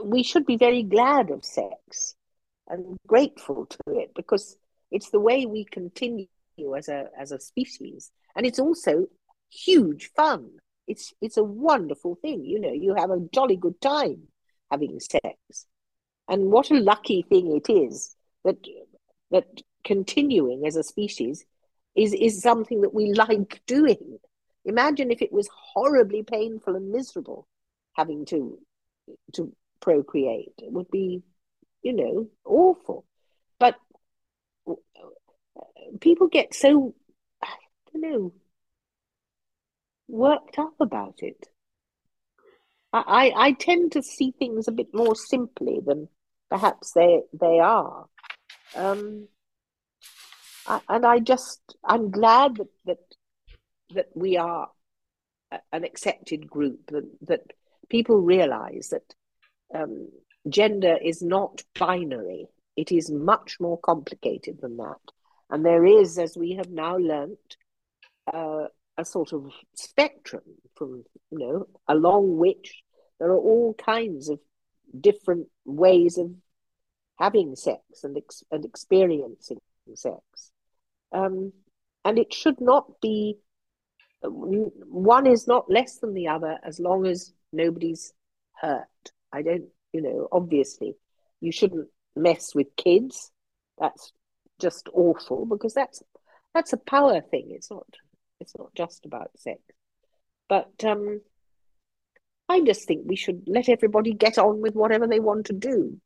we 0.03 0.23
should 0.23 0.47
be 0.47 0.57
very 0.57 0.83
glad 0.83 1.31
of 1.31 1.45
sex 1.45 2.15
and 2.69 2.97
grateful 3.07 3.67
to 3.67 3.99
it 3.99 4.13
because 4.15 4.57
it's 4.91 5.11
the 5.11 5.21
way 5.21 5.47
we 5.47 5.65
continue 5.65 6.29
as 6.77 6.89
a 6.89 7.07
as 7.19 7.33
a 7.33 7.41
species, 7.41 8.11
and 8.35 8.47
it's 8.47 8.59
also 8.59 9.07
huge 9.51 10.11
fun. 10.17 10.51
It's 10.87 11.13
it's 11.21 11.37
a 11.37 11.45
wonderful 11.45 12.17
thing. 12.17 12.45
You 12.45 12.61
know, 12.61 12.73
you 12.73 12.95
have 12.95 13.11
a 13.11 13.27
jolly 13.33 13.57
good 13.57 13.81
time 13.81 14.29
having 14.71 14.99
sex, 15.01 15.67
and 16.29 16.51
what 16.51 16.71
a 16.71 16.81
lucky 16.81 17.23
thing 17.23 17.57
it 17.57 17.71
is 17.71 18.17
that 18.45 18.57
that 19.31 19.47
continuing 19.85 20.67
as 20.67 20.77
a 20.77 20.83
species 20.83 21.45
is 21.95 22.13
is 22.13 22.43
something 22.43 22.81
that 22.83 22.95
we 22.95 23.13
like 23.13 23.61
doing. 23.67 24.19
Imagine 24.65 25.11
if 25.11 25.23
it 25.23 25.33
was 25.33 25.49
horribly 25.53 26.23
painful 26.23 26.77
and 26.77 26.91
miserable 26.91 27.47
having 27.95 28.25
to 28.27 28.59
to 29.35 29.53
procreate. 29.81 30.53
It 30.59 30.73
would 30.73 30.91
be, 30.91 31.23
you 31.83 31.93
know, 31.93 32.29
awful. 32.45 33.05
But 33.59 33.77
people 36.01 36.29
get 36.29 36.55
so 36.55 36.95
I 37.43 37.49
don't 37.93 38.03
know 38.03 38.33
worked 40.09 40.59
up 40.59 40.75
about 40.81 41.17
it. 41.19 41.47
I, 42.93 43.33
I, 43.37 43.47
I 43.47 43.53
tend 43.53 43.93
to 43.93 44.03
see 44.03 44.33
things 44.33 44.67
a 44.67 44.73
bit 44.73 44.95
more 44.95 45.15
simply 45.15 45.81
than 45.85 46.09
perhaps 46.49 46.93
they 46.93 47.21
they 47.39 47.61
are. 47.61 48.07
Um, 48.75 49.29
I, 50.67 50.81
and 50.89 51.07
I 51.07 51.19
just 51.19 51.61
I'm 51.85 52.11
glad 52.11 52.57
that 52.57 52.69
that 52.87 52.99
that 53.95 54.09
we 54.15 54.37
are 54.37 54.69
an 55.73 55.85
accepted 55.85 56.49
group 56.49 56.91
that 56.91 57.05
that 57.29 57.43
people 57.89 58.21
realize 58.21 58.91
that 58.91 59.15
um, 59.75 60.09
gender 60.49 60.97
is 61.03 61.23
not 61.23 61.63
binary. 61.79 62.47
It 62.77 62.93
is 62.93 63.11
much 63.11 63.57
more 63.61 63.79
complicated 63.79 64.59
than 64.61 64.77
that. 64.79 65.01
And 65.51 65.65
there 65.65 65.85
is, 65.85 66.19
as 66.19 66.37
we 66.37 66.57
have 66.57 66.71
now 66.71 66.97
learnt, 66.97 67.57
uh, 68.33 68.67
a 68.97 69.05
sort 69.05 69.33
of 69.33 69.51
spectrum 69.75 70.43
from, 70.75 71.05
you 71.31 71.39
know, 71.39 71.67
along 71.87 72.37
which 72.37 72.83
there 73.19 73.31
are 73.31 73.39
all 73.39 73.75
kinds 73.75 74.29
of 74.29 74.41
different 75.01 75.49
ways 75.65 76.19
of 76.19 76.31
having 77.19 77.57
sex 77.57 77.83
and, 78.05 78.17
ex- 78.17 78.45
and 78.51 78.65
experiencing 78.65 79.61
sex. 79.95 80.23
Um, 81.13 81.53
and 82.05 82.19
it 82.19 82.35
should 82.35 82.61
not 82.61 83.01
be, 83.01 83.39
one 84.23 85.27
is 85.27 85.47
not 85.47 85.71
less 85.71 85.99
than 85.99 86.15
the 86.15 86.29
other 86.29 86.59
as 86.63 86.79
long 86.79 87.07
as 87.07 87.33
nobody's 87.53 88.13
hurt. 88.61 88.87
I 89.33 89.43
don't, 89.43 89.69
you 89.93 90.03
know, 90.03 90.29
obviously, 90.31 90.97
you 91.41 91.53
shouldn't 91.53 91.89
mess 92.15 92.55
with 92.55 92.77
kids. 92.77 93.31
That's 93.79 94.13
just 94.59 94.89
awful 94.93 95.47
because 95.47 95.75
that's 95.75 96.03
that's 96.55 96.73
a 96.73 96.79
power 96.79 97.21
thing. 97.21 97.49
It's 97.51 97.71
not 97.71 97.87
it's 98.41 98.57
not 98.57 98.75
just 98.75 99.05
about 99.07 99.31
sex. 99.37 99.61
But 100.49 100.73
um, 100.85 101.21
I 102.49 102.61
just 102.63 102.87
think 102.87 103.03
we 103.05 103.17
should 103.17 103.43
let 103.47 103.69
everybody 103.69 104.15
get 104.15 104.39
on 104.39 104.61
with 104.61 104.75
whatever 104.75 105.07
they 105.07 105.21
want 105.21 105.47
to 105.47 105.53
do, 105.53 106.01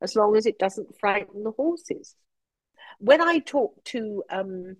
as 0.00 0.14
long 0.14 0.36
as 0.36 0.46
it 0.46 0.58
doesn't 0.58 0.98
frighten 1.00 1.42
the 1.42 1.50
horses. 1.50 2.14
When 3.00 3.20
I 3.20 3.40
talked 3.40 3.86
to 3.86 4.22
um, 4.30 4.76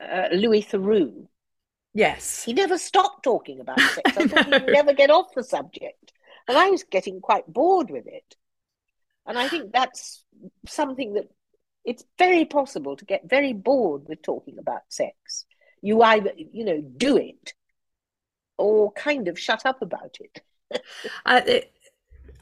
uh, 0.00 0.28
Louis 0.32 0.62
Theroux, 0.62 1.26
Yes. 1.94 2.44
He 2.44 2.52
never 2.52 2.78
stopped 2.78 3.24
talking 3.24 3.58
about 3.58 3.80
sex. 3.80 4.16
I 4.16 4.26
thought 4.28 4.52
he'd 4.52 4.66
never 4.72 4.92
get 4.92 5.10
off 5.10 5.34
the 5.34 5.42
subject. 5.42 6.12
And 6.46 6.56
I 6.56 6.70
was 6.70 6.84
getting 6.84 7.20
quite 7.20 7.46
bored 7.46 7.90
with 7.90 8.06
it. 8.06 8.36
And 9.26 9.36
I 9.36 9.48
think 9.48 9.72
that's 9.72 10.24
something 10.66 11.14
that 11.14 11.28
it's 11.88 12.04
very 12.18 12.44
possible 12.44 12.96
to 12.96 13.04
get 13.06 13.30
very 13.30 13.54
bored 13.54 14.06
with 14.08 14.20
talking 14.20 14.58
about 14.58 14.82
sex. 14.90 15.46
You 15.80 16.02
either, 16.02 16.32
you 16.36 16.62
know, 16.62 16.82
do 16.82 17.16
it 17.16 17.54
or 18.58 18.92
kind 18.92 19.26
of 19.26 19.38
shut 19.38 19.64
up 19.64 19.80
about 19.80 20.18
it. 20.20 20.42
I, 21.24 21.38
it, 21.40 21.72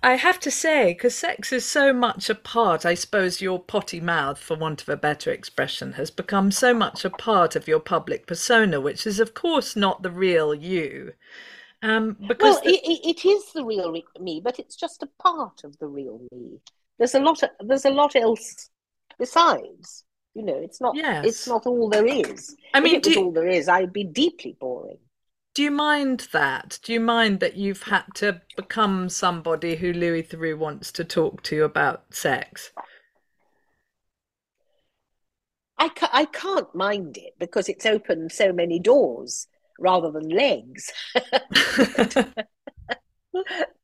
I 0.02 0.16
have 0.16 0.40
to 0.40 0.50
say, 0.50 0.94
because 0.94 1.14
sex 1.14 1.52
is 1.52 1.64
so 1.64 1.92
much 1.92 2.28
a 2.28 2.34
part, 2.34 2.84
I 2.84 2.94
suppose 2.94 3.40
your 3.40 3.60
potty 3.60 4.00
mouth, 4.00 4.40
for 4.40 4.56
want 4.56 4.82
of 4.82 4.88
a 4.88 4.96
better 4.96 5.30
expression, 5.30 5.92
has 5.92 6.10
become 6.10 6.50
so 6.50 6.74
much 6.74 7.04
a 7.04 7.10
part 7.10 7.54
of 7.54 7.68
your 7.68 7.80
public 7.80 8.26
persona, 8.26 8.80
which 8.80 9.06
is, 9.06 9.20
of 9.20 9.34
course, 9.34 9.76
not 9.76 10.02
the 10.02 10.10
real 10.10 10.52
you. 10.52 11.12
Um, 11.82 12.16
because 12.26 12.56
well, 12.56 12.62
the... 12.64 12.70
it, 12.70 13.20
it 13.22 13.24
is 13.24 13.52
the 13.52 13.64
real 13.64 13.94
me, 14.18 14.40
but 14.42 14.58
it's 14.58 14.74
just 14.74 15.04
a 15.04 15.08
part 15.22 15.62
of 15.62 15.78
the 15.78 15.86
real 15.86 16.20
me. 16.32 16.58
There's 16.98 17.14
a 17.14 17.20
lot. 17.20 17.44
Of, 17.44 17.50
there's 17.60 17.84
a 17.84 17.90
lot 17.90 18.16
else 18.16 18.70
besides. 19.18 20.04
You 20.34 20.44
know, 20.44 20.56
it's 20.56 20.80
not. 20.80 20.94
Yes. 20.94 21.24
It's 21.24 21.48
not 21.48 21.66
all 21.66 21.88
there 21.88 22.06
is. 22.06 22.54
I 22.74 22.80
mean, 22.80 22.96
if 22.96 22.98
it 22.98 23.06
was 23.06 23.16
you... 23.16 23.24
all 23.24 23.32
there 23.32 23.48
is, 23.48 23.68
I'd 23.68 23.92
be 23.92 24.04
deeply 24.04 24.56
boring. 24.60 24.98
Do 25.54 25.62
you 25.62 25.70
mind 25.70 26.28
that? 26.32 26.78
Do 26.82 26.92
you 26.92 27.00
mind 27.00 27.40
that 27.40 27.56
you've 27.56 27.84
had 27.84 28.04
to 28.16 28.42
become 28.56 29.08
somebody 29.08 29.76
who 29.76 29.94
Louis 29.94 30.22
Theroux 30.22 30.58
wants 30.58 30.92
to 30.92 31.04
talk 31.04 31.42
to 31.44 31.64
about 31.64 32.14
sex? 32.14 32.72
I, 35.78 35.88
ca- 35.88 36.10
I 36.12 36.26
can't 36.26 36.74
mind 36.74 37.16
it 37.16 37.32
because 37.38 37.70
it's 37.70 37.86
opened 37.86 38.32
so 38.32 38.52
many 38.52 38.78
doors 38.78 39.48
rather 39.78 40.10
than 40.10 40.28
legs. 40.28 40.92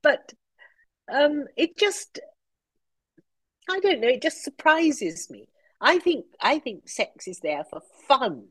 but 0.02 0.32
um, 1.10 1.46
it 1.56 1.78
just, 1.78 2.20
I 3.68 3.80
don't 3.80 4.00
know, 4.00 4.08
it 4.08 4.22
just 4.22 4.42
surprises 4.44 5.30
me. 5.30 5.48
I 5.80 5.98
think 5.98 6.26
I 6.40 6.58
think 6.58 6.88
sex 6.88 7.26
is 7.26 7.40
there 7.40 7.64
for 7.64 7.80
fun 8.08 8.46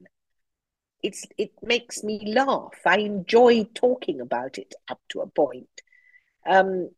it's 1.04 1.26
it 1.38 1.52
makes 1.62 2.04
me 2.04 2.34
laugh. 2.34 2.80
I 2.86 2.98
enjoy 3.00 3.66
talking 3.74 4.22
about 4.22 4.58
it 4.58 4.74
up 4.90 5.00
to 5.10 5.22
a 5.22 5.28
point, 5.28 5.70
um, 6.46 6.90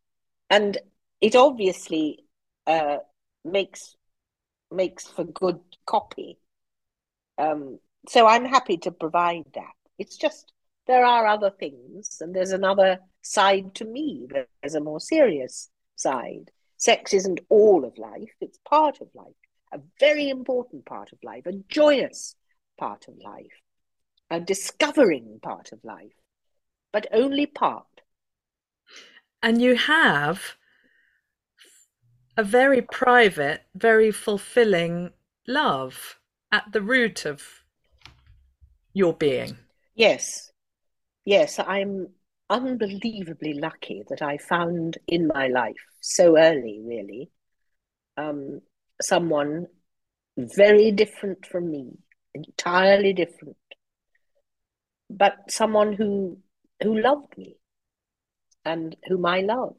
and 0.50 0.78
it 1.22 1.36
obviously 1.36 2.26
uh, 2.68 2.98
makes 3.46 3.96
makes 4.72 5.08
for 5.08 5.24
good 5.24 5.60
copy. 5.86 6.38
Um, 7.38 7.80
so 8.08 8.28
I'm 8.28 8.46
happy 8.46 8.78
to 8.80 8.92
provide 8.92 9.46
that. 9.56 9.74
It's 9.98 10.18
just 10.18 10.52
there 10.88 11.06
are 11.06 11.26
other 11.28 11.52
things, 11.52 12.18
and 12.22 12.36
there's 12.36 12.52
another 12.52 13.00
side 13.22 13.76
to 13.76 13.86
me. 13.86 14.28
There's 14.62 14.76
a 14.76 14.82
more 14.82 15.00
serious 15.00 15.70
side. 15.96 16.52
Sex 16.84 17.14
isn't 17.14 17.40
all 17.50 17.86
of 17.86 17.98
life; 17.98 18.34
it's 18.42 18.60
part 18.66 19.02
of 19.02 19.08
life, 19.14 19.42
a 19.72 19.80
very 20.00 20.28
important 20.30 20.86
part 20.86 21.12
of 21.14 21.20
life, 21.24 21.46
a 21.46 21.60
joyous 21.70 22.36
part 22.78 23.08
of 23.08 23.16
life 23.18 23.64
a 24.34 24.40
discovering 24.40 25.40
part 25.42 25.72
of 25.72 25.84
life, 25.84 26.16
but 26.92 27.06
only 27.14 27.46
part. 27.46 28.02
And 29.44 29.62
you 29.62 29.76
have 29.76 30.56
a 32.36 32.44
very 32.44 32.82
private, 32.82 33.62
very 33.76 34.12
fulfilling 34.12 35.12
love 35.48 36.20
at 36.52 36.72
the 36.72 36.82
root 36.82 37.26
of 37.26 37.44
your 38.94 39.14
being. 39.14 39.58
Yes. 39.94 40.52
Yes, 41.26 41.60
I'm 41.60 42.08
unbelievably 42.50 43.54
lucky 43.54 44.04
that 44.10 44.22
I 44.22 44.38
found 44.38 44.98
in 45.08 45.28
my 45.28 45.48
life 45.48 45.84
so 46.02 46.38
early, 46.38 46.82
really, 46.84 47.30
um, 48.18 48.62
someone 49.02 49.68
very 50.38 50.92
different 50.92 51.46
from 51.46 51.72
me, 51.72 51.98
entirely 52.34 53.14
different, 53.14 53.58
but 55.10 55.36
someone 55.50 55.94
who 55.94 56.40
who 56.82 57.00
loved 57.00 57.38
me 57.38 57.56
and 58.66 58.96
whom 59.08 59.26
I 59.26 59.42
love. 59.42 59.76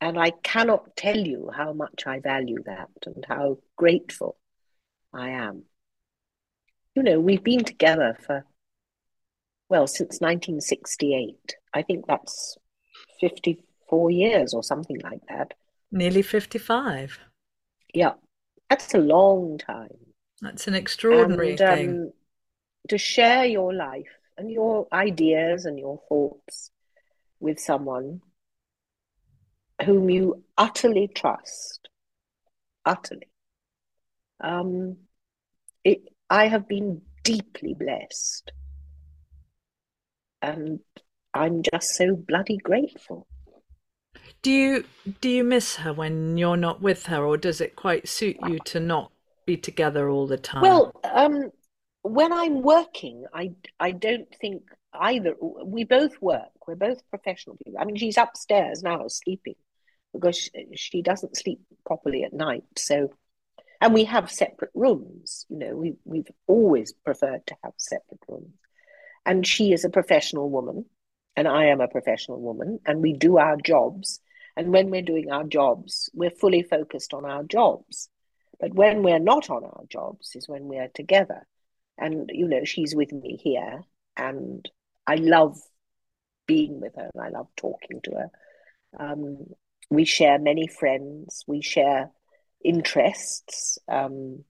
And 0.00 0.18
I 0.18 0.32
cannot 0.42 0.96
tell 0.96 1.16
you 1.16 1.50
how 1.54 1.72
much 1.72 2.06
I 2.06 2.18
value 2.18 2.62
that 2.66 2.88
and 3.06 3.24
how 3.26 3.58
grateful 3.76 4.36
I 5.12 5.30
am. 5.30 5.64
You 6.94 7.02
know, 7.04 7.20
we've 7.20 7.44
been 7.44 7.64
together 7.64 8.18
for, 8.26 8.44
well, 9.72 9.86
since 9.86 10.20
1968. 10.20 11.54
I 11.72 11.80
think 11.80 12.04
that's 12.06 12.58
54 13.22 14.10
years 14.10 14.52
or 14.52 14.62
something 14.62 14.98
like 15.02 15.22
that. 15.30 15.54
Nearly 15.90 16.20
55. 16.20 17.18
Yeah, 17.94 18.12
that's 18.68 18.92
a 18.92 18.98
long 18.98 19.56
time. 19.56 19.96
That's 20.42 20.68
an 20.68 20.74
extraordinary 20.74 21.52
and, 21.52 21.58
thing. 21.58 21.88
Um, 21.88 22.12
to 22.90 22.98
share 22.98 23.46
your 23.46 23.72
life 23.72 24.14
and 24.36 24.50
your 24.50 24.88
ideas 24.92 25.64
and 25.64 25.78
your 25.78 26.02
thoughts 26.06 26.70
with 27.40 27.58
someone 27.58 28.20
whom 29.86 30.10
you 30.10 30.44
utterly 30.58 31.08
trust, 31.08 31.88
utterly. 32.84 33.30
Um, 34.38 34.98
it, 35.82 36.02
I 36.28 36.48
have 36.48 36.68
been 36.68 37.00
deeply 37.24 37.72
blessed, 37.72 38.52
and 40.42 40.80
I'm 41.32 41.62
just 41.62 41.94
so 41.94 42.16
bloody 42.16 42.58
grateful. 42.58 43.26
Do 44.42 44.50
you 44.50 44.84
do 45.20 45.28
you 45.28 45.44
miss 45.44 45.76
her 45.76 45.92
when 45.92 46.36
you're 46.36 46.56
not 46.56 46.82
with 46.82 47.06
her, 47.06 47.24
or 47.24 47.36
does 47.36 47.60
it 47.60 47.76
quite 47.76 48.08
suit 48.08 48.36
you 48.46 48.58
to 48.66 48.80
not 48.80 49.12
be 49.46 49.56
together 49.56 50.08
all 50.08 50.26
the 50.26 50.36
time? 50.36 50.62
Well, 50.62 51.00
um, 51.04 51.50
when 52.02 52.32
I'm 52.32 52.62
working, 52.62 53.24
I 53.32 53.52
I 53.78 53.92
don't 53.92 54.28
think 54.40 54.64
either. 54.92 55.34
We 55.40 55.84
both 55.84 56.20
work. 56.20 56.50
We're 56.66 56.74
both 56.74 57.08
professional 57.08 57.56
people. 57.64 57.80
I 57.80 57.84
mean, 57.84 57.96
she's 57.96 58.18
upstairs 58.18 58.82
now 58.82 59.06
sleeping 59.08 59.54
because 60.12 60.36
she, 60.36 60.50
she 60.74 61.02
doesn't 61.02 61.36
sleep 61.36 61.60
properly 61.86 62.24
at 62.24 62.32
night. 62.32 62.64
So, 62.76 63.10
and 63.80 63.94
we 63.94 64.04
have 64.04 64.30
separate 64.30 64.72
rooms. 64.74 65.46
You 65.48 65.58
know, 65.58 65.76
we 65.76 65.94
we've 66.04 66.28
always 66.46 66.92
preferred 66.92 67.46
to 67.46 67.56
have 67.62 67.74
separate 67.76 68.20
rooms. 68.28 68.54
And 69.24 69.46
she 69.46 69.72
is 69.72 69.84
a 69.84 69.90
professional 69.90 70.50
woman, 70.50 70.86
and 71.36 71.46
I 71.46 71.66
am 71.66 71.80
a 71.80 71.88
professional 71.88 72.40
woman, 72.40 72.80
and 72.86 73.00
we 73.00 73.12
do 73.12 73.38
our 73.38 73.56
jobs. 73.56 74.20
And 74.56 74.72
when 74.72 74.90
we're 74.90 75.02
doing 75.02 75.30
our 75.30 75.44
jobs, 75.44 76.10
we're 76.12 76.30
fully 76.30 76.62
focused 76.62 77.14
on 77.14 77.24
our 77.24 77.42
jobs. 77.44 78.08
But 78.60 78.74
when 78.74 79.02
we're 79.02 79.18
not 79.18 79.48
on 79.48 79.64
our 79.64 79.84
jobs 79.88 80.32
is 80.34 80.48
when 80.48 80.68
we 80.68 80.78
are 80.78 80.90
together 80.94 81.46
and 81.98 82.30
you 82.32 82.48
know 82.48 82.64
she's 82.64 82.94
with 82.94 83.12
me 83.12 83.36
here 83.36 83.82
and 84.16 84.68
i 85.06 85.14
love 85.14 85.58
being 86.46 86.80
with 86.80 86.94
her 86.96 87.10
and 87.14 87.22
i 87.22 87.28
love 87.28 87.48
talking 87.56 88.00
to 88.02 88.10
her 88.12 88.30
um, 88.98 89.38
we 89.90 90.04
share 90.04 90.38
many 90.38 90.66
friends 90.66 91.44
we 91.46 91.62
share 91.62 92.10
interests 92.64 93.78
um, 93.88 94.44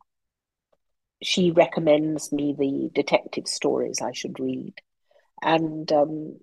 she 1.22 1.50
recommends 1.50 2.32
me 2.32 2.54
the 2.58 2.90
detective 2.94 3.46
stories 3.46 4.00
i 4.02 4.12
should 4.12 4.38
read. 4.40 4.74
And 5.42 5.90
um, 5.92 6.36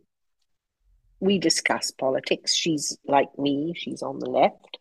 we 1.21 1.38
discuss 1.39 1.91
politics. 1.91 2.53
She's 2.53 2.97
like 3.05 3.38
me. 3.38 3.73
She's 3.75 4.01
on 4.01 4.19
the 4.19 4.30
left. 4.30 4.77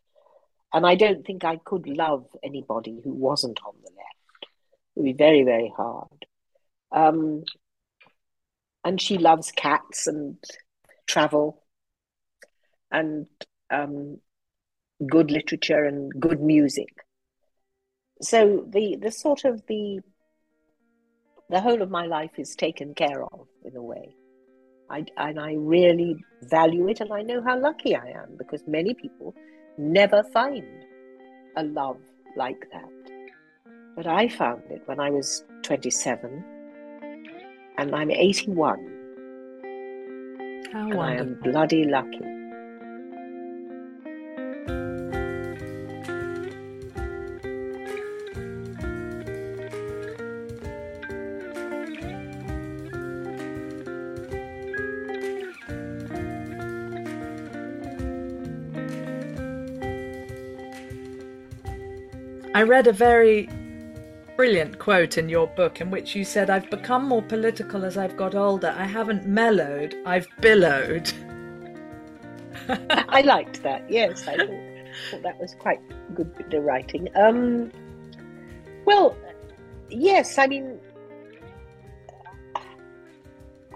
And 0.72 0.86
i 0.86 0.94
don't 0.94 1.24
think 1.24 1.44
i 1.44 1.56
could 1.56 1.86
love 1.88 2.26
anybody 2.42 3.00
who 3.02 3.12
wasn't 3.12 3.60
on 3.66 3.74
the 3.82 3.90
left. 3.90 4.46
It 4.96 5.00
would 5.00 5.04
be 5.04 5.12
very, 5.12 5.44
very 5.44 5.72
hard. 5.76 6.26
Um, 6.92 7.44
and 8.84 9.00
she 9.00 9.18
loves 9.18 9.52
cats 9.52 10.06
and 10.06 10.36
travel 11.06 11.62
and 12.90 13.26
um, 13.70 14.18
good 15.06 15.30
literature 15.30 15.84
and 15.84 16.12
good 16.18 16.40
music. 16.40 16.88
So 18.20 18.64
the 18.68 18.96
the 18.96 19.10
sort 19.10 19.44
of 19.44 19.62
the 19.66 20.00
the 21.50 21.60
whole 21.60 21.82
of 21.82 21.90
my 21.90 22.06
life 22.06 22.38
is 22.38 22.54
taken 22.54 22.94
care 22.94 23.22
of 23.22 23.46
in 23.64 23.76
a 23.76 23.82
way. 23.82 24.14
I, 24.90 25.04
and 25.16 25.38
I 25.38 25.54
really 25.54 26.24
value 26.42 26.88
it, 26.88 27.00
and 27.00 27.12
I 27.12 27.22
know 27.22 27.42
how 27.42 27.58
lucky 27.58 27.94
I 27.94 28.06
am 28.06 28.36
because 28.36 28.62
many 28.66 28.94
people 28.94 29.34
never 29.76 30.22
find 30.22 30.66
a 31.56 31.62
love 31.62 31.98
like 32.36 32.66
that. 32.72 32.90
But 33.96 34.06
I 34.06 34.28
found 34.28 34.62
it 34.70 34.82
when 34.86 35.00
I 35.00 35.10
was 35.10 35.44
27 35.62 36.44
and 37.78 37.94
I'm 37.94 38.10
81. 38.10 38.78
How 40.72 40.80
and 40.80 40.94
wonderful. 40.94 41.00
I 41.00 41.14
am 41.14 41.40
bloody 41.42 41.84
lucky. 41.84 42.37
I 62.58 62.62
read 62.62 62.88
a 62.88 62.92
very 62.92 63.48
brilliant 64.34 64.80
quote 64.80 65.16
in 65.16 65.28
your 65.28 65.46
book 65.46 65.80
in 65.80 65.92
which 65.92 66.16
you 66.16 66.24
said, 66.24 66.50
I've 66.50 66.68
become 66.70 67.06
more 67.06 67.22
political 67.22 67.84
as 67.84 67.96
I've 67.96 68.16
got 68.16 68.34
older. 68.34 68.74
I 68.76 68.82
haven't 68.82 69.28
mellowed, 69.28 69.94
I've 70.04 70.26
billowed. 70.40 71.08
I 72.68 73.20
liked 73.20 73.62
that, 73.62 73.88
yes. 73.88 74.26
I 74.26 74.36
thought, 74.38 74.48
thought, 75.12 75.22
that 75.22 75.38
was 75.38 75.54
quite 75.60 75.78
good 76.16 76.36
bit 76.36 76.52
of 76.52 76.64
writing. 76.64 77.08
Um, 77.14 77.70
well, 78.84 79.16
yes, 79.88 80.36
I 80.36 80.48
mean, 80.48 80.80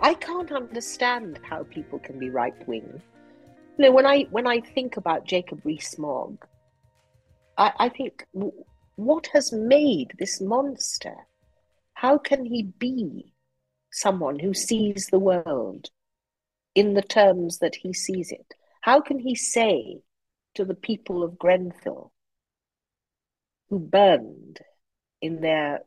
I 0.00 0.14
can't 0.14 0.50
understand 0.50 1.38
how 1.44 1.62
people 1.62 2.00
can 2.00 2.18
be 2.18 2.30
right 2.30 2.66
wing. 2.66 3.00
You 3.78 3.84
know, 3.84 3.92
when 3.92 4.06
I 4.06 4.22
when 4.32 4.48
I 4.48 4.60
think 4.60 4.96
about 4.96 5.24
Jacob 5.24 5.60
Rees-Mogg, 5.64 6.44
I, 7.56 7.72
I 7.78 7.88
think 7.88 8.26
what 9.04 9.28
has 9.28 9.52
made 9.52 10.14
this 10.18 10.40
monster? 10.40 11.14
How 11.94 12.18
can 12.18 12.44
he 12.44 12.62
be 12.62 13.34
someone 13.90 14.38
who 14.38 14.54
sees 14.54 15.06
the 15.06 15.18
world 15.18 15.90
in 16.74 16.94
the 16.94 17.02
terms 17.02 17.58
that 17.58 17.76
he 17.76 17.92
sees 17.92 18.32
it? 18.32 18.54
How 18.80 19.00
can 19.00 19.18
he 19.18 19.34
say 19.34 20.02
to 20.54 20.64
the 20.64 20.74
people 20.74 21.22
of 21.22 21.38
Grenfell 21.38 22.12
who 23.68 23.78
burned 23.78 24.60
in 25.20 25.40
their 25.40 25.80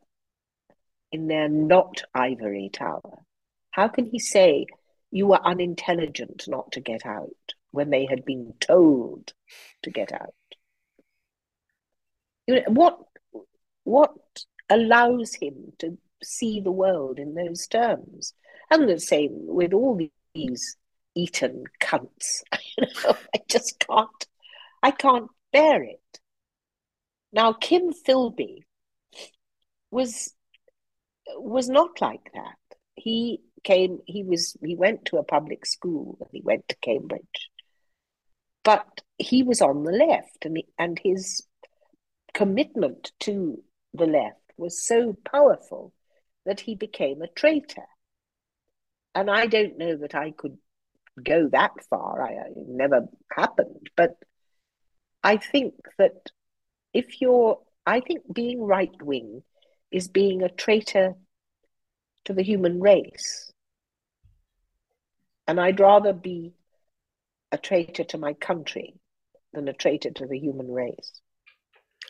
in 1.12 1.28
their 1.28 1.48
not 1.48 2.02
ivory 2.14 2.68
tower, 2.72 3.24
how 3.70 3.88
can 3.88 4.06
he 4.06 4.18
say 4.18 4.66
you 5.10 5.26
were 5.26 5.40
unintelligent 5.46 6.44
not 6.48 6.72
to 6.72 6.80
get 6.80 7.06
out 7.06 7.54
when 7.70 7.90
they 7.90 8.06
had 8.06 8.24
been 8.24 8.54
told 8.60 9.32
to 9.82 9.90
get 9.90 10.12
out? 10.12 10.34
You 12.46 12.54
know, 12.56 12.62
what 12.68 12.98
what 13.84 14.14
allows 14.68 15.34
him 15.34 15.72
to 15.78 15.96
see 16.22 16.60
the 16.60 16.72
world 16.72 17.18
in 17.18 17.34
those 17.34 17.66
terms? 17.66 18.34
And 18.70 18.88
the 18.88 18.98
same 18.98 19.30
with 19.32 19.72
all 19.72 19.98
these 20.34 20.76
Eton 21.14 21.64
cunts. 21.80 22.42
I 22.78 23.40
just 23.48 23.78
can't. 23.80 24.26
I 24.82 24.90
can't 24.90 25.30
bear 25.52 25.82
it. 25.82 26.20
Now, 27.32 27.52
Kim 27.52 27.92
Philby 27.92 28.64
was 29.90 30.32
was 31.36 31.68
not 31.68 32.00
like 32.00 32.30
that. 32.34 32.56
He 32.94 33.40
came. 33.64 34.00
He 34.06 34.22
was. 34.22 34.56
He 34.64 34.76
went 34.76 35.06
to 35.06 35.18
a 35.18 35.24
public 35.24 35.66
school 35.66 36.18
and 36.20 36.28
he 36.32 36.40
went 36.42 36.68
to 36.68 36.76
Cambridge, 36.82 37.50
but 38.62 39.02
he 39.18 39.42
was 39.42 39.60
on 39.60 39.84
the 39.84 39.92
left, 39.92 40.44
and 40.44 40.56
he, 40.58 40.66
and 40.78 40.98
his 40.98 41.45
commitment 42.36 43.12
to 43.18 43.62
the 43.94 44.06
left 44.06 44.52
was 44.58 44.86
so 44.86 45.16
powerful 45.24 45.94
that 46.44 46.60
he 46.60 46.74
became 46.74 47.22
a 47.22 47.28
traitor. 47.28 47.86
And 49.14 49.30
I 49.30 49.46
don't 49.46 49.78
know 49.78 49.96
that 49.96 50.14
I 50.14 50.32
could 50.32 50.58
go 51.22 51.48
that 51.48 51.72
far. 51.88 52.22
I, 52.22 52.32
it 52.32 52.68
never 52.68 53.08
happened. 53.34 53.88
But 53.96 54.16
I 55.24 55.38
think 55.38 55.76
that 55.96 56.30
if 56.92 57.22
you're, 57.22 57.58
I 57.86 58.00
think 58.00 58.20
being 58.30 58.60
right 58.62 59.02
wing 59.02 59.42
is 59.90 60.06
being 60.06 60.42
a 60.42 60.50
traitor 60.50 61.14
to 62.26 62.34
the 62.34 62.42
human 62.42 62.80
race. 62.80 63.50
And 65.48 65.58
I'd 65.58 65.80
rather 65.80 66.12
be 66.12 66.52
a 67.50 67.56
traitor 67.56 68.04
to 68.04 68.18
my 68.18 68.34
country 68.34 69.00
than 69.54 69.68
a 69.68 69.72
traitor 69.72 70.10
to 70.10 70.26
the 70.26 70.38
human 70.38 70.70
race. 70.70 71.22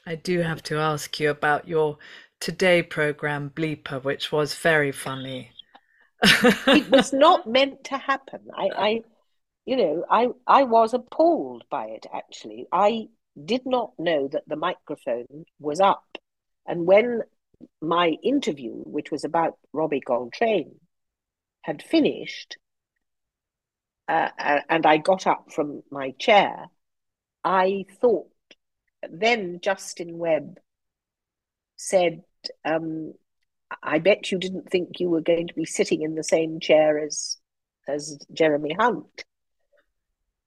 I 0.08 0.14
do 0.14 0.40
have 0.40 0.62
to 0.64 0.78
ask 0.78 1.18
you 1.18 1.30
about 1.30 1.66
your 1.66 1.98
Today 2.38 2.82
program, 2.82 3.50
Bleeper, 3.50 4.04
which 4.04 4.30
was 4.30 4.54
very 4.54 4.92
funny. 4.92 5.50
it 6.22 6.88
was 6.90 7.12
not 7.12 7.48
meant 7.48 7.82
to 7.84 7.98
happen. 7.98 8.40
I, 8.56 8.68
I, 8.76 9.02
you 9.64 9.76
know, 9.76 10.04
I, 10.08 10.28
I 10.46 10.62
was 10.62 10.94
appalled 10.94 11.64
by 11.70 11.86
it 11.86 12.06
actually. 12.14 12.66
I 12.70 13.08
did 13.42 13.62
not 13.66 13.92
know 13.98 14.28
that 14.28 14.44
the 14.46 14.54
microphone 14.54 15.44
was 15.58 15.80
up. 15.80 16.18
And 16.66 16.86
when 16.86 17.22
my 17.80 18.10
interview, 18.22 18.74
which 18.74 19.10
was 19.10 19.24
about 19.24 19.58
Robbie 19.72 20.00
Coltrane, 20.00 20.78
had 21.62 21.82
finished, 21.82 22.58
uh, 24.08 24.28
and 24.68 24.86
I 24.86 24.98
got 24.98 25.26
up 25.26 25.50
from 25.52 25.82
my 25.90 26.12
chair, 26.12 26.66
I 27.42 27.86
thought 28.00 28.28
then 29.08 29.60
Justin 29.62 30.18
Webb 30.18 30.58
said, 31.76 32.22
um, 32.64 33.12
I 33.82 33.98
bet 33.98 34.30
you 34.30 34.38
didn't 34.38 34.70
think 34.70 35.00
you 35.00 35.10
were 35.10 35.20
going 35.20 35.48
to 35.48 35.54
be 35.54 35.64
sitting 35.64 36.02
in 36.02 36.14
the 36.14 36.24
same 36.24 36.60
chair 36.60 36.98
as 36.98 37.38
as 37.88 38.18
Jeremy 38.32 38.74
Hunt. 38.78 39.24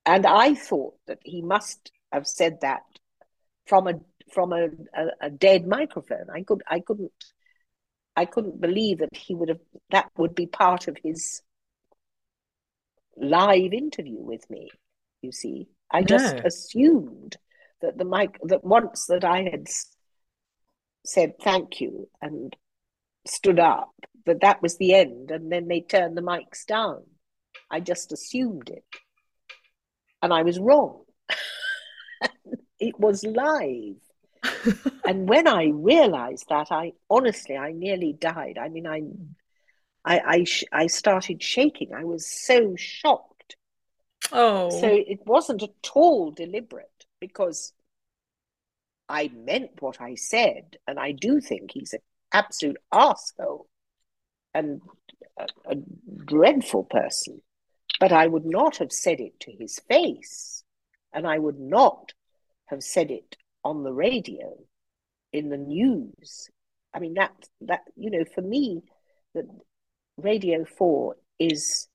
And 0.05 0.25
I 0.25 0.55
thought 0.55 0.95
that 1.07 1.19
he 1.23 1.41
must 1.41 1.91
have 2.11 2.27
said 2.27 2.61
that 2.61 2.83
from 3.65 3.87
a 3.87 3.93
from 4.31 4.53
a, 4.53 4.67
a, 4.93 5.07
a, 5.21 5.29
dead 5.29 5.65
microphone. 5.67 6.27
I 6.33 6.43
could 6.43 6.61
I 6.67 6.79
couldn't 6.79 7.11
I 8.15 8.25
couldn't 8.25 8.61
believe 8.61 8.99
that 8.99 9.15
he 9.15 9.35
would 9.35 9.49
have 9.49 9.59
that 9.91 10.11
would 10.17 10.35
be 10.35 10.45
part 10.45 10.87
of 10.87 10.97
his 11.03 11.41
live 13.17 13.73
interview 13.73 14.19
with 14.19 14.49
me. 14.49 14.69
You 15.21 15.31
see, 15.31 15.67
I 15.91 16.03
just 16.03 16.35
no. 16.35 16.41
assumed 16.45 17.37
that 17.81 17.97
the 17.97 18.05
mic 18.05 18.37
that 18.43 18.63
once 18.63 19.05
that 19.07 19.23
I 19.23 19.43
had 19.43 19.67
said 21.05 21.33
thank 21.41 21.81
you 21.81 22.09
and 22.21 22.55
stood 23.25 23.59
up, 23.59 23.93
that 24.25 24.41
that 24.41 24.61
was 24.61 24.77
the 24.77 24.93
end, 24.93 25.31
and 25.31 25.51
then 25.51 25.67
they 25.67 25.81
turned 25.81 26.17
the 26.17 26.21
mics 26.21 26.65
down. 26.65 27.03
I 27.71 27.79
just 27.79 28.11
assumed 28.11 28.69
it, 28.69 28.83
and 30.21 30.33
I 30.33 30.43
was 30.43 30.59
wrong. 30.59 31.03
it 32.79 32.99
was 32.99 33.23
live. 33.23 33.95
and 35.05 35.27
when 35.27 35.47
I 35.47 35.71
realized 35.73 36.45
that, 36.49 36.71
I 36.71 36.93
honestly, 37.09 37.57
I 37.57 37.71
nearly 37.71 38.13
died. 38.13 38.57
I 38.59 38.69
mean, 38.69 38.87
I, 38.87 39.01
I, 40.05 40.19
I, 40.25 40.43
sh- 40.45 40.63
I 40.71 40.87
started 40.87 41.43
shaking. 41.43 41.93
I 41.93 42.05
was 42.05 42.25
so 42.25 42.75
shocked. 42.77 43.57
Oh, 44.31 44.69
so 44.69 44.87
it 44.87 45.19
wasn't 45.25 45.63
at 45.63 45.89
all 45.93 46.31
deliberate 46.31 46.98
because 47.19 47.73
I 49.07 49.31
meant 49.33 49.81
what 49.81 49.99
I 49.99 50.15
said, 50.15 50.77
and 50.87 50.99
I 50.99 51.11
do 51.11 51.41
think 51.41 51.71
he's 51.71 51.93
an 51.93 51.99
absolute 52.31 52.77
arsehole 52.93 53.65
and 54.53 54.81
a, 55.37 55.47
a 55.65 55.75
dreadful 56.25 56.83
person. 56.83 57.41
But 57.99 58.11
I 58.11 58.27
would 58.27 58.45
not 58.45 58.77
have 58.77 58.91
said 58.91 59.19
it 59.19 59.39
to 59.41 59.51
his 59.51 59.79
face, 59.89 60.63
and 61.11 61.27
I 61.27 61.39
would 61.39 61.59
not 61.59 62.13
have 62.67 62.83
said 62.83 63.11
it 63.11 63.35
on 63.63 63.83
the 63.83 63.91
radio, 63.91 64.55
in 65.33 65.49
the 65.49 65.57
news. 65.57 66.49
I 66.93 66.99
mean 66.99 67.15
that 67.15 67.33
that 67.61 67.81
you 67.95 68.11
know, 68.11 68.25
for 68.33 68.41
me, 68.41 68.83
that 69.33 69.45
Radio 70.17 70.65
Four 70.65 71.15
is 71.39 71.87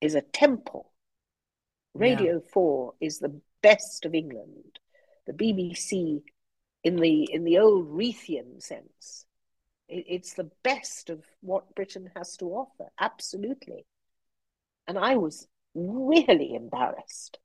is 0.00 0.14
a 0.14 0.20
temple. 0.20 0.92
Radio 1.94 2.34
yeah. 2.34 2.50
Four 2.52 2.94
is 3.00 3.18
the 3.18 3.40
best 3.62 4.04
of 4.04 4.14
England. 4.14 4.78
The 5.26 5.32
BBC, 5.32 6.22
in 6.84 6.96
the 6.96 7.28
in 7.32 7.44
the 7.44 7.58
old 7.58 7.88
Reithian 7.88 8.62
sense, 8.62 9.26
it, 9.88 10.04
it's 10.08 10.34
the 10.34 10.50
best 10.62 11.10
of 11.10 11.24
what 11.40 11.74
Britain 11.74 12.10
has 12.14 12.36
to 12.38 12.46
offer. 12.46 12.90
Absolutely, 13.00 13.86
and 14.86 14.98
I 14.98 15.16
was 15.16 15.46
really 15.74 16.54
embarrassed. 16.54 17.38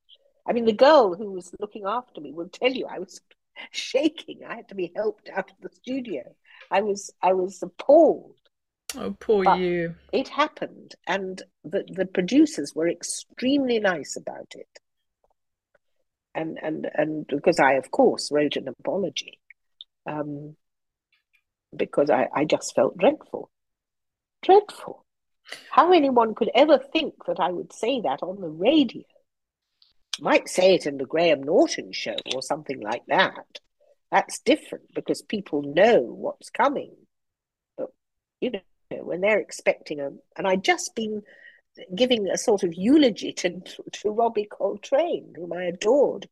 I 0.47 0.53
mean, 0.53 0.65
the 0.65 0.73
girl 0.73 1.15
who 1.15 1.31
was 1.31 1.51
looking 1.59 1.83
after 1.85 2.21
me 2.21 2.33
will 2.33 2.49
tell 2.49 2.71
you 2.71 2.85
I 2.87 2.99
was 2.99 3.19
shaking. 3.71 4.41
I 4.47 4.55
had 4.55 4.69
to 4.69 4.75
be 4.75 4.91
helped 4.95 5.29
out 5.29 5.49
of 5.49 5.57
the 5.61 5.75
studio. 5.75 6.23
I 6.69 6.81
was 6.81 7.11
I 7.21 7.33
was 7.33 7.61
appalled. 7.63 8.35
Oh, 8.95 9.15
poor 9.19 9.45
but 9.45 9.59
you. 9.59 9.95
It 10.11 10.27
happened, 10.27 10.95
and 11.07 11.41
the, 11.63 11.85
the 11.87 12.05
producers 12.05 12.73
were 12.75 12.89
extremely 12.89 13.79
nice 13.79 14.17
about 14.17 14.53
it 14.53 14.80
and 16.33 16.57
and 16.61 16.89
and 16.93 17.27
because 17.27 17.59
I 17.59 17.73
of 17.73 17.91
course 17.91 18.31
wrote 18.31 18.55
an 18.55 18.67
apology, 18.67 19.39
um, 20.05 20.55
because 21.75 22.09
I 22.09 22.27
I 22.33 22.45
just 22.45 22.75
felt 22.75 22.97
dreadful, 22.97 23.49
dreadful. 24.43 25.05
How 25.69 25.91
anyone 25.91 26.35
could 26.35 26.49
ever 26.55 26.77
think 26.77 27.25
that 27.25 27.39
I 27.39 27.51
would 27.51 27.73
say 27.73 28.01
that 28.01 28.23
on 28.23 28.39
the 28.39 28.49
radio? 28.49 29.03
Might 30.19 30.49
say 30.49 30.75
it 30.75 30.85
in 30.85 30.97
the 30.97 31.05
Graham 31.05 31.43
Norton 31.43 31.91
show 31.91 32.15
or 32.35 32.41
something 32.41 32.79
like 32.79 33.05
that. 33.07 33.59
That's 34.11 34.39
different 34.39 34.93
because 34.93 35.21
people 35.21 35.61
know 35.61 36.01
what's 36.01 36.49
coming. 36.49 36.95
But 37.77 37.89
you 38.39 38.51
know, 38.51 38.61
when 39.03 39.21
they're 39.21 39.39
expecting 39.39 39.99
a, 39.99 40.11
and 40.37 40.47
I'd 40.47 40.63
just 40.63 40.95
been 40.95 41.23
giving 41.95 42.27
a 42.27 42.37
sort 42.37 42.63
of 42.63 42.73
eulogy 42.73 43.33
to, 43.33 43.61
to 43.91 44.09
Robbie 44.09 44.47
Coltrane, 44.49 45.33
whom 45.35 45.53
I 45.53 45.63
adored. 45.63 46.27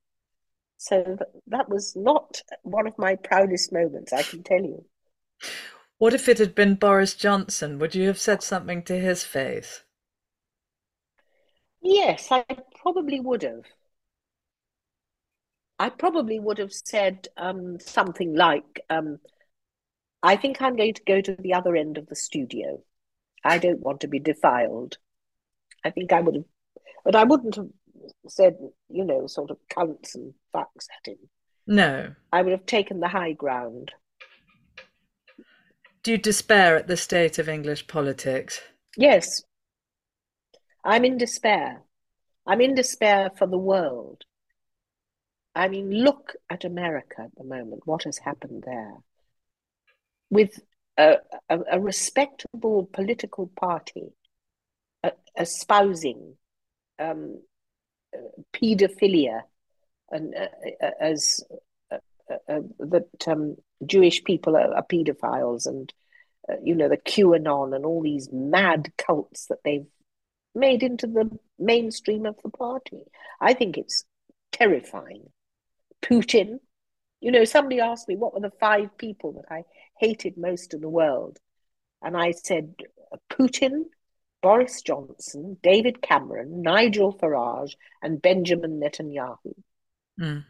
So 0.77 1.17
that 1.47 1.69
was 1.69 1.95
not 1.95 2.41
one 2.63 2.87
of 2.87 2.97
my 2.97 3.15
proudest 3.15 3.71
moments, 3.71 4.13
I 4.13 4.23
can 4.23 4.43
tell 4.43 4.61
you. 4.61 4.85
What 5.97 6.13
if 6.13 6.29
it 6.29 6.37
had 6.37 6.55
been 6.55 6.75
Boris 6.75 7.13
Johnson? 7.13 7.79
Would 7.79 7.95
you 7.95 8.07
have 8.07 8.19
said 8.19 8.41
something 8.41 8.83
to 8.83 8.97
his 8.97 9.23
face? 9.23 9.83
Yes, 11.81 12.27
I 12.31 12.45
probably 12.81 13.19
would 13.19 13.43
have. 13.43 13.65
I 15.77 15.89
probably 15.89 16.39
would 16.39 16.57
have 16.57 16.73
said 16.73 17.27
um, 17.37 17.79
something 17.79 18.35
like, 18.35 18.81
um, 18.89 19.19
I 20.21 20.35
think 20.35 20.61
I'm 20.61 20.75
going 20.75 20.93
to 20.93 21.03
go 21.05 21.21
to 21.21 21.35
the 21.35 21.53
other 21.53 21.75
end 21.75 21.97
of 21.97 22.07
the 22.07 22.15
studio. 22.15 22.81
I 23.43 23.57
don't 23.57 23.79
want 23.79 24.01
to 24.01 24.07
be 24.07 24.19
defiled. 24.19 24.97
I 25.83 25.91
think 25.91 26.11
I 26.11 26.21
would 26.21 26.35
have, 26.35 26.45
but 27.05 27.15
I 27.15 27.23
wouldn't 27.23 27.55
have 27.55 27.69
said, 28.27 28.57
you 28.89 29.03
know, 29.03 29.27
sort 29.27 29.51
of 29.51 29.57
counts 29.69 30.15
and 30.15 30.33
facts 30.51 30.87
at 30.97 31.11
him. 31.11 31.17
No. 31.67 32.13
I 32.31 32.41
would 32.41 32.51
have 32.51 32.65
taken 32.65 32.99
the 32.99 33.07
high 33.07 33.33
ground. 33.33 33.91
Do 36.01 36.11
you 36.11 36.17
despair 36.17 36.75
at 36.75 36.87
the 36.87 36.97
state 36.97 37.39
of 37.39 37.49
English 37.49 37.87
politics? 37.87 38.61
Yes. 38.97 39.43
I'm 40.83 41.05
in 41.05 41.17
despair. 41.17 41.83
I'm 42.47 42.61
in 42.61 42.73
despair 42.73 43.31
for 43.37 43.45
the 43.45 43.57
world. 43.57 44.23
I 45.55 45.67
mean, 45.67 45.91
look 45.91 46.35
at 46.49 46.63
America 46.63 47.21
at 47.23 47.35
the 47.35 47.43
moment, 47.43 47.81
what 47.85 48.03
has 48.03 48.17
happened 48.17 48.63
there. 48.65 48.93
With 50.29 50.59
a, 50.97 51.17
a, 51.49 51.59
a 51.73 51.79
respectable 51.79 52.89
political 52.91 53.47
party 53.59 54.13
espousing 55.39 56.35
um, 56.99 57.41
pedophilia 58.53 59.41
and 60.11 60.35
uh, 60.35 60.47
uh 60.83 60.91
as 60.99 61.43
uh, 61.91 61.97
uh, 62.47 62.59
that 62.79 63.27
um, 63.27 63.55
Jewish 63.85 64.23
people 64.23 64.55
are, 64.55 64.73
are 64.73 64.85
pedophiles 64.85 65.65
and 65.65 65.91
you 66.63 66.75
know 66.75 66.89
the 66.89 66.97
QAnon 66.97 67.75
and 67.75 67.85
all 67.85 68.01
these 68.01 68.29
mad 68.31 68.91
cults 68.97 69.45
that 69.47 69.59
they've 69.63 69.85
made 70.55 70.83
into 70.83 71.07
the 71.07 71.29
mainstream 71.57 72.25
of 72.25 72.35
the 72.43 72.49
party. 72.49 73.03
I 73.39 73.53
think 73.53 73.77
it's 73.77 74.03
terrifying. 74.51 75.29
Putin, 76.01 76.59
you 77.21 77.31
know, 77.31 77.45
somebody 77.45 77.79
asked 77.79 78.07
me 78.07 78.15
what 78.15 78.33
were 78.33 78.39
the 78.39 78.51
five 78.59 78.97
people 78.97 79.33
that 79.33 79.53
I 79.53 79.63
hated 79.99 80.37
most 80.37 80.73
in 80.73 80.81
the 80.81 80.89
world, 80.89 81.37
and 82.01 82.17
I 82.17 82.31
said 82.31 82.73
Putin, 83.29 83.83
Boris 84.41 84.81
Johnson, 84.81 85.57
David 85.61 86.01
Cameron, 86.01 86.61
Nigel 86.61 87.13
Farage, 87.13 87.75
and 88.01 88.21
Benjamin 88.21 88.79
Netanyahu. 88.79 89.53
Mm. 90.19 90.45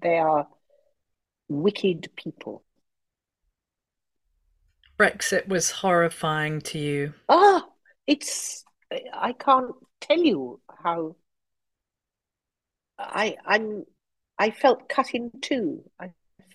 They 0.00 0.18
are 0.18 0.48
wicked 1.48 2.10
people. 2.16 2.64
Brexit 4.98 5.48
was 5.48 5.70
horrifying 5.70 6.60
to 6.62 6.78
you. 6.78 7.14
Ah, 7.28 7.66
it's 8.06 8.64
I 9.12 9.32
can't 9.32 9.74
tell 10.00 10.18
you 10.18 10.60
how 10.82 11.16
I 12.98 13.36
I'm 13.44 13.84
I 14.38 14.50
felt 14.50 14.88
cut 14.88 15.14
in 15.14 15.30
two. 15.40 15.84
I, 15.98 16.12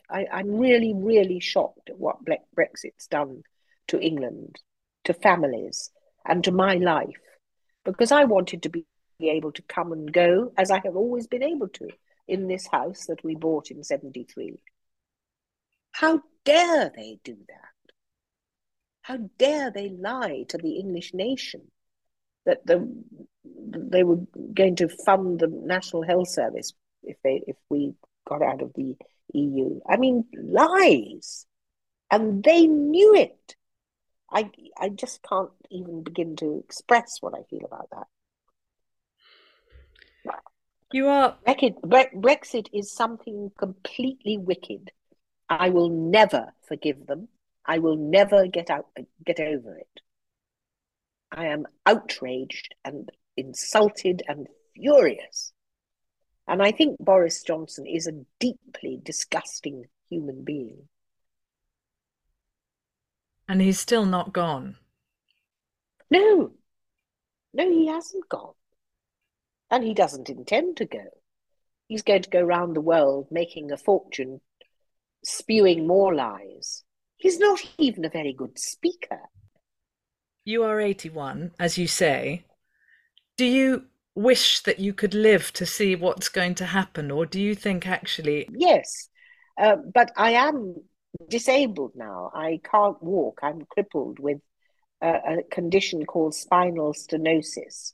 I 0.10 0.28
I'm 0.32 0.58
really 0.58 0.94
really 0.94 1.40
shocked 1.40 1.90
at 1.90 1.98
what 1.98 2.18
Brexit's 2.56 3.08
done 3.08 3.44
to 3.88 4.00
England, 4.00 4.58
to 5.06 5.14
families, 5.14 5.92
and 6.26 6.44
to 6.44 6.52
my 6.52 6.76
life, 6.76 7.22
because 7.86 8.12
I 8.12 8.26
wanted 8.26 8.64
to 8.64 8.70
be 8.70 8.86
able 9.22 9.52
to 9.54 9.62
come 9.64 9.92
and 9.92 10.12
go 10.12 10.52
as 10.58 10.72
I 10.72 10.82
have 10.84 10.96
always 10.96 11.28
been 11.28 11.44
able 11.44 11.70
to 11.70 11.88
in 12.28 12.48
this 12.48 12.68
house 12.68 13.06
that 13.08 13.24
we 13.24 13.36
bought 13.36 13.72
in 13.72 13.84
73. 13.84 14.60
How 15.92 16.22
dare 16.44 16.92
they 16.96 17.20
do 17.24 17.38
that? 17.48 17.94
How 19.02 19.18
dare 19.40 19.72
they 19.72 19.90
lie 19.90 20.44
to 20.50 20.58
the 20.58 20.78
English 20.78 21.14
nation 21.14 21.62
that 22.46 22.66
the, 22.66 22.94
they 23.44 24.04
were 24.04 24.20
going 24.54 24.76
to 24.76 24.90
fund 24.90 25.40
the 25.40 25.48
National 25.48 26.04
Health 26.04 26.30
Service 26.30 26.74
if 27.04 27.18
they 27.24 27.42
if 27.48 27.56
we 27.70 27.94
got 28.28 28.42
out 28.42 28.62
of 28.62 28.74
the 28.76 28.96
EU? 29.34 29.80
I 29.90 29.98
mean, 29.98 30.26
lies, 30.38 31.46
and 32.12 32.44
they 32.44 32.68
knew 32.68 33.16
it. 33.16 33.56
I 34.30 34.52
I 34.78 34.90
just 34.90 35.22
can't 35.24 35.52
even 35.70 36.04
begin 36.04 36.36
to 36.38 36.62
express 36.64 37.18
what 37.22 37.34
I 37.34 37.44
feel 37.44 37.66
about 37.66 37.90
that. 37.92 38.08
You 40.92 41.08
are 41.08 41.38
Brexit 41.46 42.68
is 42.74 42.92
something 42.92 43.52
completely 43.58 44.38
wicked. 44.38 44.92
I 45.50 45.70
will 45.70 45.90
never 45.90 46.54
forgive 46.68 47.08
them. 47.08 47.30
I 47.66 47.80
will 47.80 47.98
never 47.98 48.48
get 48.48 48.70
out 48.70 48.88
get 49.26 49.40
over 49.40 49.78
it. 49.78 50.02
I 51.32 51.48
am 51.48 51.66
outraged 51.86 52.76
and 52.86 53.12
insulted 53.36 54.24
and 54.28 54.48
furious. 54.76 55.54
And 56.48 56.62
I 56.62 56.72
think 56.72 56.98
Boris 57.00 57.44
Johnson 57.44 57.86
is 57.86 58.08
a 58.08 58.24
deeply 58.40 59.00
disgusting 59.04 59.86
human 60.10 60.44
being. 60.46 60.88
And 63.48 63.62
he's 63.62 63.80
still 63.80 64.06
not 64.06 64.34
gone. 64.34 64.78
No, 66.10 66.52
no, 67.54 67.70
he 67.70 67.88
hasn't 67.88 68.30
gone. 68.30 68.54
And 69.70 69.84
he 69.84 69.94
doesn't 69.94 70.30
intend 70.30 70.78
to 70.78 70.86
go. 70.86 71.06
He's 71.88 72.04
going 72.04 72.24
to 72.24 72.30
go 72.30 72.42
round 72.42 72.76
the 72.76 72.82
world 72.82 73.28
making 73.32 73.72
a 73.72 73.78
fortune, 73.78 74.42
spewing 75.24 75.88
more 75.88 76.14
lies. 76.14 76.84
He's 77.18 77.40
not 77.40 77.60
even 77.78 78.06
a 78.06 78.10
very 78.10 78.34
good 78.34 78.60
speaker. 78.60 79.20
You 80.46 80.64
are 80.64 80.80
81, 80.80 81.52
as 81.60 81.78
you 81.78 81.88
say. 81.88 82.46
Do 83.38 83.46
you 83.46 83.86
wish 84.16 84.62
that 84.62 84.80
you 84.80 84.94
could 84.94 85.14
live 85.14 85.52
to 85.54 85.66
see 85.66 85.96
what's 85.96 86.30
going 86.30 86.56
to 86.56 86.66
happen, 86.66 87.12
or 87.12 87.26
do 87.26 87.40
you 87.40 87.54
think 87.54 87.88
actually? 87.88 88.48
Yes, 88.52 89.10
uh, 89.62 89.76
but 89.94 90.12
I 90.16 90.32
am 90.32 90.76
disabled 91.30 91.94
now. 91.96 92.32
I 92.34 92.60
can't 92.64 93.02
walk. 93.02 93.40
I'm 93.44 93.66
crippled 93.66 94.20
with 94.20 94.40
a, 95.02 95.40
a 95.40 95.44
condition 95.52 96.06
called 96.06 96.36
spinal 96.36 96.94
stenosis, 96.94 97.94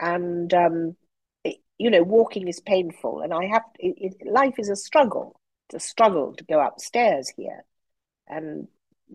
and 0.00 0.52
um, 0.54 0.96
it, 1.44 1.56
you 1.78 1.90
know, 1.90 2.02
walking 2.02 2.48
is 2.48 2.60
painful, 2.60 3.20
and 3.20 3.32
I 3.32 3.46
have 3.46 3.62
it, 3.78 4.14
it, 4.20 4.26
life 4.26 4.54
is 4.58 4.68
a 4.68 4.76
struggle. 4.76 5.40
It's 5.68 5.84
a 5.84 5.88
struggle 5.88 6.34
to 6.34 6.44
go 6.44 6.60
upstairs 6.60 7.32
here 7.36 7.64
and 8.28 8.68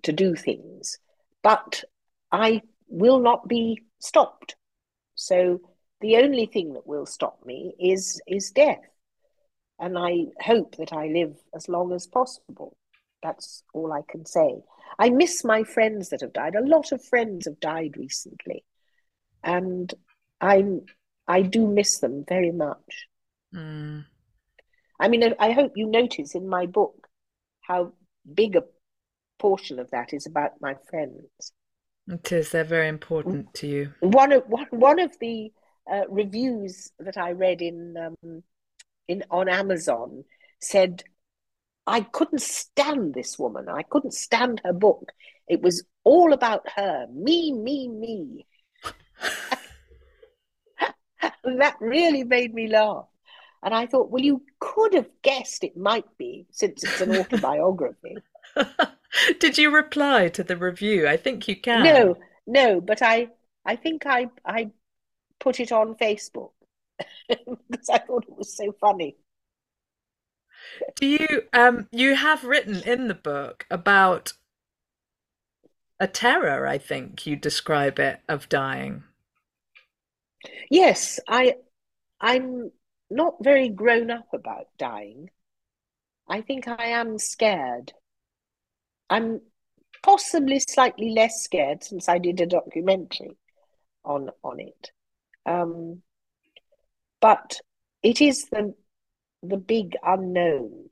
to 0.04 0.12
do 0.12 0.36
things, 0.36 0.98
but 1.44 1.84
I 2.32 2.62
will 2.88 3.20
not 3.20 3.48
be 3.48 3.84
stopped. 4.00 4.56
So 5.16 5.62
the 6.02 6.18
only 6.18 6.46
thing 6.46 6.74
that 6.74 6.88
will 6.88 7.06
stop 7.06 7.46
me 7.46 7.74
is 7.80 8.22
is 8.28 8.52
death, 8.52 8.84
and 9.80 9.98
I 9.98 10.26
hope 10.42 10.76
that 10.78 10.94
I 10.94 11.08
live 11.08 11.36
as 11.56 11.70
long 11.70 11.94
as 11.94 12.08
possible. 12.08 12.76
That's 13.24 13.64
all 13.74 13.92
I 13.94 14.02
can 14.08 14.26
say. 14.26 14.62
I 15.00 15.10
miss 15.10 15.44
my 15.44 15.64
friends 15.64 16.10
that 16.10 16.22
have 16.22 16.34
died. 16.34 16.56
A 16.56 16.66
lot 16.66 16.92
of 16.92 17.04
friends 17.04 17.46
have 17.46 17.60
died 17.60 17.96
recently, 17.98 18.64
and 19.44 19.94
I'm 20.40 20.82
I 21.28 21.42
do 21.44 21.68
miss 21.68 22.00
them 22.00 22.26
very 22.28 22.52
much. 22.52 23.08
Mm. 23.56 24.06
I 25.00 25.08
mean, 25.08 25.34
I 25.40 25.52
hope 25.52 25.74
you 25.76 25.88
notice 25.88 26.36
in 26.36 26.48
my 26.48 26.66
book 26.66 27.08
how 27.62 27.94
big 28.34 28.56
a 28.56 28.64
portion 29.40 29.80
of 29.80 29.90
that 29.92 30.14
is 30.14 30.26
about 30.26 30.62
my 30.62 30.76
friends. 30.90 31.26
It 32.08 32.32
is. 32.32 32.52
They're 32.52 32.64
very 32.64 32.88
important 32.88 33.54
to 33.56 33.68
you. 33.68 33.94
One 34.00 34.32
of 34.32 34.44
one, 34.48 34.68
one 34.72 35.00
of 35.00 35.18
the 35.20 35.52
uh, 35.92 36.04
reviews 36.10 36.92
that 37.00 37.18
I 37.18 37.32
read 37.32 37.62
in 37.62 37.96
um, 37.98 38.44
in 39.08 39.24
on 39.32 39.50
Amazon 39.50 40.24
said 40.60 41.04
I 41.88 42.02
couldn't 42.02 42.42
stand 42.42 43.14
this 43.14 43.40
woman. 43.40 43.68
I 43.70 43.84
couldn't 43.84 44.14
stand 44.14 44.62
her 44.64 44.74
book. 44.74 45.12
It 45.48 45.62
was 45.62 45.84
all 46.04 46.34
about 46.34 46.68
her, 46.76 47.08
me, 47.12 47.54
me, 47.54 47.88
me. 47.88 48.46
that 51.44 51.76
really 51.80 52.24
made 52.24 52.54
me 52.54 52.68
laugh. 52.68 53.06
And 53.64 53.74
I 53.74 53.86
thought, 53.86 54.10
well, 54.10 54.24
you 54.24 54.44
could 54.60 54.94
have 54.94 55.10
guessed 55.22 55.64
it 55.64 55.78
might 55.78 56.18
be, 56.18 56.48
since 56.52 56.84
it's 56.84 57.02
an 57.02 57.16
autobiography. 57.20 58.18
Did 59.40 59.58
you 59.58 59.70
reply 59.74 60.30
to 60.30 60.44
the 60.44 60.58
review? 60.58 61.08
I 61.08 61.18
think 61.18 61.48
you 61.48 61.56
can. 61.56 61.84
No, 61.84 62.18
no, 62.48 62.82
but 62.82 63.02
I, 63.02 63.30
I 63.66 63.76
think 63.76 64.06
I, 64.06 64.30
I 64.46 64.72
put 65.40 65.60
it 65.60 65.72
on 65.72 65.96
Facebook 65.96 66.52
because 67.30 67.90
I 67.90 68.00
thought 68.00 68.26
it 68.28 68.38
was 68.38 68.56
so 68.56 68.74
funny. 68.80 69.16
Do 70.96 71.06
you 71.06 71.44
um 71.54 71.88
you 71.92 72.16
have 72.16 72.44
written 72.44 72.82
in 72.84 73.08
the 73.08 73.16
book 73.16 73.66
about 73.70 74.34
a 76.02 76.08
terror, 76.08 76.66
I 76.66 76.80
think 76.80 77.28
you 77.28 77.36
describe 77.36 78.00
it, 78.00 78.22
of 78.28 78.50
dying. 78.50 79.04
Yes, 80.72 81.20
I 81.28 81.58
I'm 82.20 82.72
not 83.12 83.36
very 83.42 83.70
grown 83.70 84.10
up 84.10 84.28
about 84.34 84.66
dying. 84.80 85.30
I 86.28 86.42
think 86.42 86.68
I 86.68 86.86
am 86.86 87.20
scared. 87.20 87.94
I'm 89.12 89.42
possibly 90.02 90.60
slightly 90.60 91.12
less 91.12 91.44
scared 91.44 91.84
since 91.84 92.10
I 92.10 92.18
did 92.18 92.42
a 92.42 92.48
documentary 92.48 93.38
on 94.04 94.32
on 94.44 94.60
it. 94.60 94.92
Um, 95.46 96.02
but 97.20 97.60
it 98.02 98.22
is 98.22 98.46
the 98.46 98.74
the 99.44 99.58
big 99.58 99.96
unknown, 100.04 100.90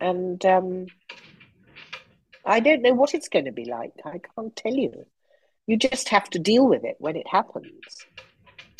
and 0.00 0.44
um, 0.44 0.86
I 2.44 2.60
don't 2.60 2.82
know 2.82 2.94
what 2.94 3.14
it's 3.14 3.28
going 3.28 3.46
to 3.46 3.52
be 3.52 3.64
like. 3.64 3.92
I 4.04 4.20
can't 4.34 4.54
tell 4.54 4.74
you. 4.74 5.06
You 5.66 5.78
just 5.78 6.10
have 6.10 6.28
to 6.30 6.38
deal 6.38 6.66
with 6.66 6.84
it 6.84 6.96
when 6.98 7.16
it 7.16 7.26
happens. 7.26 8.06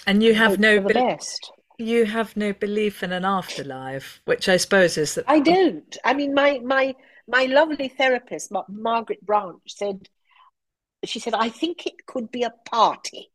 And 0.07 0.23
you 0.23 0.35
have 0.35 0.59
no 0.59 0.81
be- 0.81 0.93
best. 0.93 1.51
You 1.79 2.05
have 2.05 2.37
no 2.37 2.53
belief 2.53 3.03
in 3.03 3.13
an 3.13 3.25
afterlife, 3.25 4.21
which 4.27 4.49
I 4.49 4.59
suppose 4.59 4.97
is 4.97 5.15
that 5.15 5.25
I 5.27 5.41
don't. 5.41 5.97
I 6.05 6.15
mean, 6.15 6.35
my 6.35 6.61
my 6.63 6.95
my 7.27 7.45
lovely 7.47 7.89
therapist, 7.89 8.53
Margaret 8.69 9.25
Branch, 9.25 9.61
said 9.67 10.09
she 11.05 11.19
said 11.19 11.35
I 11.35 11.49
think 11.49 11.87
it 11.87 12.07
could 12.07 12.31
be 12.31 12.43
a 12.43 12.53
party. 12.67 13.31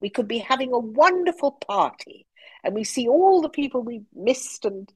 We 0.00 0.08
could 0.08 0.28
be 0.28 0.38
having 0.38 0.72
a 0.72 0.78
wonderful 0.78 1.52
party, 1.52 2.26
and 2.64 2.74
we 2.74 2.84
see 2.84 3.06
all 3.06 3.42
the 3.42 3.48
people 3.48 3.82
we've 3.82 4.06
missed, 4.14 4.64
and 4.64 4.90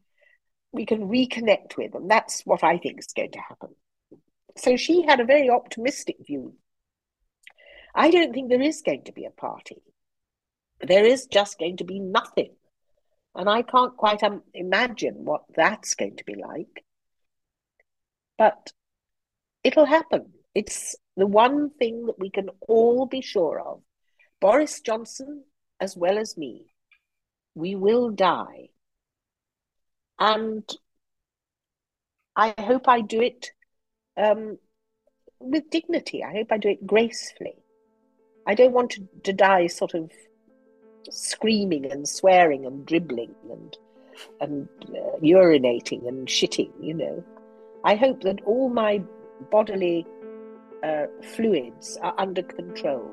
we 0.73 0.87
can 0.87 1.09
reconnect 1.09 1.77
with, 1.77 1.95
and 1.95 2.11
that's 2.11 2.43
what 2.45 2.65
I 2.65 2.79
think 2.79 2.99
is 2.99 3.13
going 3.15 3.33
to 3.33 3.41
happen. 3.41 3.75
So 4.57 4.77
she 4.77 5.03
had 5.03 5.21
a 5.21 5.25
very 5.25 5.51
optimistic 5.51 6.17
view. 6.27 6.55
I 7.95 8.11
don't 8.11 8.33
think 8.33 8.49
there 8.49 8.63
is 8.63 8.83
going 8.83 9.05
to 9.05 9.13
be 9.13 9.25
a 9.25 9.31
party. 9.31 9.83
There 10.81 11.05
is 11.05 11.27
just 11.27 11.59
going 11.59 11.77
to 11.79 11.85
be 11.85 12.01
nothing. 12.01 12.55
And 13.35 13.49
I 13.49 13.63
can't 13.63 13.97
quite 13.97 14.23
um, 14.23 14.43
imagine 14.55 15.25
what 15.25 15.43
that's 15.55 15.95
going 15.95 16.17
to 16.17 16.25
be 16.25 16.35
like. 16.35 16.85
But 18.37 18.73
it'll 19.63 19.85
happen. 19.85 20.33
It's 20.55 20.97
the 21.17 21.27
one 21.27 21.71
thing 21.71 22.07
that 22.07 22.19
we 22.19 22.31
can 22.31 22.49
all 22.67 23.07
be 23.07 23.21
sure 23.21 23.61
of. 23.61 23.83
Boris 24.41 24.81
Johnson, 24.81 25.45
as 25.81 25.97
well 25.97 26.19
as 26.19 26.37
me, 26.37 26.67
we 27.55 27.75
will 27.75 28.11
die. 28.11 28.69
And 30.19 30.69
I 32.37 32.55
hope 32.59 32.89
I 32.89 33.01
do 33.01 33.21
it 33.21 33.51
um, 34.17 34.59
with 35.41 35.71
dignity. 35.71 36.23
I 36.25 36.33
hope 36.33 36.53
I 36.53 36.59
do 36.59 36.69
it 36.69 36.87
gracefully. 36.87 37.57
I 38.47 38.55
don't 38.55 38.73
want 38.73 38.93
to, 38.93 39.09
to 39.25 39.33
die 39.33 39.67
sort 39.67 39.95
of 39.95 40.11
screaming 41.11 41.91
and 41.91 42.09
swearing 42.09 42.67
and 42.67 42.85
dribbling 42.87 43.35
and 43.51 43.77
and 44.41 44.69
uh, 44.89 45.17
urinating 45.23 46.09
and 46.09 46.27
shitting. 46.27 46.73
You 46.81 46.95
know, 46.95 47.25
I 47.85 47.95
hope 47.95 48.23
that 48.23 48.41
all 48.45 48.69
my 48.69 49.03
bodily 49.51 50.07
uh, 50.83 51.07
fluids 51.35 51.99
are 52.03 52.15
under 52.19 52.43
control. 52.43 53.11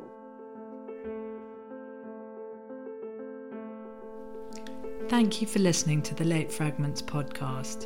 Thank 5.08 5.40
you 5.40 5.46
for 5.46 5.60
listening 5.60 6.02
to 6.02 6.16
the 6.16 6.24
Late 6.24 6.52
Fragments 6.52 7.00
podcast. 7.00 7.86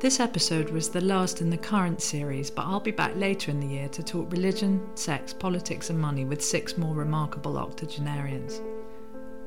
This 0.00 0.18
episode 0.18 0.70
was 0.70 0.88
the 0.88 1.00
last 1.00 1.40
in 1.40 1.48
the 1.48 1.56
current 1.56 2.02
series, 2.02 2.50
but 2.50 2.66
I'll 2.66 2.80
be 2.80 2.90
back 2.90 3.14
later 3.14 3.52
in 3.52 3.60
the 3.60 3.68
year 3.68 3.88
to 3.90 4.02
talk 4.02 4.32
religion, 4.32 4.84
sex, 4.96 5.32
politics, 5.32 5.90
and 5.90 5.98
money 5.98 6.24
with 6.24 6.44
six 6.44 6.76
more 6.76 6.96
remarkable 6.96 7.56
octogenarians. 7.56 8.62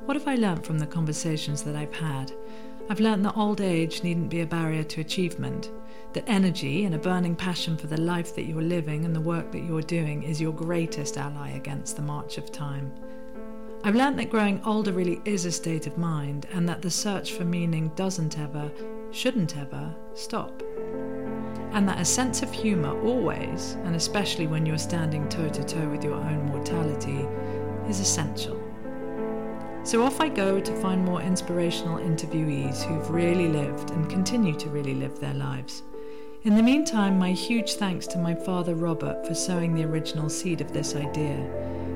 What 0.06 0.16
have 0.16 0.30
I 0.30 0.36
learnt 0.36 0.66
from 0.66 0.80
the 0.80 0.88
conversations 0.88 1.62
that 1.64 1.76
I've 1.76 1.94
had? 1.94 2.32
I've 2.90 3.02
learnt 3.02 3.24
that 3.24 3.36
old 3.36 3.60
age 3.60 4.02
needn't 4.02 4.30
be 4.30 4.40
a 4.40 4.48
barrier 4.48 4.86
to 4.86 5.02
achievement, 5.02 5.72
that 6.14 6.24
energy 6.26 6.86
and 6.86 6.96
a 6.96 7.00
burning 7.00 7.36
passion 7.36 7.76
for 7.76 7.88
the 7.88 8.00
life 8.00 8.34
that 8.36 8.46
you're 8.46 8.62
living 8.62 9.04
and 9.04 9.14
the 9.14 9.20
work 9.20 9.52
that 9.52 9.66
you're 9.66 9.82
doing 9.82 10.24
is 10.24 10.40
your 10.40 10.54
greatest 10.54 11.18
ally 11.18 11.50
against 11.50 11.98
the 11.98 12.02
march 12.02 12.38
of 12.38 12.50
time. 12.50 12.94
I've 13.82 13.96
learned 13.96 14.20
that 14.20 14.30
growing 14.30 14.62
older 14.66 14.92
really 14.92 15.22
is 15.24 15.46
a 15.46 15.52
state 15.52 15.88
of 15.88 15.98
mind 15.98 16.48
and 16.52 16.68
that 16.68 16.82
the 16.82 16.92
search 16.92 17.32
for 17.32 17.46
meaning 17.46 17.92
doesn't 17.96 18.38
ever, 18.38 18.70
shouldn't 19.12 19.58
ever, 19.58 19.96
stop. 20.14 20.62
And 21.72 21.88
that 21.88 22.02
a 22.02 22.06
sense 22.06 22.44
of 22.44 22.52
humour 22.52 23.00
always, 23.04 23.78
and 23.86 23.96
especially 23.96 24.48
when 24.48 24.66
you're 24.66 24.78
standing 24.78 25.30
toe 25.30 25.48
to 25.48 25.64
toe 25.64 25.88
with 25.88 26.04
your 26.04 26.16
own 26.16 26.48
mortality, 26.48 27.26
is 27.88 28.02
essential. 28.02 28.62
So 29.84 30.04
off 30.04 30.20
I 30.20 30.28
go 30.28 30.60
to 30.60 30.82
find 30.82 31.06
more 31.06 31.22
inspirational 31.22 32.00
interviewees 32.00 32.84
who've 32.84 33.10
really 33.10 33.48
lived 33.48 33.92
and 33.92 34.10
continue 34.10 34.56
to 34.56 34.70
really 34.70 34.94
live 34.94 35.22
their 35.22 35.36
lives. 35.36 35.84
In 36.50 36.56
the 36.56 36.64
meantime, 36.64 37.20
my 37.20 37.32
huge 37.32 37.76
thanks 37.76 38.08
to 38.08 38.18
my 38.18 38.34
father 38.34 38.74
Robert 38.74 39.24
for 39.28 39.36
sowing 39.36 39.76
the 39.76 39.84
original 39.84 40.32
seed 40.32 40.62
of 40.62 40.74
this 40.74 40.96
idea 40.96 41.38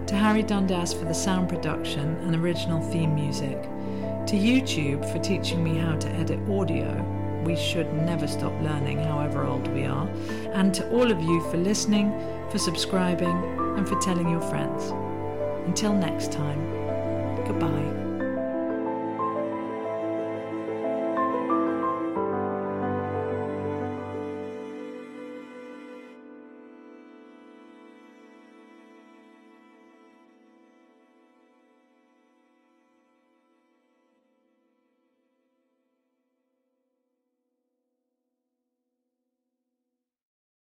to 0.05 0.15
Harry 0.15 0.43
Dundas 0.43 0.93
for 0.93 1.05
the 1.05 1.13
sound 1.13 1.49
production 1.49 2.17
and 2.17 2.35
original 2.35 2.79
theme 2.79 3.15
music, 3.15 3.59
to 3.63 4.35
YouTube 4.35 5.11
for 5.11 5.17
teaching 5.17 5.63
me 5.63 5.79
how 5.79 5.95
to 5.95 6.07
edit 6.09 6.39
audio. 6.47 7.03
We 7.43 7.55
should 7.55 7.91
never 7.95 8.27
stop 8.27 8.53
learning, 8.61 8.99
however 8.99 9.43
old 9.43 9.67
we 9.69 9.85
are. 9.85 10.07
And 10.53 10.71
to 10.75 10.87
all 10.91 11.11
of 11.11 11.19
you 11.19 11.41
for 11.49 11.57
listening, 11.57 12.11
for 12.51 12.59
subscribing, 12.59 13.35
and 13.75 13.89
for 13.89 13.99
telling 14.01 14.29
your 14.29 14.41
friends. 14.41 14.91
Until 15.65 15.93
next 15.93 16.31
time, 16.31 16.61
goodbye. 17.47 18.02